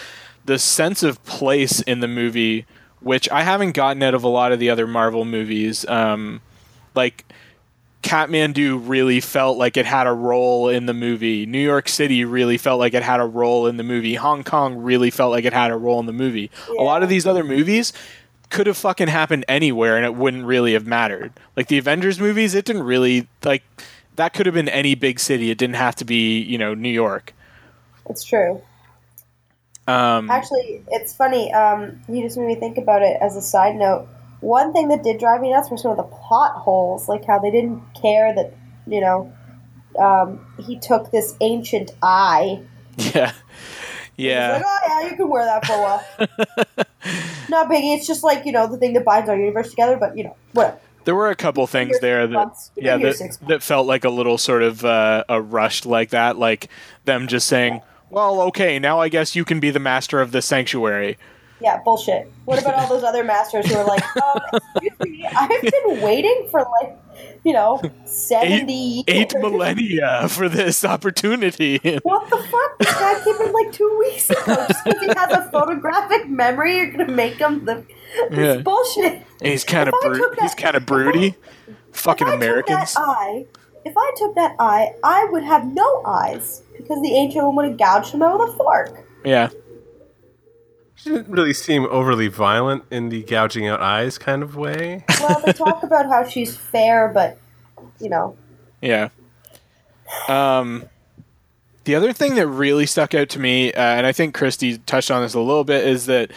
[0.46, 2.66] the sense of place in the movie,
[3.00, 5.88] which I haven't gotten out of a lot of the other Marvel movies.
[5.88, 6.42] Um,
[6.96, 7.26] like
[8.04, 11.46] Kathmandu really felt like it had a role in the movie.
[11.46, 14.16] New York City really felt like it had a role in the movie.
[14.16, 16.52] Hong Kong really felt like it had a role in the movie.
[16.78, 17.94] A lot of these other movies
[18.50, 21.34] could have fucking happened anywhere and it wouldn't really have mattered.
[21.58, 23.64] Like the Avengers movies, it didn't really like
[24.16, 25.50] that could have been any big city.
[25.50, 27.34] It didn't have to be, you know, New York.
[28.10, 28.62] it's true.
[29.88, 31.52] Um Actually, it's funny.
[31.52, 34.08] Um, you just made me think about it as a side note.
[34.44, 37.40] One thing that did drive me nuts were some of the plot holes, like how
[37.40, 38.54] they didn't care that,
[38.86, 39.32] you know,
[39.98, 42.62] um, he took this ancient eye.
[42.98, 43.32] yeah.
[44.18, 44.54] Yeah.
[44.54, 46.06] like, oh yeah, you can wear that for a while.
[47.50, 47.96] Not biggie.
[47.96, 49.98] It's just like you know the thing that binds our universe together.
[49.98, 50.78] But you know, whatever.
[51.06, 52.72] There were a couple things there that months.
[52.76, 56.70] Yeah that, that felt like a little sort of uh, a rushed like that, like
[57.06, 60.42] them just saying, "Well, okay, now I guess you can be the master of the
[60.42, 61.18] sanctuary."
[61.64, 62.30] Yeah, bullshit.
[62.46, 66.48] What about all those other masters who are like, um, excuse me, I've been waiting
[66.52, 67.00] for like,
[67.46, 69.42] you know, seventy Eight years.
[69.42, 71.78] millennia for this opportunity.
[72.04, 72.78] What the fuck?
[72.80, 74.66] This guy came in like two weeks ago.
[74.68, 77.86] Just because he has a photographic memory, you're gonna make him the.
[78.30, 78.62] This Yeah.
[78.62, 79.14] bullshit.
[79.42, 81.36] And he's kind of bru- he's kind of if I- broody.
[81.94, 82.94] Fucking if I Americans.
[82.94, 83.46] Took that eye,
[83.86, 87.66] if I took that eye, I would have no eyes because the ancient one would
[87.70, 89.08] have gouged him out with a fork.
[89.24, 89.50] Yeah.
[91.04, 95.04] She didn't really seem overly violent in the gouging out eyes kind of way.
[95.20, 97.38] Well, they talk about how she's fair, but
[98.00, 98.38] you know,
[98.82, 99.10] Yeah.
[100.30, 100.86] Um,
[101.84, 105.12] the other thing that really stuck out to me, uh, and I think Christy touched
[105.12, 106.32] on this a little bit, is that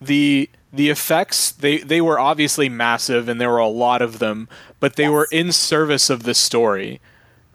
[0.00, 4.48] the the effects they they were obviously massive and there were a lot of them,
[4.78, 7.00] but they were in service of the story.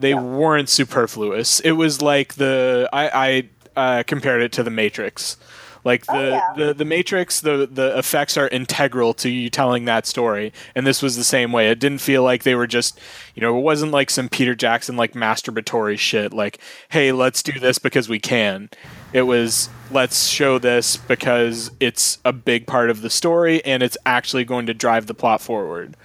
[0.01, 1.61] They weren't superfluous.
[1.61, 5.37] It was like the I I uh, compared it to the Matrix.
[5.83, 6.47] Like the, Oh, yeah.
[6.55, 11.01] the the Matrix, the the effects are integral to you telling that story, and this
[11.01, 11.69] was the same way.
[11.69, 12.99] It didn't feel like they were just,
[13.35, 16.33] you know, it wasn't like some Peter Jackson like masturbatory shit.
[16.33, 16.59] Like,
[16.89, 18.69] hey, let's do this because we can.
[19.13, 23.97] It was let's show this because it's a big part of the story and it's
[24.05, 25.95] actually going to drive the plot forward.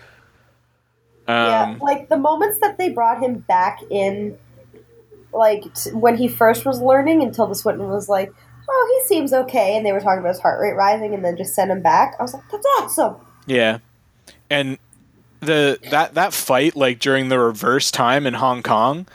[1.28, 4.38] yeah, Um, like the moments that they brought him back in,
[5.32, 8.32] like t- when he first was learning, until the Swinton was like,
[8.68, 11.36] "Oh, he seems okay," and they were talking about his heart rate rising, and then
[11.36, 12.14] just sent him back.
[12.18, 13.16] I was like, "That's awesome."
[13.46, 13.78] Yeah,
[14.50, 14.78] and
[15.40, 19.06] the that that fight like during the reverse time in Hong Kong,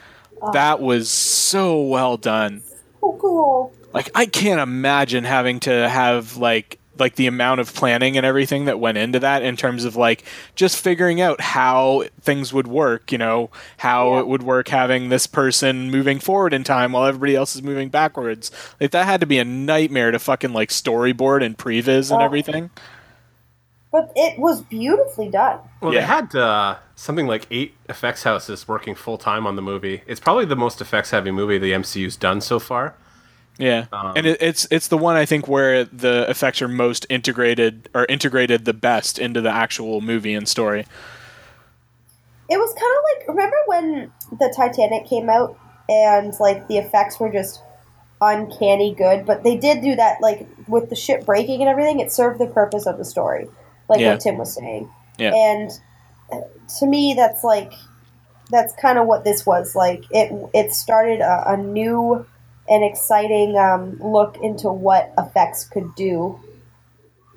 [0.41, 0.51] oh.
[0.51, 2.61] that was so well done.
[3.01, 3.73] Oh, cool.
[3.93, 8.65] Like I can't imagine having to have like like the amount of planning and everything
[8.65, 10.23] that went into that in terms of like
[10.55, 14.19] just figuring out how things would work, you know, how Yeah.
[14.21, 17.89] it would work having this person moving forward in time while everybody else is moving
[17.89, 18.51] backwards.
[18.79, 22.25] Like that had to be a nightmare to fucking like storyboard and previs and Oh.
[22.25, 22.69] everything.
[23.91, 25.59] But it was beautifully done.
[25.81, 26.01] Well, Yeah.
[26.01, 30.03] they had uh, something like eight effects houses working full time on the movie.
[30.05, 32.95] It's probably the most effects heavy movie the MCU's done so far.
[33.59, 37.05] Yeah, Um, and it, it's it's the one I think where the effects are most
[37.09, 40.85] integrated or integrated the best into the actual movie and story.
[42.49, 45.57] It was kind of like remember when the Titanic came out
[45.89, 47.61] and like the effects were just
[48.21, 51.99] uncanny good, but they did do that like with the ship breaking and everything.
[51.99, 53.47] It served the purpose of the story,
[53.89, 54.13] like Yeah.
[54.13, 54.89] what Tim was saying.
[55.17, 55.33] Yeah.
[55.33, 55.71] And
[56.31, 56.41] uh,
[56.79, 57.73] to me, that's like
[58.49, 59.75] that's kind of what this was.
[59.75, 62.25] Like it it started a, a new
[62.69, 66.39] and exciting um, look into what effects could do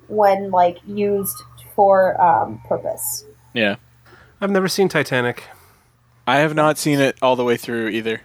[0.07, 1.37] when like used
[1.75, 3.25] for um, purpose.
[3.53, 3.77] Yeah,
[4.39, 5.43] I've never seen Titanic.
[6.27, 8.21] I have not seen it all the way through either.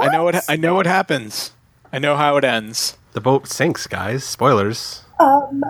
[0.00, 1.52] I know what I know what happens.
[1.92, 2.96] I know how it ends.
[3.12, 4.24] The boat sinks, guys.
[4.24, 5.04] Spoilers.
[5.18, 5.64] Um,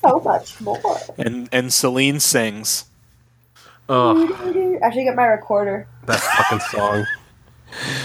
[0.00, 0.98] so much more.
[1.18, 2.86] And and Celine sings.
[3.88, 4.24] Oh,
[4.82, 5.86] I should get my recorder.
[6.06, 7.06] that fucking song.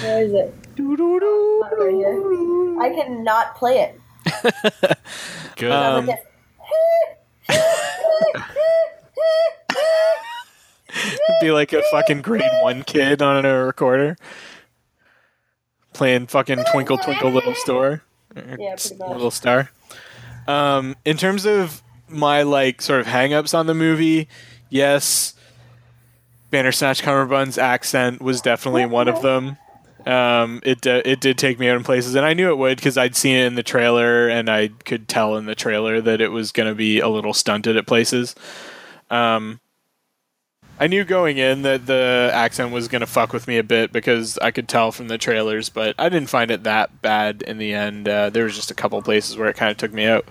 [0.01, 0.53] Where is it?
[0.79, 2.81] Not right here.
[2.81, 3.99] I cannot play it.
[5.55, 5.71] Good.
[5.71, 6.09] Um,
[11.41, 14.17] Be like a fucking grade one kid on a recorder,
[15.93, 18.01] playing fucking Twinkle Twinkle Little Star.
[18.35, 18.75] Yeah.
[18.99, 19.71] Little star.
[20.47, 24.27] Um, in terms of my like sort of hangups on the movie,
[24.69, 25.33] yes,
[26.51, 29.57] Bandersnatch Cumberbund's accent was definitely one of them.
[30.07, 32.77] Um, it d- it did take me out in places, and I knew it would
[32.77, 36.21] because I'd seen it in the trailer, and I could tell in the trailer that
[36.21, 38.33] it was going to be a little stunted at places.
[39.09, 39.59] Um,
[40.79, 43.91] I knew going in that the accent was going to fuck with me a bit
[43.91, 47.57] because I could tell from the trailers, but I didn't find it that bad in
[47.57, 48.07] the end.
[48.07, 50.25] Uh, there was just a couple places where it kind of took me out.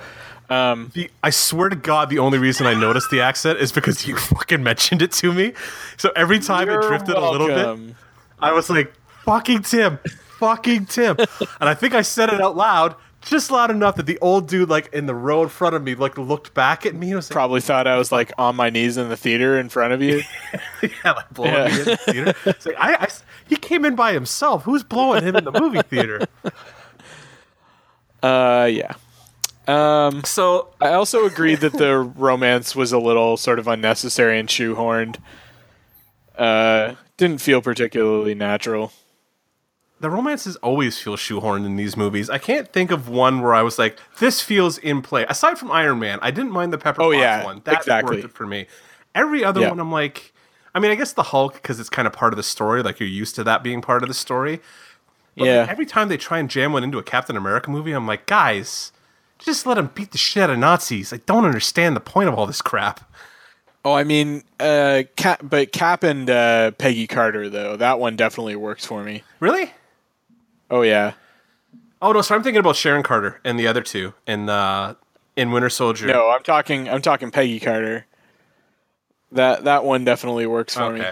[0.49, 4.07] Um, The, I swear to God, the only reason I noticed the accent is because
[4.07, 5.53] you fucking mentioned it to me.
[5.97, 7.97] So every time it drifted a little bit.
[8.39, 8.95] I was like,
[9.27, 9.99] fucking Tim,
[10.39, 11.17] fucking Tim.
[11.19, 14.69] and I think I said it out loud, just loud enough that the old dude,
[14.71, 17.29] like in the row in front of me, like looked back at me and was
[17.29, 20.01] like, Probably thought I was like on my knees in the theater in front of
[20.01, 20.23] you.
[20.83, 21.69] yeah, like blowing Yeah.
[21.75, 22.35] me in the theater.
[22.47, 23.09] It's like, I, I,
[23.49, 24.63] he came in by himself.
[24.65, 26.21] Who's blowing him in the movie theater?
[28.23, 28.95] Uh, yeah.
[29.69, 34.49] Um, So I also agreed that the romance was a little sort of unnecessary and
[34.49, 35.17] shoehorned.
[36.39, 38.93] Uh, didn't feel particularly natural.
[40.01, 42.29] The romances always feel shoehorned in these movies.
[42.29, 45.25] I can't think of one where I was like, this feels in play.
[45.29, 47.63] Aside from Iron Man, I didn't mind the Pepper Oh, Potts yeah, one.
[47.65, 48.17] That exactly.
[48.17, 48.67] worked it for me.
[49.15, 49.71] Every other Yeah.
[49.71, 50.33] one, I'm like,
[50.75, 52.83] I mean, I guess the Hulk because it's kind of part of the story.
[52.83, 54.61] Like you're used to that being part of the story.
[55.37, 55.61] But yeah.
[55.63, 58.27] like, every time they try and jam one into a Captain America movie, I'm like,
[58.27, 58.93] guys,
[59.39, 61.13] just let him beat the shit out of Nazis.
[61.13, 63.11] I don't understand the point of all this crap.
[63.85, 68.57] Oh, I mean, uh, Cap, but Cap and uh, Peggy Carter though that one definitely
[68.57, 69.23] works for me.
[69.41, 69.73] Really?
[70.71, 71.13] Oh yeah.
[72.03, 74.95] Oh no, so I'm thinking about Sharon Carter and the other two in uh,
[75.35, 76.07] in Winter Soldier.
[76.07, 76.89] No, I'm talking.
[76.89, 78.07] I'm talking Peggy Carter.
[79.33, 81.05] That that one definitely works for me.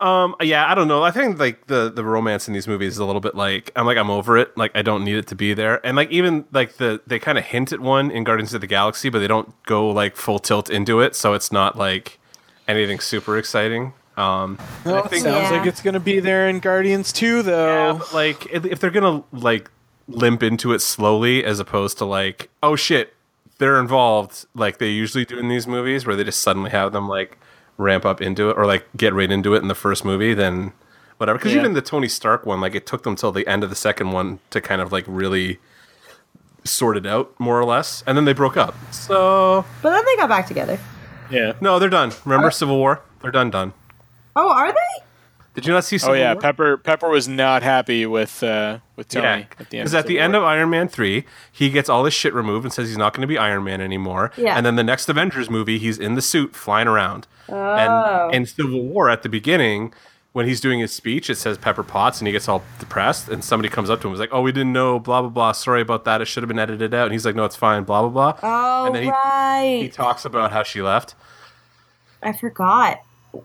[0.00, 0.34] Um.
[0.40, 0.70] Yeah.
[0.70, 1.02] I don't know.
[1.02, 3.86] I think like the the romance in these movies is a little bit like I'm
[3.86, 4.56] like I'm over it.
[4.56, 5.84] Like I don't need it to be there.
[5.86, 8.66] And like even like the they kind of hint at one in Guardians of the
[8.66, 11.14] Galaxy, but they don't go like full tilt into it.
[11.14, 12.18] So it's not like
[12.66, 13.94] anything super exciting.
[14.16, 14.58] Um.
[14.84, 15.58] Well, I think- it sounds Yeah.
[15.58, 17.94] like it's gonna be there in Guardians 2, though.
[17.98, 19.70] but, like if, if they're gonna like
[20.08, 23.14] limp into it slowly, as opposed to like oh shit,
[23.58, 27.08] they're involved like they usually do in these movies, where they just suddenly have them
[27.08, 27.38] like
[27.76, 30.72] ramp up into it or like get right into it in the first movie, then
[31.16, 31.38] whatever.
[31.38, 31.60] Because Yeah.
[31.60, 34.12] even the Tony Stark one, like it took them till the end of the second
[34.12, 35.58] one to kind of like really
[36.64, 38.74] sort it out, more or less, and then they broke up.
[38.92, 40.78] So But then they got back together.
[41.30, 41.52] Yeah.
[41.60, 42.12] no, they're done.
[42.24, 43.00] Remember Civil War?
[43.22, 43.50] They're done.
[43.50, 43.72] Done.
[44.36, 45.04] Oh, are they?
[45.54, 45.98] Did you not see?
[46.02, 46.40] Oh yeah, War?
[46.40, 49.84] Pepper Pepper was not happy with uh, with Tony Yeah, at the end.
[49.84, 52.72] because at the end of Iron Man three, he gets all his shit removed and
[52.72, 54.32] says he's not going to be Iron Man anymore.
[54.36, 54.56] Yeah.
[54.56, 57.28] And then the next Avengers movie, he's in the suit flying around.
[57.48, 57.54] Oh.
[57.54, 59.94] And in Civil War, at the beginning,
[60.32, 63.28] when he's doing his speech, it says Pepper Potts, and he gets all depressed.
[63.28, 65.30] And somebody comes up to him, and is like, "Oh, we didn't know, blah blah
[65.30, 65.52] blah.
[65.52, 66.20] Sorry about that.
[66.20, 68.38] It should have been edited out." And he's like, "No, it's fine, blah blah blah."
[68.42, 69.78] Oh, and then he, right.
[69.82, 71.14] he talks about how she left.
[72.24, 72.98] I forgot.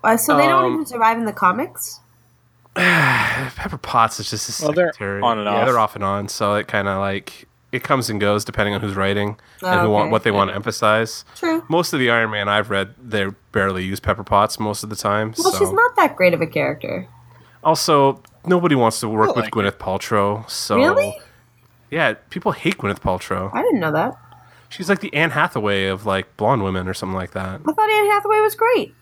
[0.03, 1.99] Uh, so they don't Um, even survive in the comics?
[2.75, 5.65] Pepper Potts is just a Well, they're on and Yeah, off.
[5.65, 6.27] they're off and on.
[6.27, 9.83] So it kind of like it comes and goes depending on who's writing and Oh,
[9.83, 11.23] who want what they want to emphasize.
[11.35, 11.63] True.
[11.67, 14.95] Most of the Iron Man I've read, they barely use Pepper Potts most of the
[14.95, 15.33] time.
[15.37, 15.59] Well, so.
[15.59, 17.07] she's not that great of a character.
[17.63, 20.49] Also, nobody wants to work with like Gwyneth Paltrow.
[20.49, 21.17] So Really?
[21.91, 23.51] yeah, people hate Gwyneth Paltrow.
[23.53, 24.15] I didn't know that.
[24.69, 27.59] She's like the Anne Hathaway of like blonde women or something like that.
[27.67, 28.93] I thought Anne Hathaway was great.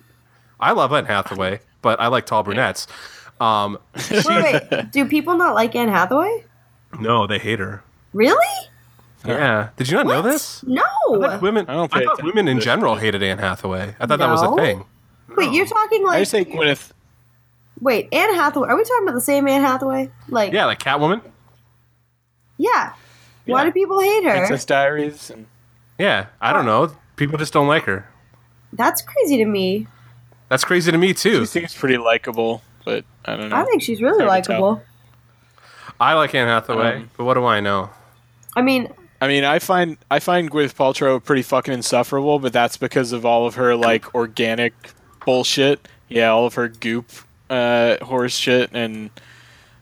[0.59, 2.87] I love Anne Hathaway, but I like tall brunettes.
[3.39, 3.77] Um,
[4.11, 4.25] Wait,
[4.71, 4.91] wait.
[4.91, 6.43] Do people not like Anne Hathaway?
[6.99, 7.83] no, they hate her.
[8.13, 8.45] Really?
[9.25, 10.63] Yeah, did you not know this?
[10.63, 10.81] No.
[11.09, 13.95] I women, I I, don't pay thought women in to general hated Anne Hathaway.
[13.99, 14.85] I thought that was a thing.
[15.35, 16.91] Wait, you're talking like just say Gwyneth.
[17.81, 18.69] wait, Anne Hathaway.
[18.69, 20.09] Are we talking about the same Anne Hathaway?
[20.29, 21.21] Like Yeah, like Catwoman.
[22.57, 22.93] yeah.
[23.45, 24.37] Why do people hate her?
[24.37, 25.29] Princess Diaries.
[25.29, 25.45] And,
[25.99, 26.91] Yeah, I don't know.
[27.17, 28.07] People just don't like her.
[28.73, 29.87] That's crazy to me.
[30.49, 31.41] That's crazy to me too.
[31.41, 33.55] she seems pretty likable, but I don't know.
[33.55, 34.61] I think she's really Hard to tell.
[34.61, 34.83] likable.
[35.99, 37.89] I like Anne Hathaway, Um, but what do I know?
[38.55, 38.87] I mean,
[39.19, 43.25] I mean, I find I find Gwyneth Paltrow pretty fucking insufferable, but that's because of
[43.25, 44.73] all of her like organic
[45.25, 45.87] bullshit.
[46.07, 47.09] Yeah, all of her goop,
[47.49, 49.09] uh, horse shit, and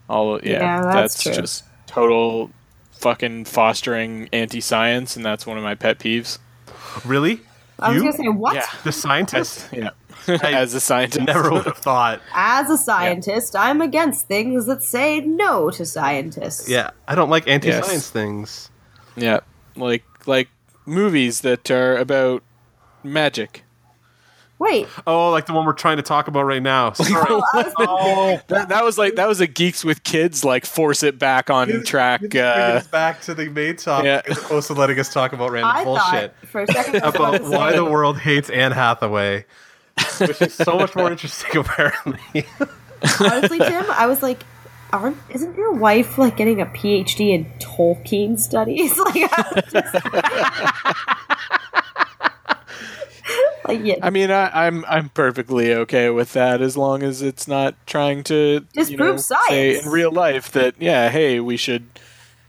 [0.08, 0.40] all.
[0.42, 1.32] Yeah, Yeah, that's true.
[1.34, 2.50] just total
[2.92, 6.38] fucking fostering anti-science, and that's one of my pet peeves.
[7.04, 7.40] Really?
[7.78, 8.54] I was gonna say what?
[8.54, 9.68] Yeah, The scientist?
[9.72, 9.90] yeah.
[10.42, 12.20] As a scientist, Never would have thought.
[12.34, 16.68] As a scientist, I'm against things that say no to scientists.
[16.68, 18.10] Yeah, I don't like anti-science Yes.
[18.10, 18.70] things.
[19.16, 19.40] Yeah,
[19.76, 20.48] like like
[20.84, 22.42] movies that are about
[23.02, 23.62] magic.
[24.58, 24.88] Wait.
[25.06, 26.90] Oh, like the one we're trying to talk about right now.
[26.94, 27.26] Sorry.
[27.28, 31.50] oh, That, that was like that was a geeks with kids like force it back
[31.50, 32.20] on track.
[32.20, 34.22] Bringing Uh, back to the main topic yeah.
[34.26, 37.42] as opposed to letting us talk about random I bullshit for a second about about
[37.50, 39.44] why the world hates Anne Hathaway,
[40.18, 42.46] which is so much more interesting apparently.
[43.20, 44.42] honestly, Tim, I was like,
[44.92, 48.96] aren't isn't your wife like getting a PhD in Tolkien studies?
[48.98, 49.94] Like, I was just-
[53.66, 57.48] like yeah, I mean, I, I'm I'm perfectly okay with that as long as it's
[57.48, 61.86] not trying to you Disprove know, say in real life that yeah, hey, we should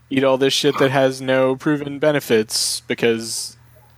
[0.10, 3.56] eat all this shit that has no proven benefits because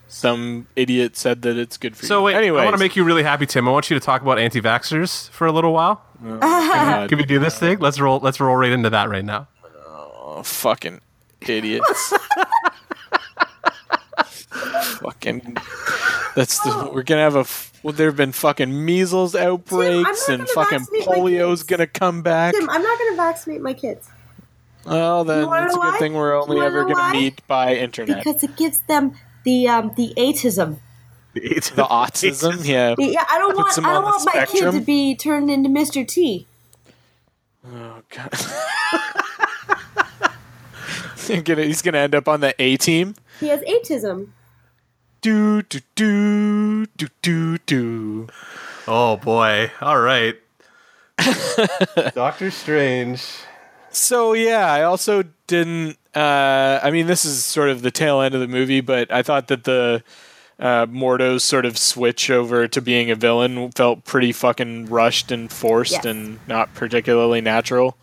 [0.09, 2.23] some idiot said that it's good for So you.
[2.25, 3.67] wait, anyway, I want to make you really happy, Tim.
[3.67, 6.01] I want you to talk about anti-vaxxers for a little while.
[6.21, 7.79] Can we do this thing?
[7.79, 8.19] Let's roll.
[8.19, 9.47] Let's roll right into that right now.
[9.87, 10.99] Oh, fucking
[11.47, 12.13] idiots.
[15.01, 15.57] fucking.
[16.35, 16.89] That's the.
[16.93, 17.45] We're gonna have a.
[17.83, 22.53] Well, there have been fucking measles outbreaks not and fucking polio's gonna come back.
[22.53, 24.09] Tim, I'm not going to vaccinate my kids
[24.85, 25.97] Well, then it's a good why?
[25.97, 27.13] thing we're only ever gonna why?
[27.13, 28.17] meet by internet.
[28.21, 29.13] because it gives them
[29.43, 30.77] the um the autism.
[31.33, 31.41] the
[31.89, 32.95] autism, yeah.
[32.97, 35.15] Yeah, I don't want Puts them I don't on the want my kid to be
[35.15, 36.07] turned into Mr.
[36.07, 36.47] T.
[37.65, 38.33] Oh god.
[41.27, 43.15] He's gonna- He's gonna end up on the A team.
[43.39, 44.29] He has autism.
[45.21, 48.27] Do do do do do do.
[48.87, 49.69] Oh boy!
[49.81, 50.35] All right.
[52.15, 53.21] Doctor Strange.
[53.89, 55.97] So yeah, I also didn't.
[56.19, 59.21] Uh, I mean, this is sort of the tail end of the movie, but I
[59.23, 60.03] thought that the
[60.59, 65.49] uh, Mordo's sort of switch over to being a villain felt pretty fucking rushed and
[65.51, 66.05] forced Yes.
[66.05, 67.95] and not particularly natural.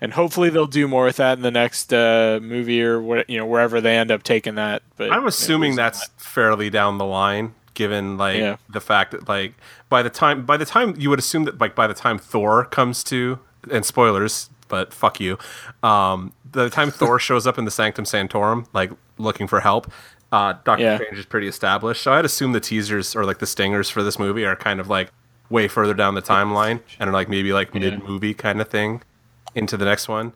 [0.00, 3.36] And hopefully they'll do more with that in the next uh, movie or what you
[3.38, 4.82] know wherever they end up taking that.
[4.96, 8.56] But I'm assuming was that's fairly down the line, given like Yeah.
[8.68, 9.54] the fact that like
[9.88, 12.64] by the time by the time you would assume that like by the time Thor
[12.66, 13.40] comes to
[13.72, 15.36] and spoilers, but fuck you,
[15.82, 19.90] um, by the time Thor shows up in the Sanctum Sanctorum, like looking for help,
[20.32, 20.96] uh, Doctor Yeah.
[20.96, 22.02] Strange is pretty established.
[22.02, 24.88] So I'd assume the teasers or like the stingers for this movie are kind of
[24.88, 25.10] like
[25.50, 29.02] way further down the timeline and are like maybe like mid movie kind of thing
[29.54, 30.32] into the next one.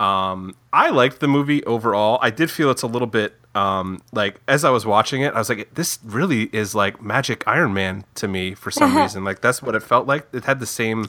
[0.00, 2.18] Um, I liked the movie overall.
[2.22, 5.38] I did feel it's a little bit um, like as I was watching it, I
[5.38, 9.24] was like, this really is like Magic Iron Man to me for some reason.
[9.24, 10.26] Like that's what it felt like.
[10.32, 11.08] It had the same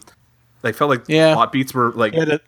[0.61, 1.33] Like felt like Yeah.
[1.33, 2.41] plot beats were like He had a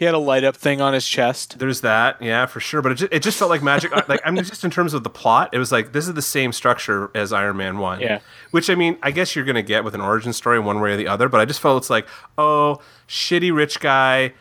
[0.00, 1.58] he had a light up thing on his chest.
[1.58, 2.80] there's that, yeah, for sure.
[2.80, 3.94] But it just, it just felt like magic.
[3.94, 6.14] Uh, like I mean, just in terms of the plot, it was like this is
[6.14, 8.00] the same structure as Iron Man one.
[8.00, 8.20] Yeah.
[8.50, 10.96] Which I mean, I guess you're gonna get with an origin story one way or
[10.96, 11.28] the other.
[11.28, 12.08] But I just felt it's like,
[12.38, 14.32] oh, shitty rich guy,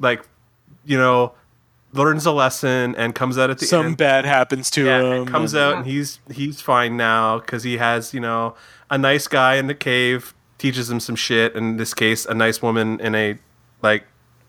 [0.00, 0.26] like,
[0.86, 1.34] you know,
[1.92, 3.96] learns a lesson and comes out at the Some end.
[3.98, 5.12] bad happens to yeah, him.
[5.12, 8.54] and comes and- out and he's he's fine now because he has you know
[8.90, 11.54] a nice guy in the cave teaches him some shit.
[11.54, 13.38] In this case, a nice woman in a
[13.82, 14.04] like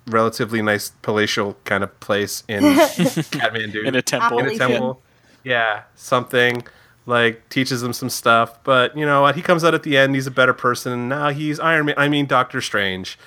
[0.08, 4.40] relatively nice palatial kind of place in Kathmandu in a temple.
[4.40, 5.02] in a temple.
[5.44, 6.64] Yeah, something
[7.06, 8.64] like teaches him some stuff.
[8.64, 9.36] But you know what?
[9.36, 10.16] He comes out at the end.
[10.16, 11.10] He's a better person.
[11.10, 11.96] Now he's Iron Man.
[11.98, 13.18] I mean, Doctor Strange.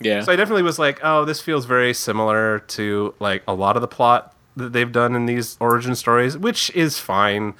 [0.00, 0.22] Yeah.
[0.22, 3.82] So I definitely was like, oh, this feels very similar to like a lot of
[3.82, 7.54] the plot that they've done in these origin stories, which is fine.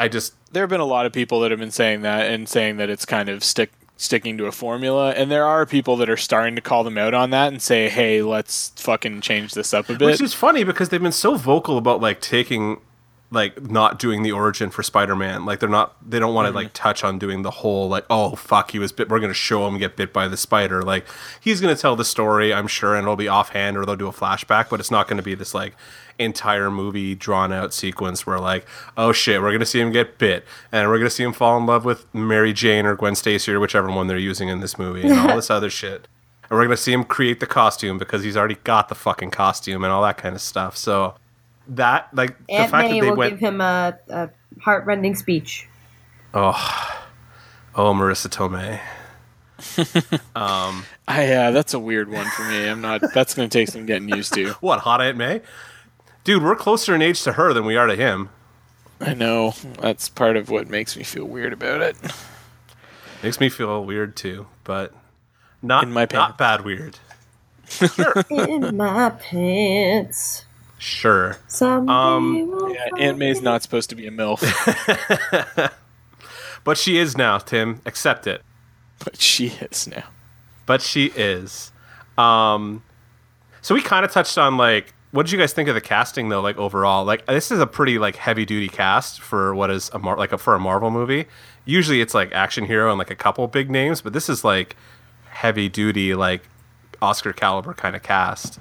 [0.00, 2.48] I just there have been a lot of people that have been saying that and
[2.48, 6.10] saying that it's kind of stick sticking to a formula and there are people that
[6.10, 9.72] are starting to call them out on that and say hey let's fucking change this
[9.72, 12.80] up a bit Which is funny because they've been so vocal about like taking
[13.30, 15.44] like not doing the origin for Spider-Man.
[15.44, 16.56] Like they're not they don't want to mm-hmm.
[16.56, 19.34] like touch on doing the whole like oh fuck he was bit we're going to
[19.34, 20.82] show him get bit by the spider.
[20.82, 21.06] Like
[21.40, 24.06] he's going to tell the story, I'm sure and it'll be offhand or they'll do
[24.06, 25.74] a flashback, but it's not going to be this like
[26.18, 28.66] entire movie drawn out sequence where like
[28.96, 31.32] oh shit, we're going to see him get bit and we're going to see him
[31.32, 34.60] fall in love with Mary Jane or Gwen Stacy or whichever one they're using in
[34.60, 36.08] this movie and all this other shit.
[36.48, 39.32] And we're going to see him create the costume because he's already got the fucking
[39.32, 40.76] costume and all that kind of stuff.
[40.76, 41.16] So
[41.68, 44.30] that like the Aunt fact May that they will went give him a, a
[44.60, 45.66] heartrending speech.
[46.34, 47.04] oh
[47.74, 48.80] oh Marisa Tomei.
[50.36, 53.68] Um, I, yeah that's a weird one for me i'm not that's going to take
[53.68, 55.40] some getting used to What hot Aunt May?
[56.26, 58.30] Dude, we're closer in age to her than we are to him.
[59.00, 61.96] i know that's part of what makes me feel weird about it
[63.22, 64.92] Makes me feel weird too, but
[65.62, 66.14] not In my pants.
[66.14, 66.38] not pants.
[66.38, 66.98] bad weird.
[67.68, 68.24] Sure.
[68.30, 70.44] In my pants.
[70.78, 71.38] Sure.
[71.46, 74.42] Someday Um, we'll yeah aunt may's not supposed to be a milf
[76.64, 77.80] But she is now, Tim.
[77.86, 78.42] Accept it.
[79.04, 80.04] but she is now
[80.66, 81.70] But she is.
[82.18, 82.82] Um
[83.62, 86.28] so we kind of touched on like what did you guys think of the casting
[86.28, 87.04] though like overall?
[87.04, 90.32] Like this is a pretty like heavy duty cast for what is a Mar- like
[90.32, 91.26] a, for a Marvel movie.
[91.64, 94.76] Usually it's like action hero and like a couple big names, but this is like
[95.30, 96.42] heavy duty like
[97.02, 98.58] Oscar caliber kind of cast.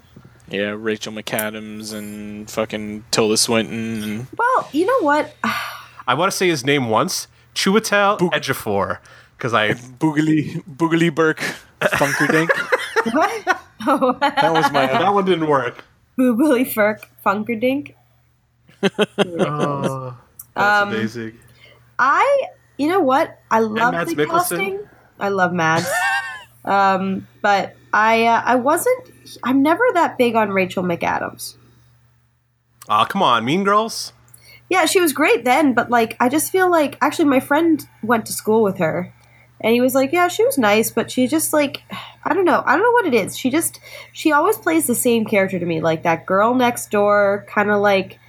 [0.50, 5.36] yeah rachel mcadams and fucking tilda swinton and Well, you know what?
[6.08, 9.00] I want to say his name once, Chiwetel Ejiofor,
[9.38, 11.40] because I boogly boogly burke
[11.82, 12.50] funkerdink
[13.14, 13.44] what?
[14.22, 15.84] that was my that one didn't work.
[16.18, 17.94] Boobily Furk Funkerdink.
[19.18, 20.18] Oh,
[20.56, 21.38] that's Um, amazing.
[21.98, 22.42] I,
[22.78, 23.40] you know what?
[23.50, 24.30] I love the Mikkelsen?
[24.30, 24.80] casting.
[25.20, 25.88] I love Mads.
[26.66, 29.12] um, but I, uh, I wasn't.
[29.44, 31.56] I'm never that big on Rachel McAdams.
[32.88, 34.14] Ah, come on, Mean Girls.
[34.70, 38.26] Yeah, she was great then, but like, I just feel like actually my friend went
[38.28, 39.14] to school with her,
[39.66, 41.82] and he was like, "Yeah, she was nice, but she just like,
[42.24, 43.36] I don't know, I don't know what it is.
[43.36, 43.80] She just,
[44.14, 47.82] she always plays the same character to me, like that girl next door, kind of
[47.82, 48.20] like."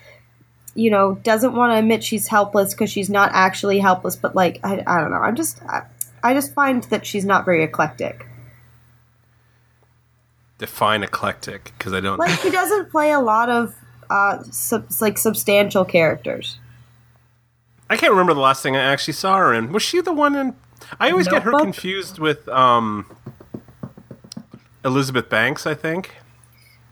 [0.79, 4.61] You know, doesn't want to admit she's helpless because she's not actually helpless, but like
[4.63, 5.17] I, I don't know.
[5.17, 5.87] I'm just I,
[6.23, 8.27] I just find that she's not very eclectic.
[10.59, 12.19] Define eclectic, because I don't.
[12.19, 13.75] Like she doesn't play a lot of
[14.11, 16.59] uh sub, like substantial characters.
[17.89, 19.73] I can't remember the last thing I actually saw her in.
[19.73, 20.55] Was she the one in?
[21.01, 23.07] I always get her confused with um,
[24.85, 25.67] Elizabeth Banks.
[25.67, 26.15] I think.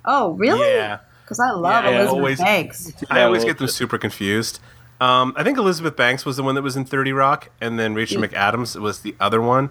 [0.05, 0.69] Oh, really?
[0.69, 2.93] Yeah, Because I love Yeah, I Elizabeth always- Banks.
[3.11, 4.61] I always get them super confused.
[5.01, 7.95] Um, I think Elizabeth Banks was the one that was in Thirty Rock, and then
[7.95, 9.71] Rachel McAdams was the other one,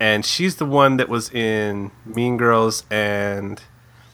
[0.00, 2.84] and she's the one that was in Mean Girls.
[2.90, 3.60] And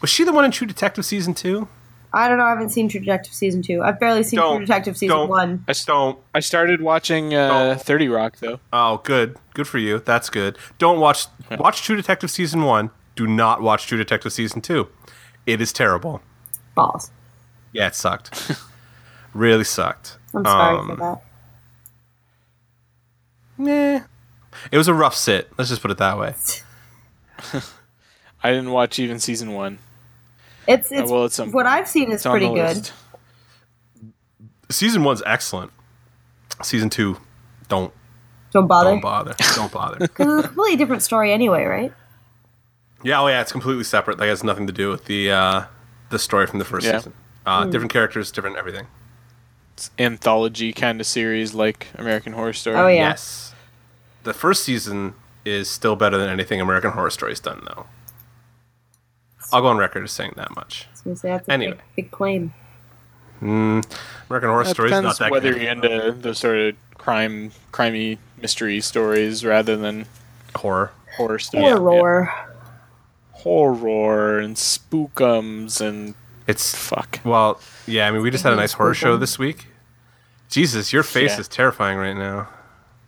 [0.01, 1.67] was she the one in True Detective season two?
[2.13, 2.43] I don't know.
[2.43, 3.81] I haven't seen True Detective season two.
[3.81, 5.29] I've barely seen Don't- True Detective season don't.
[5.29, 5.63] one.
[5.67, 6.19] I, Don't.
[6.35, 7.79] I started watching uh, Oh.
[7.79, 8.59] 30 Rock though.
[8.73, 9.37] Oh, good.
[9.53, 9.99] Good for you.
[9.99, 10.57] That's good.
[10.77, 11.27] Don't watch
[11.57, 12.91] watch True Detective season one.
[13.15, 14.89] Do not watch True Detective season two.
[15.45, 16.21] It is terrible.
[16.75, 17.11] Balls.
[17.73, 18.51] Yeah, it sucked.
[19.33, 20.17] really sucked.
[20.33, 21.21] I'm sorry Um, for that.
[23.57, 23.99] Nah.
[24.71, 25.49] It was a rough sit.
[25.57, 26.33] Let's just put it that way.
[28.43, 29.79] I didn't watch even season one.
[30.73, 32.89] It's it's well, it's some- what I've seen is pretty good.
[34.69, 35.71] Season one's excellent.
[36.63, 37.17] Season two,
[37.67, 37.93] don't
[38.51, 38.91] Don't bother.
[38.91, 39.35] don't bother.
[39.55, 40.07] Don't bother.
[40.07, 41.93] 'Cause it's a completely different story anyway, right?
[43.03, 44.17] yeah, oh yeah, it's completely separate.
[44.17, 45.63] That has nothing to do with the uh,
[46.09, 46.97] the story from the first Yeah.
[46.97, 47.13] season.
[47.45, 48.85] Uh, Different characters, different everything.
[49.73, 52.75] It's anthology kind of series like American Horror Story.
[52.77, 53.09] Oh yeah.
[53.09, 53.55] Yes.
[54.23, 57.87] The first season is still better than anything American Horror Story's done, though.
[59.53, 60.87] I'll go on record as saying that much.
[60.93, 61.73] So that's a Anyway.
[61.73, 62.53] big, big claim.
[63.39, 63.81] Hmm.
[64.29, 65.61] American Horror It is not depends that whether good.
[65.61, 70.05] you're into those sort of crime, crimey mystery stories rather than
[70.55, 70.91] horror.
[71.17, 71.61] horror stuff.
[71.61, 72.31] Horror.
[73.31, 76.13] Horror and spookums and
[76.47, 77.19] It's fuck.
[77.23, 78.07] well, yeah.
[78.07, 79.67] I mean, we just had a nice horror show this week.
[80.49, 81.39] Jesus, your face Yeah.
[81.39, 82.47] is terrifying right now.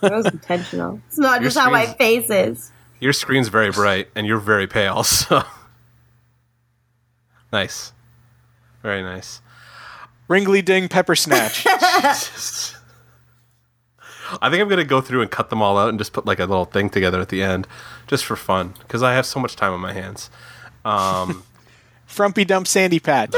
[0.00, 1.00] That was intentional.
[1.08, 2.70] It's not Your just how my face is.
[3.00, 5.02] Your screen's very bright, and you're very pale.
[5.04, 5.42] So
[7.52, 7.92] nice,
[8.82, 9.40] very nice.
[10.28, 11.64] Ringly ding pepper snatch.
[14.42, 16.38] I think I'm gonna go through and cut them all out and just put like
[16.38, 17.66] a little thing together at the end,
[18.06, 20.30] just for fun, because I have so much time on my hands.
[20.84, 21.42] Um,
[22.06, 23.32] Frumpy dump sandy patch.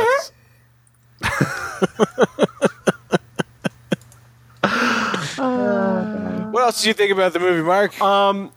[6.50, 8.00] what else did you think about the movie, Mark?
[8.00, 8.50] I'm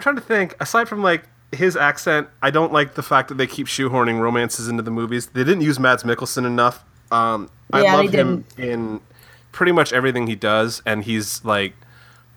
[0.00, 0.54] trying to think.
[0.60, 4.68] Aside from like his accent, I don't like the fact that they keep shoehorning romances
[4.68, 5.26] into the movies.
[5.26, 6.84] They didn't use Mads Mikkelsen enough.
[7.10, 9.00] Um, I Yeah, love him in
[9.52, 11.74] pretty much everything he does, and he's like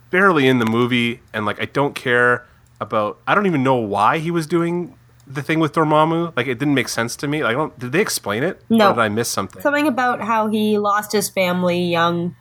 [0.09, 1.21] barely in the movie.
[1.33, 2.45] And like I don't care
[2.79, 3.19] about.
[3.27, 4.95] I don't even know why he was doing
[5.27, 6.35] the thing with Dormammu.
[6.35, 7.43] Like it didn't make sense to me.
[7.43, 8.61] Like, I don't, did they explain it?
[8.69, 8.91] No.
[8.91, 9.61] Or did I miss something?
[9.61, 12.35] Something about how he lost his family young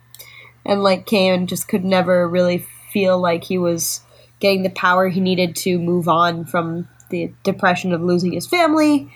[0.65, 4.01] and like came and just could never really feel like he was
[4.41, 9.09] getting the power he needed to move on from the depression of losing his family.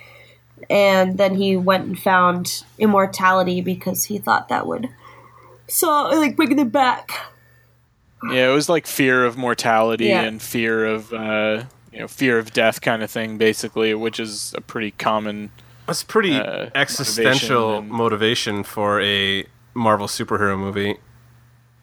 [0.69, 4.87] And then he went and found immortality because he thought that would
[5.67, 7.11] so like bring them back.
[8.31, 10.21] Yeah, it was like fear of mortality Yeah.
[10.21, 14.53] and fear of uh, you know fear of death kind of thing, basically, which is
[14.57, 15.51] a pretty common.
[15.87, 20.97] That's pretty uh, existential motivation motivation, for a Marvel superhero movie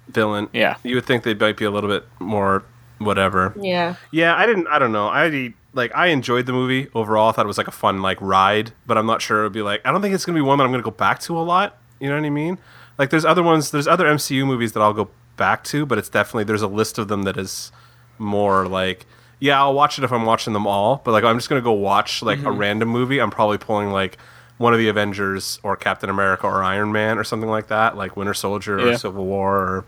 [0.08, 0.48] villain.
[0.52, 0.76] Yeah.
[0.82, 2.64] You would think they might be a little bit more
[3.04, 3.54] whatever.
[3.60, 3.96] Yeah.
[4.10, 5.08] Yeah, I didn't I don't know.
[5.08, 7.30] I like I enjoyed the movie overall.
[7.30, 9.52] I thought it was like a fun like ride, but I'm not sure it would
[9.52, 10.96] be like I don't think it's going to be one that I'm going to go
[10.96, 11.78] back to a lot.
[12.00, 12.58] You know what I mean?
[12.98, 16.08] Like there's other ones, there's other MCU movies that I'll go back to, but it's
[16.08, 17.72] definitely there's a list of them that is
[18.18, 19.06] more like
[19.40, 21.64] yeah, I'll watch it if I'm watching them all, but like I'm just going to
[21.64, 22.58] go watch like a mm-hmm.
[22.58, 23.20] random movie.
[23.20, 24.16] I'm probably pulling like
[24.58, 28.16] one of the Avengers or Captain America or Iron Man or something like that, like
[28.16, 29.84] Winter Soldier or Civil War or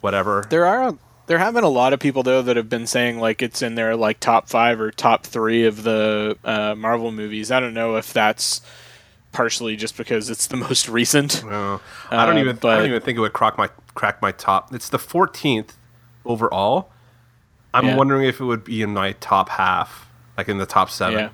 [0.00, 0.46] whatever.
[0.48, 0.96] There are
[1.30, 3.76] there have been a lot of people though that have been saying like it's in
[3.76, 7.52] their like top five or top three of the uh, Marvel movies.
[7.52, 8.60] I don't know if that's
[9.30, 11.44] partially just because it's the most recent.
[11.44, 11.80] No,
[12.10, 12.56] I don't Uh, even.
[12.64, 14.74] I don't even think it would crack my crack my top.
[14.74, 15.74] It's the 14th
[16.24, 16.90] overall.
[17.72, 17.96] I'm Yeah.
[17.96, 21.18] wondering if it would be in my top half, like in the top seven.
[21.20, 21.28] Yeah.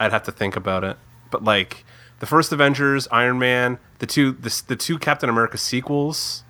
[0.00, 0.96] I'd have to think about it.
[1.30, 1.84] But like
[2.20, 6.44] the first Avengers, Iron Man, the two the, the two Captain America sequels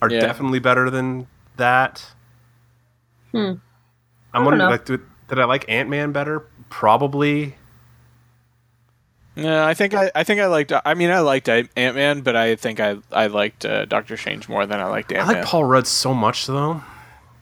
[0.00, 0.20] are Yeah.
[0.20, 1.26] definitely better than
[1.60, 2.04] that.
[3.32, 3.54] Hmm.
[4.34, 4.70] I'm wondering, know.
[4.70, 6.40] like, did, did I like Ant Man better?
[6.68, 7.54] Probably.
[9.36, 10.72] No, I think I, I think I liked.
[10.84, 14.48] I mean, I liked Ant Man, but I think I I liked uh, Doctor Strange
[14.48, 15.28] more than I liked Ant Man.
[15.28, 16.82] I Ant like Paul Rudd so much though.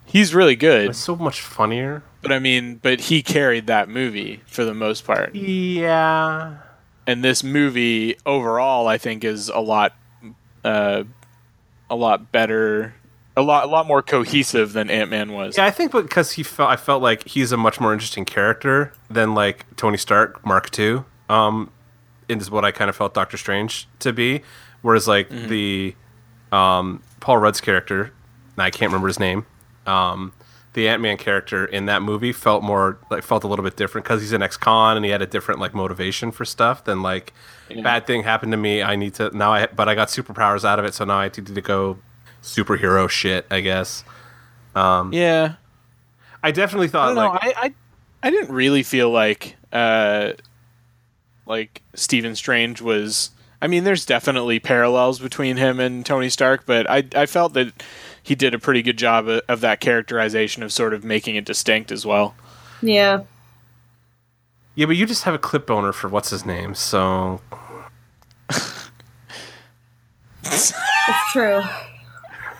[0.04, 2.02] He's really good, It's so much funnier.
[2.22, 5.34] but I mean, but he carried that movie for the most part.
[5.34, 6.56] Yeah.
[7.06, 9.94] and this movie overall, I think, is a lot,
[10.64, 11.04] uh,
[11.90, 12.94] a lot better,
[13.38, 15.56] a lot, a lot more cohesive than Ant Man was.
[15.56, 18.92] Yeah, I think because he felt I felt like he's a much more interesting character
[19.08, 21.04] than like Tony Stark Mark II.
[21.28, 21.70] Um,
[22.28, 24.42] is what I kind of felt Doctor Strange to be.
[24.82, 25.94] Whereas like the
[26.52, 28.12] um, Paul Rudd's character,
[28.56, 29.46] I can't remember his name.
[29.86, 30.32] Um,
[30.74, 34.04] the Ant Man character in that movie felt more like felt a little bit different
[34.04, 37.32] because he's an ex-con and he had a different like motivation for stuff than like
[37.82, 38.82] bad thing happened to me.
[38.82, 39.52] I need to now.
[39.52, 41.98] I but I got superpowers out of it, so now I need to go
[42.48, 43.46] superhero shit.
[43.50, 44.04] I guess.
[44.74, 45.54] Yeah,
[46.42, 47.30] I definitely I thought don't know.
[47.30, 47.74] like I, I,
[48.22, 50.32] I didn't really feel like, uh,
[51.46, 53.30] like Stephen Strange was.
[53.60, 57.72] I mean, there's definitely parallels between him and Tony Stark, but I, I felt that
[58.22, 61.44] he did a pretty good job of, of that characterization of sort of making it
[61.44, 62.36] distinct as well.
[62.80, 63.22] Yeah.
[64.76, 67.40] Yeah, but you just have a clip owner for what's his name, so
[70.44, 70.72] It's
[71.32, 71.62] true.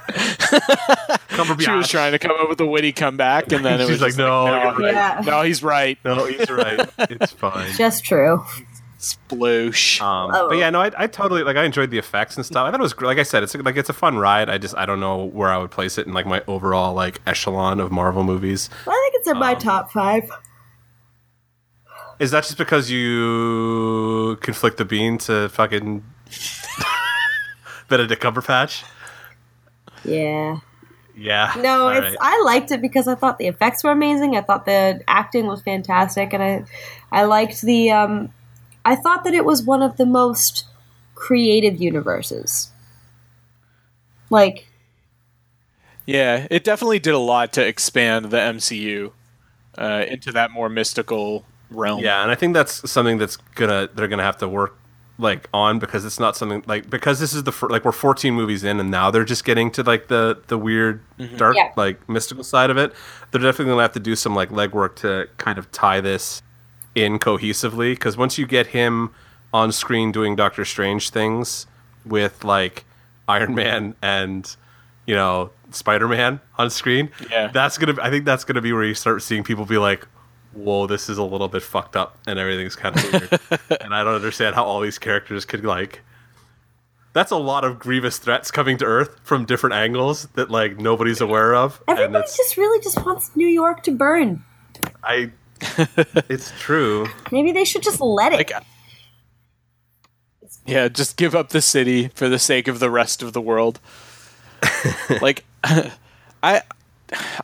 [1.60, 4.00] She was trying to come up with a witty comeback, and then it She's was
[4.00, 5.22] like, "No, you're no, right." Yeah.
[5.24, 5.96] no, he's right.
[6.04, 6.88] No, he's right.
[6.98, 7.70] it's fine.
[7.74, 8.44] Just true.
[8.98, 10.00] Sploosh.
[10.02, 10.48] Um, Oh.
[10.48, 11.56] But yeah, no, I, I totally like.
[11.56, 12.66] I enjoyed the effects and stuff.
[12.66, 14.50] I thought it was like I said, it's like it's a fun ride.
[14.50, 17.20] I just I don't know where I would place it in like my overall like
[17.24, 18.68] echelon of Marvel movies.
[18.84, 20.28] I think it's in Um, my top five.
[22.18, 26.02] Is that just because you conflict the bean to fucking
[27.88, 28.82] Benedict Cumberpatch?
[30.04, 30.60] Yeah.
[31.16, 31.52] Yeah.
[31.58, 32.16] No, All it's right.
[32.20, 34.36] I liked it because I thought the effects were amazing.
[34.36, 36.64] I thought the acting was fantastic, and I
[37.10, 37.90] I liked the.
[37.90, 38.32] Um,
[38.84, 40.64] I thought that it was one of the most
[41.14, 42.70] creative universes.
[44.30, 44.68] Like,
[46.06, 49.12] Yeah, it definitely did a lot to expand the MCU
[49.76, 52.02] uh, into that more mystical realm.
[52.02, 54.77] Yeah, and I think that's something that's gonna they're gonna have to work
[55.20, 58.32] like on because it's not something like because this is the fir- like we're 14
[58.32, 61.36] movies in and now they're just getting to like the the weird mm-hmm.
[61.36, 61.72] dark Yeah.
[61.76, 62.92] like mystical side of it.
[63.30, 66.42] They're definitely gonna have to do some like legwork to kind of tie this
[66.94, 69.10] in cohesively because once you get him
[69.52, 71.66] on screen doing Doctor Strange things
[72.06, 72.84] with like
[73.26, 74.54] Iron Man and
[75.06, 77.48] you know Spider Man on screen, Yeah.
[77.48, 77.96] that's gonna.
[78.00, 80.06] I think that's gonna be where you start seeing people be like,
[80.52, 83.40] "Whoa, this is a little bit fucked up," and everything's kind of weird.
[83.80, 86.00] and I don't understand how all these characters could like.
[87.12, 91.20] That's a lot of grievous threats coming to Earth from different angles that like nobody's
[91.20, 94.44] aware of, and everybody it's just really just wants New York to burn.
[95.02, 95.32] I.
[96.28, 97.08] it's true.
[97.32, 98.36] Maybe they should just let it.
[98.36, 98.52] Like,
[100.68, 103.80] yeah, just give up the city for the sake of the rest of the world.
[105.22, 106.62] like, I,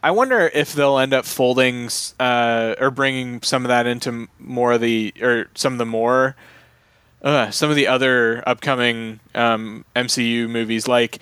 [0.03, 1.89] I wonder if they'll end up folding
[2.20, 6.36] uh, or bringing some of that into more of the or some of the more.
[7.23, 11.20] Uh, some of the other upcoming um, MCU movies, like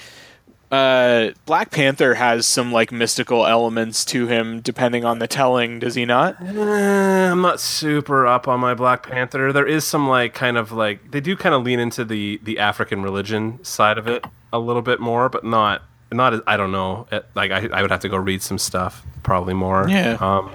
[0.72, 5.78] uh, Black Panther, has some like mystical elements to him, depending on the telling.
[5.78, 6.40] Does he not?
[6.40, 9.52] Eh, I'm not super up on my Black Panther.
[9.52, 12.58] There is some like kind of like they do kind of lean into the the
[12.58, 15.82] African religion side of it a little bit more, but not
[16.12, 16.34] not.
[16.34, 17.06] As, I don't know.
[17.10, 19.88] It, like I, I would have to go read some stuff probably more.
[19.88, 20.16] Yeah.
[20.20, 20.50] Um,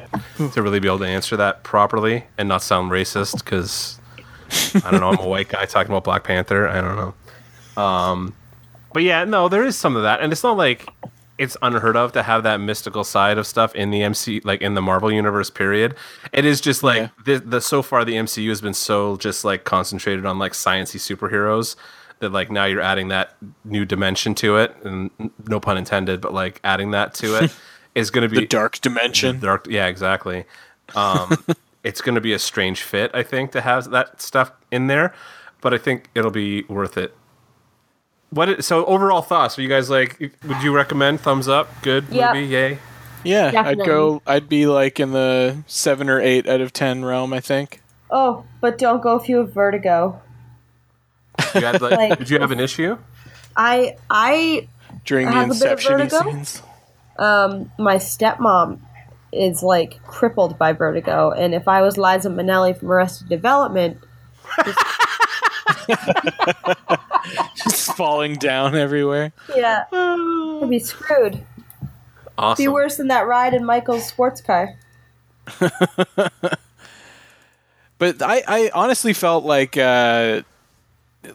[0.52, 4.00] to really be able to answer that properly and not sound racist because
[4.86, 5.10] I don't know.
[5.10, 6.68] I'm a white guy talking about Black Panther.
[6.68, 7.82] I don't know.
[7.82, 8.34] Um,
[8.94, 10.88] but yeah, no, there is some of that, and it's not like
[11.38, 14.74] it's unheard of to have that mystical side of stuff in the MC, like in
[14.74, 15.52] the Marvel universe.
[15.52, 15.94] Period.
[16.34, 17.10] It is just like Yeah.
[17.26, 20.98] the, the so far the MCU has been so just like concentrated on like sciencey
[21.00, 21.76] superheroes
[22.20, 25.12] that like now you're adding that new dimension to it, and
[25.48, 27.56] no pun intended, but like adding that to it
[27.96, 29.40] is going to be The dark dimension.
[29.40, 29.68] The dark.
[29.70, 30.46] Yeah, exactly.
[30.96, 31.44] Um,
[31.84, 35.14] it's going to be a strange fit, I think, to have that stuff in there,
[35.62, 37.16] but I think it'll be worth it.
[38.30, 38.50] What?
[38.50, 39.58] It, so overall thoughts?
[39.58, 40.20] Are you guys like?
[40.20, 41.22] Would you recommend?
[41.22, 41.70] Thumbs up?
[41.82, 42.34] Good Yep.
[42.34, 42.48] movie?
[42.48, 42.80] Yay!
[43.24, 43.84] Yeah, Definitely.
[43.84, 44.22] I'd go.
[44.28, 47.32] I'd be like in the seven or eight out of ten realm.
[47.34, 47.82] I think.
[48.12, 50.22] oh, but don't go if you have vertigo.
[51.56, 52.98] You had, like, Like- did you have an issue?
[53.56, 54.68] I I
[55.06, 56.22] During I the have a bit of inception vertigo.
[56.32, 56.62] scenes.
[57.18, 58.80] um my stepmom
[59.32, 63.98] is like crippled by vertigo, and if I was Liza Minnelli from Arrested Development,
[67.56, 69.32] Just falling down everywhere.
[69.56, 71.44] yeah, I'd be screwed.
[72.38, 72.64] Awesome.
[72.64, 74.76] Be worse than that ride in Michael's sports car.
[78.00, 80.44] But I, I honestly felt like uh,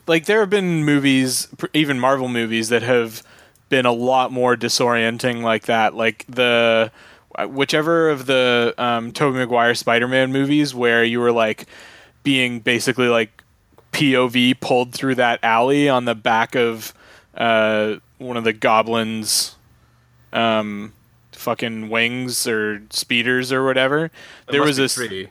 [0.07, 3.23] like there have been movies, even Marvel movies, that have
[3.69, 5.95] been a lot more disorienting like that.
[5.95, 6.91] Like the
[7.49, 11.67] whichever of the um, Tobey Maguire Spider-Man movies where you were like
[12.23, 13.43] being basically like
[13.93, 16.93] POV pulled through that alley on the back of
[17.35, 19.57] uh, one of the goblins
[20.33, 20.95] um
[21.33, 24.11] fucking wings or speeders or whatever
[24.49, 25.23] there Must was this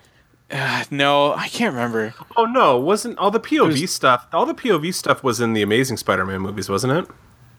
[0.51, 0.83] three.
[0.97, 2.13] no, I can't remember.
[2.35, 4.27] Oh no, wasn't all the POV was- stuff?
[4.33, 7.07] All the POV stuff was in the Amazing Spider-Man movies, wasn't it?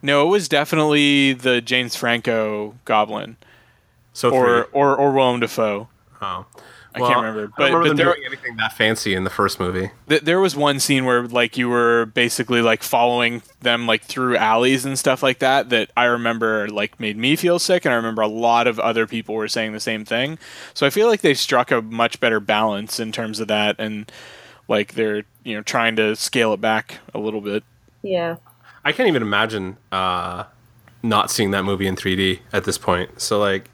[0.02, 3.36] No, it was definitely the James Franco Goblin
[4.12, 5.89] So or or or Willem Dafoe.
[6.20, 6.47] Oh.
[6.94, 9.24] I can't remember, I but- don't remember but them there- doing anything that fancy in
[9.24, 9.90] the first movie.
[10.09, 14.36] Th- there was one scene where like you were basically like following them like through
[14.36, 17.97] alleys and stuff like that that I remember like made me feel sick and I
[17.97, 20.39] remember a lot of other people were saying the same thing.
[20.74, 24.10] So I feel like they've struck a much better balance in terms of that and
[24.69, 27.64] like they're, you know, trying to scale it back a little bit.
[28.02, 28.36] Yeah.
[28.85, 30.44] I can't even imagine uh,
[31.02, 33.20] not seeing that movie in 3D at this point.
[33.20, 33.69] So like,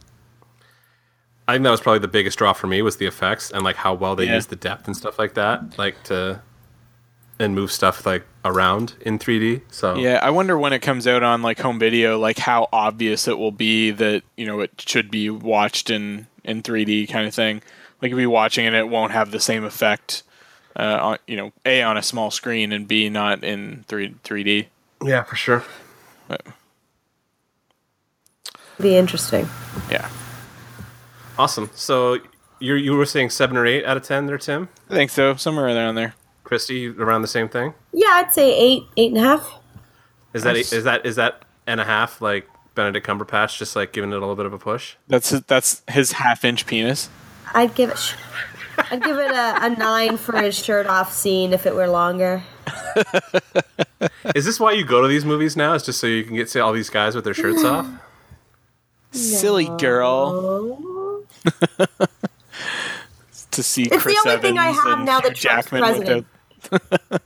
[1.48, 3.76] I think that was probably the biggest draw for me was the effects and like
[3.76, 4.34] how well they Yeah.
[4.34, 6.40] used the depth and stuff like that, like to
[7.40, 9.62] and move stuff like around in 3D.
[9.70, 13.26] So Yeah, I wonder when it comes out on like home video, like how obvious
[13.28, 17.34] it will be that you know it should be watched in in 3D kind of
[17.34, 17.62] thing.
[18.02, 20.22] Like if you're watching it, it won't have the same effect.
[20.76, 24.66] Uh, on, you know, a on a small screen and b not in three 3D.
[25.02, 25.64] yeah, for sure.
[28.80, 29.48] Be interesting.
[29.90, 30.08] Yeah,
[31.38, 31.70] Awesome.
[31.74, 32.18] So
[32.58, 34.68] you you were saying seven or eight out of ten there, Tim?
[34.90, 35.36] I think so.
[35.36, 36.14] Somewhere around there.
[36.44, 37.74] Christy, around the same thing.
[37.92, 39.54] Yeah, I'd say eight, eight and a half.
[40.34, 40.72] Is that Nice.
[40.72, 44.18] is that is that and a half like Benedict Cumberbatch just like giving it a
[44.18, 44.94] little bit of a push.
[45.08, 47.08] That's his, that's his half inch penis.
[47.54, 48.14] I'd give it.
[48.90, 52.42] I'd give it a, a nine for his shirt off scene if it were longer.
[54.34, 55.74] Is this why you go to these movies now?
[55.74, 57.86] Is just so you can get to all these guys with their shirts off?
[59.10, 61.07] Silly girl.
[63.52, 66.26] To see It's the Chris only thing I have now that Hugh Trump's Jackman president.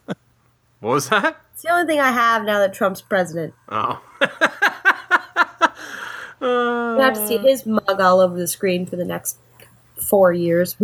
[0.80, 1.36] What was that?
[1.54, 3.54] It's the only thing I have now that Trump's president.
[3.68, 4.28] Oh, uh.
[6.40, 9.36] I have to see his mug all over the screen for the next
[9.94, 10.76] four years.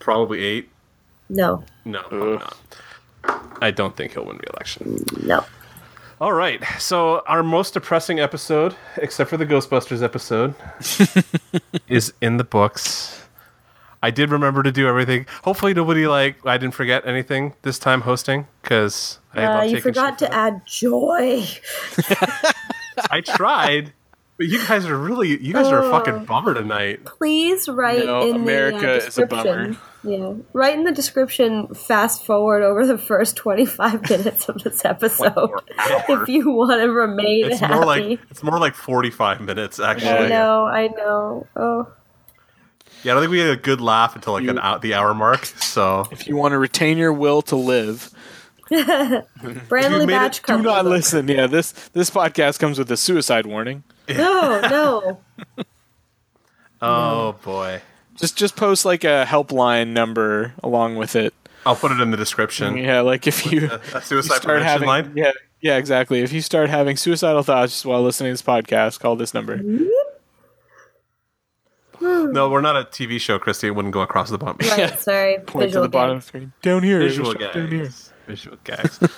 [0.00, 0.68] probably eight.
[1.30, 2.56] no, No, probably not.
[3.62, 5.02] I don't think he'll win re-election.
[5.24, 5.44] no.
[6.20, 6.62] All right.
[6.78, 10.54] So our most depressing episode, except for the Ghostbusters episode,
[11.88, 13.26] is in the books.
[14.02, 15.26] I did remember to do everything.
[15.44, 20.18] Hopefully, nobody like I didn't forget anything this time hosting because I Uh, you forgot
[20.18, 21.42] to add joy.
[23.10, 23.94] I tried,
[24.36, 27.04] but you guys are really you guys are a fucking bummer tonight.
[27.06, 29.78] Please write No, in America the uh, is a description.
[30.02, 31.74] Yeah, write in the description.
[31.74, 37.50] Fast forward over the first twenty-five minutes of this episode if you want to remain
[37.50, 37.74] It's happy.
[37.74, 40.10] more like it's more like forty five minutes actually.
[40.10, 41.46] I know, I know.
[41.54, 41.92] Oh,
[43.02, 44.94] Yeah, I don't think we had a good laugh until like an You- out the
[44.94, 45.44] hour mark.
[45.44, 48.10] So If you want to retain your will to live,
[48.70, 51.28] Brandley made it- Batch do not listen.
[51.28, 53.82] Yeah, this this podcast comes with a suicide warning.
[54.08, 55.20] No, no.
[56.80, 57.82] oh boy,
[58.20, 61.34] Just just post like a helpline number along with it.
[61.66, 62.76] I'll put it in the description.
[62.76, 65.12] Yeah, like if you, A you suicide start prevention having line.
[65.16, 66.20] yeah yeah exactly.
[66.20, 69.58] If you start having suicidal thoughts while listening to this podcast, call this number.
[69.58, 69.86] Hmm.
[72.32, 73.66] No, we're not a TV show, Christy.
[73.66, 74.56] It wouldn't go across the bottom.
[74.66, 75.38] Right, sorry.
[75.40, 76.52] Point Visual to the bottom of the screen.
[76.62, 77.00] Down here.
[77.00, 77.90] Visual Down here.
[78.26, 78.98] Visual gags.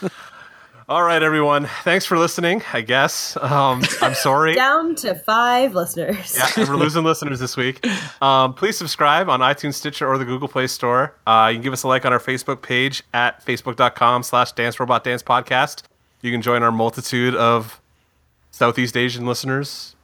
[0.88, 1.68] All right, everyone.
[1.84, 2.62] Thanks for listening.
[2.72, 3.36] I guess.
[3.36, 4.54] Um, I'm sorry.
[4.56, 6.36] Down to five listeners.
[6.36, 7.86] Yeah, we're losing listeners this week.
[8.20, 11.14] Um, please subscribe on iTunes, Stitcher, or the Google Play Store.
[11.24, 14.80] Uh, you can give us a like on our Facebook page at facebook.com slash Dance
[14.80, 15.82] Robot Dance Podcast.
[16.20, 17.80] You can join our multitude of
[18.50, 19.94] Southeast Asian listeners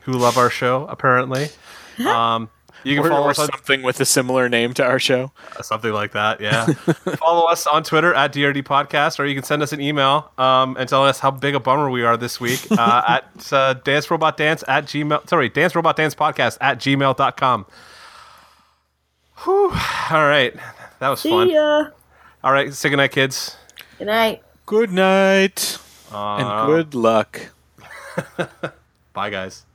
[0.00, 1.48] who love our show, apparently.
[1.98, 2.50] Um,
[2.86, 5.32] you can Or, follow or us on something with a similar name to our show.
[5.60, 6.40] something like that.
[6.40, 6.66] Yeah.
[7.18, 10.76] Follow us on Twitter at DRD Podcast, or you can send us an email um,
[10.78, 14.10] and tell us how big a bummer we are this week uh, at uh, Dance
[14.10, 15.28] Robot Dance at Gmail.
[15.28, 17.66] Sorry, Dance Robot Dance Podcast at gmail.com.
[19.44, 19.70] Whew.
[19.70, 20.54] All right.
[21.00, 21.50] That was fun.
[21.50, 21.88] Ya.
[22.42, 22.72] All right.
[22.72, 23.56] Say goodnight, kids.
[23.98, 24.42] Good night.
[24.64, 25.78] Good night
[26.12, 27.50] Uh, and good luck.
[29.12, 29.65] Bye, guys.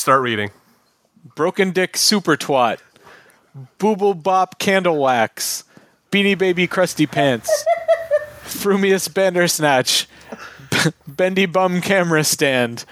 [0.00, 0.50] Start reading.
[1.34, 2.78] Broken Dick Super Twat,
[3.78, 5.64] Booble Bop Candle Wax,
[6.10, 7.66] Beanie Baby Crusty Pants,
[8.42, 10.08] Frumious Bandersnatch,
[10.70, 12.86] B- Bendy Bum Camera Stand,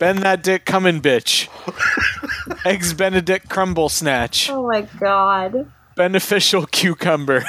[0.00, 1.46] Bend That Dick Comin' Bitch,
[2.66, 5.70] Eggs Benedict Crumble Snatch, Oh my god.
[5.94, 7.44] Beneficial Cucumber,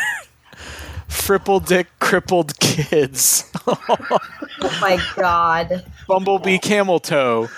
[1.09, 5.83] Fripple Dick Crippled Kids, Oh my god.
[6.07, 7.49] Bumblebee Camel Toe,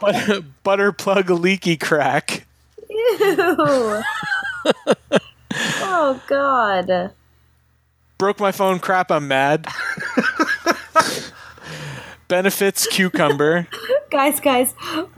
[0.00, 2.46] Butter, Butter Plug Leaky Crack.
[2.88, 4.02] Ew.
[5.82, 7.12] oh god.
[8.18, 9.66] broke my phone crap i'm mad
[12.28, 13.66] benefits cucumber
[14.10, 14.72] Guys, guys.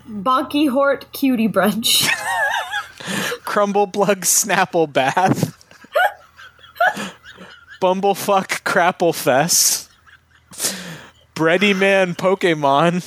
[0.08, 2.08] Bonky Hort Cutie Brunch.
[3.44, 5.54] crumble plug snapple bath
[7.82, 9.90] bumblefuck crapple fest
[11.38, 13.06] bready man pokemon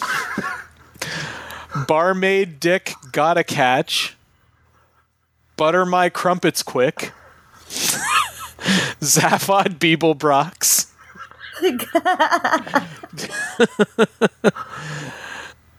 [1.85, 4.15] barmaid dick gotta catch
[5.57, 7.11] butter my crumpets quick
[9.01, 10.89] zaphod beeblebrox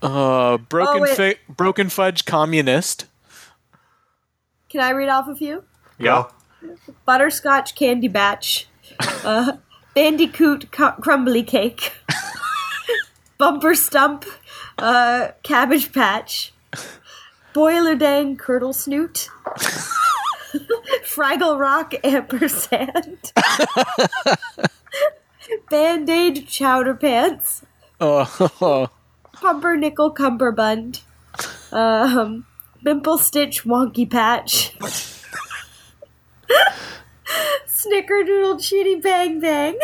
[0.03, 3.07] uh, broken, Oh, fi- broken fudge communist
[4.69, 5.65] Can I read off a few?
[5.99, 6.25] Yeah.
[7.07, 8.67] Butterscotch Candy Batch.
[9.25, 9.57] Uh,
[9.95, 11.95] Bandicoot cu- Crumbly Cake.
[13.43, 14.25] Bumper Stump.
[14.79, 16.53] Uh, Cabbage Patch.
[17.53, 19.29] Boiler Dang Curdle Snoot.
[21.05, 23.33] Fraggle Rock Ampersand.
[25.69, 27.67] Band Aid Chowder Pants.
[28.01, 28.89] oh
[29.33, 31.01] Pumpernickel Cumberbund.
[31.73, 32.47] Um,
[32.85, 34.73] Bimple Stitch Wonky Patch.
[37.67, 39.77] Snickerdoodle Chitty Bang Bang.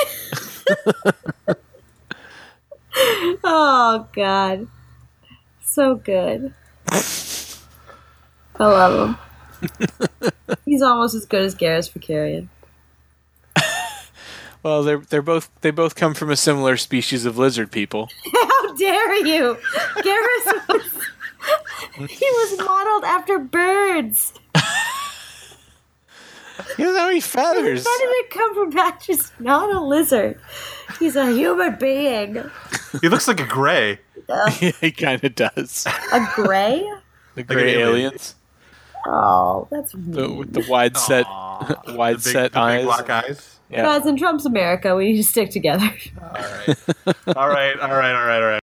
[3.45, 4.67] oh, God.
[5.63, 6.53] So good.
[6.91, 9.19] I love
[9.61, 10.31] him.
[10.65, 12.49] He's almost as good as Garrus Vakarian.
[13.57, 13.65] well
[14.63, 18.09] Well, they're they're both they both come from a similar species of lizard people.
[18.33, 19.57] How dare you?
[19.97, 20.99] Garrus was
[22.11, 24.33] he was modeled after birds.
[26.77, 27.85] He doesn't have any feathers.
[27.85, 29.01] How did it come from that?
[29.01, 30.41] Just not a lizard.
[30.99, 32.51] He's a human being.
[33.01, 34.01] He looks like a gray.
[34.51, 35.87] he kind of does.
[36.13, 36.81] A gray?
[37.35, 37.89] The an gray alien.
[37.89, 38.35] aliens
[39.07, 42.85] Oh, that's the, with the wide set, wide Big, set the big eyes.
[42.85, 43.59] black eyes.
[43.71, 43.83] Yeah.
[43.83, 44.95] guys in Trump's America.
[44.97, 45.91] We need to stick together.
[46.21, 46.77] All right,
[47.37, 48.63] all right, all right, all right, all right.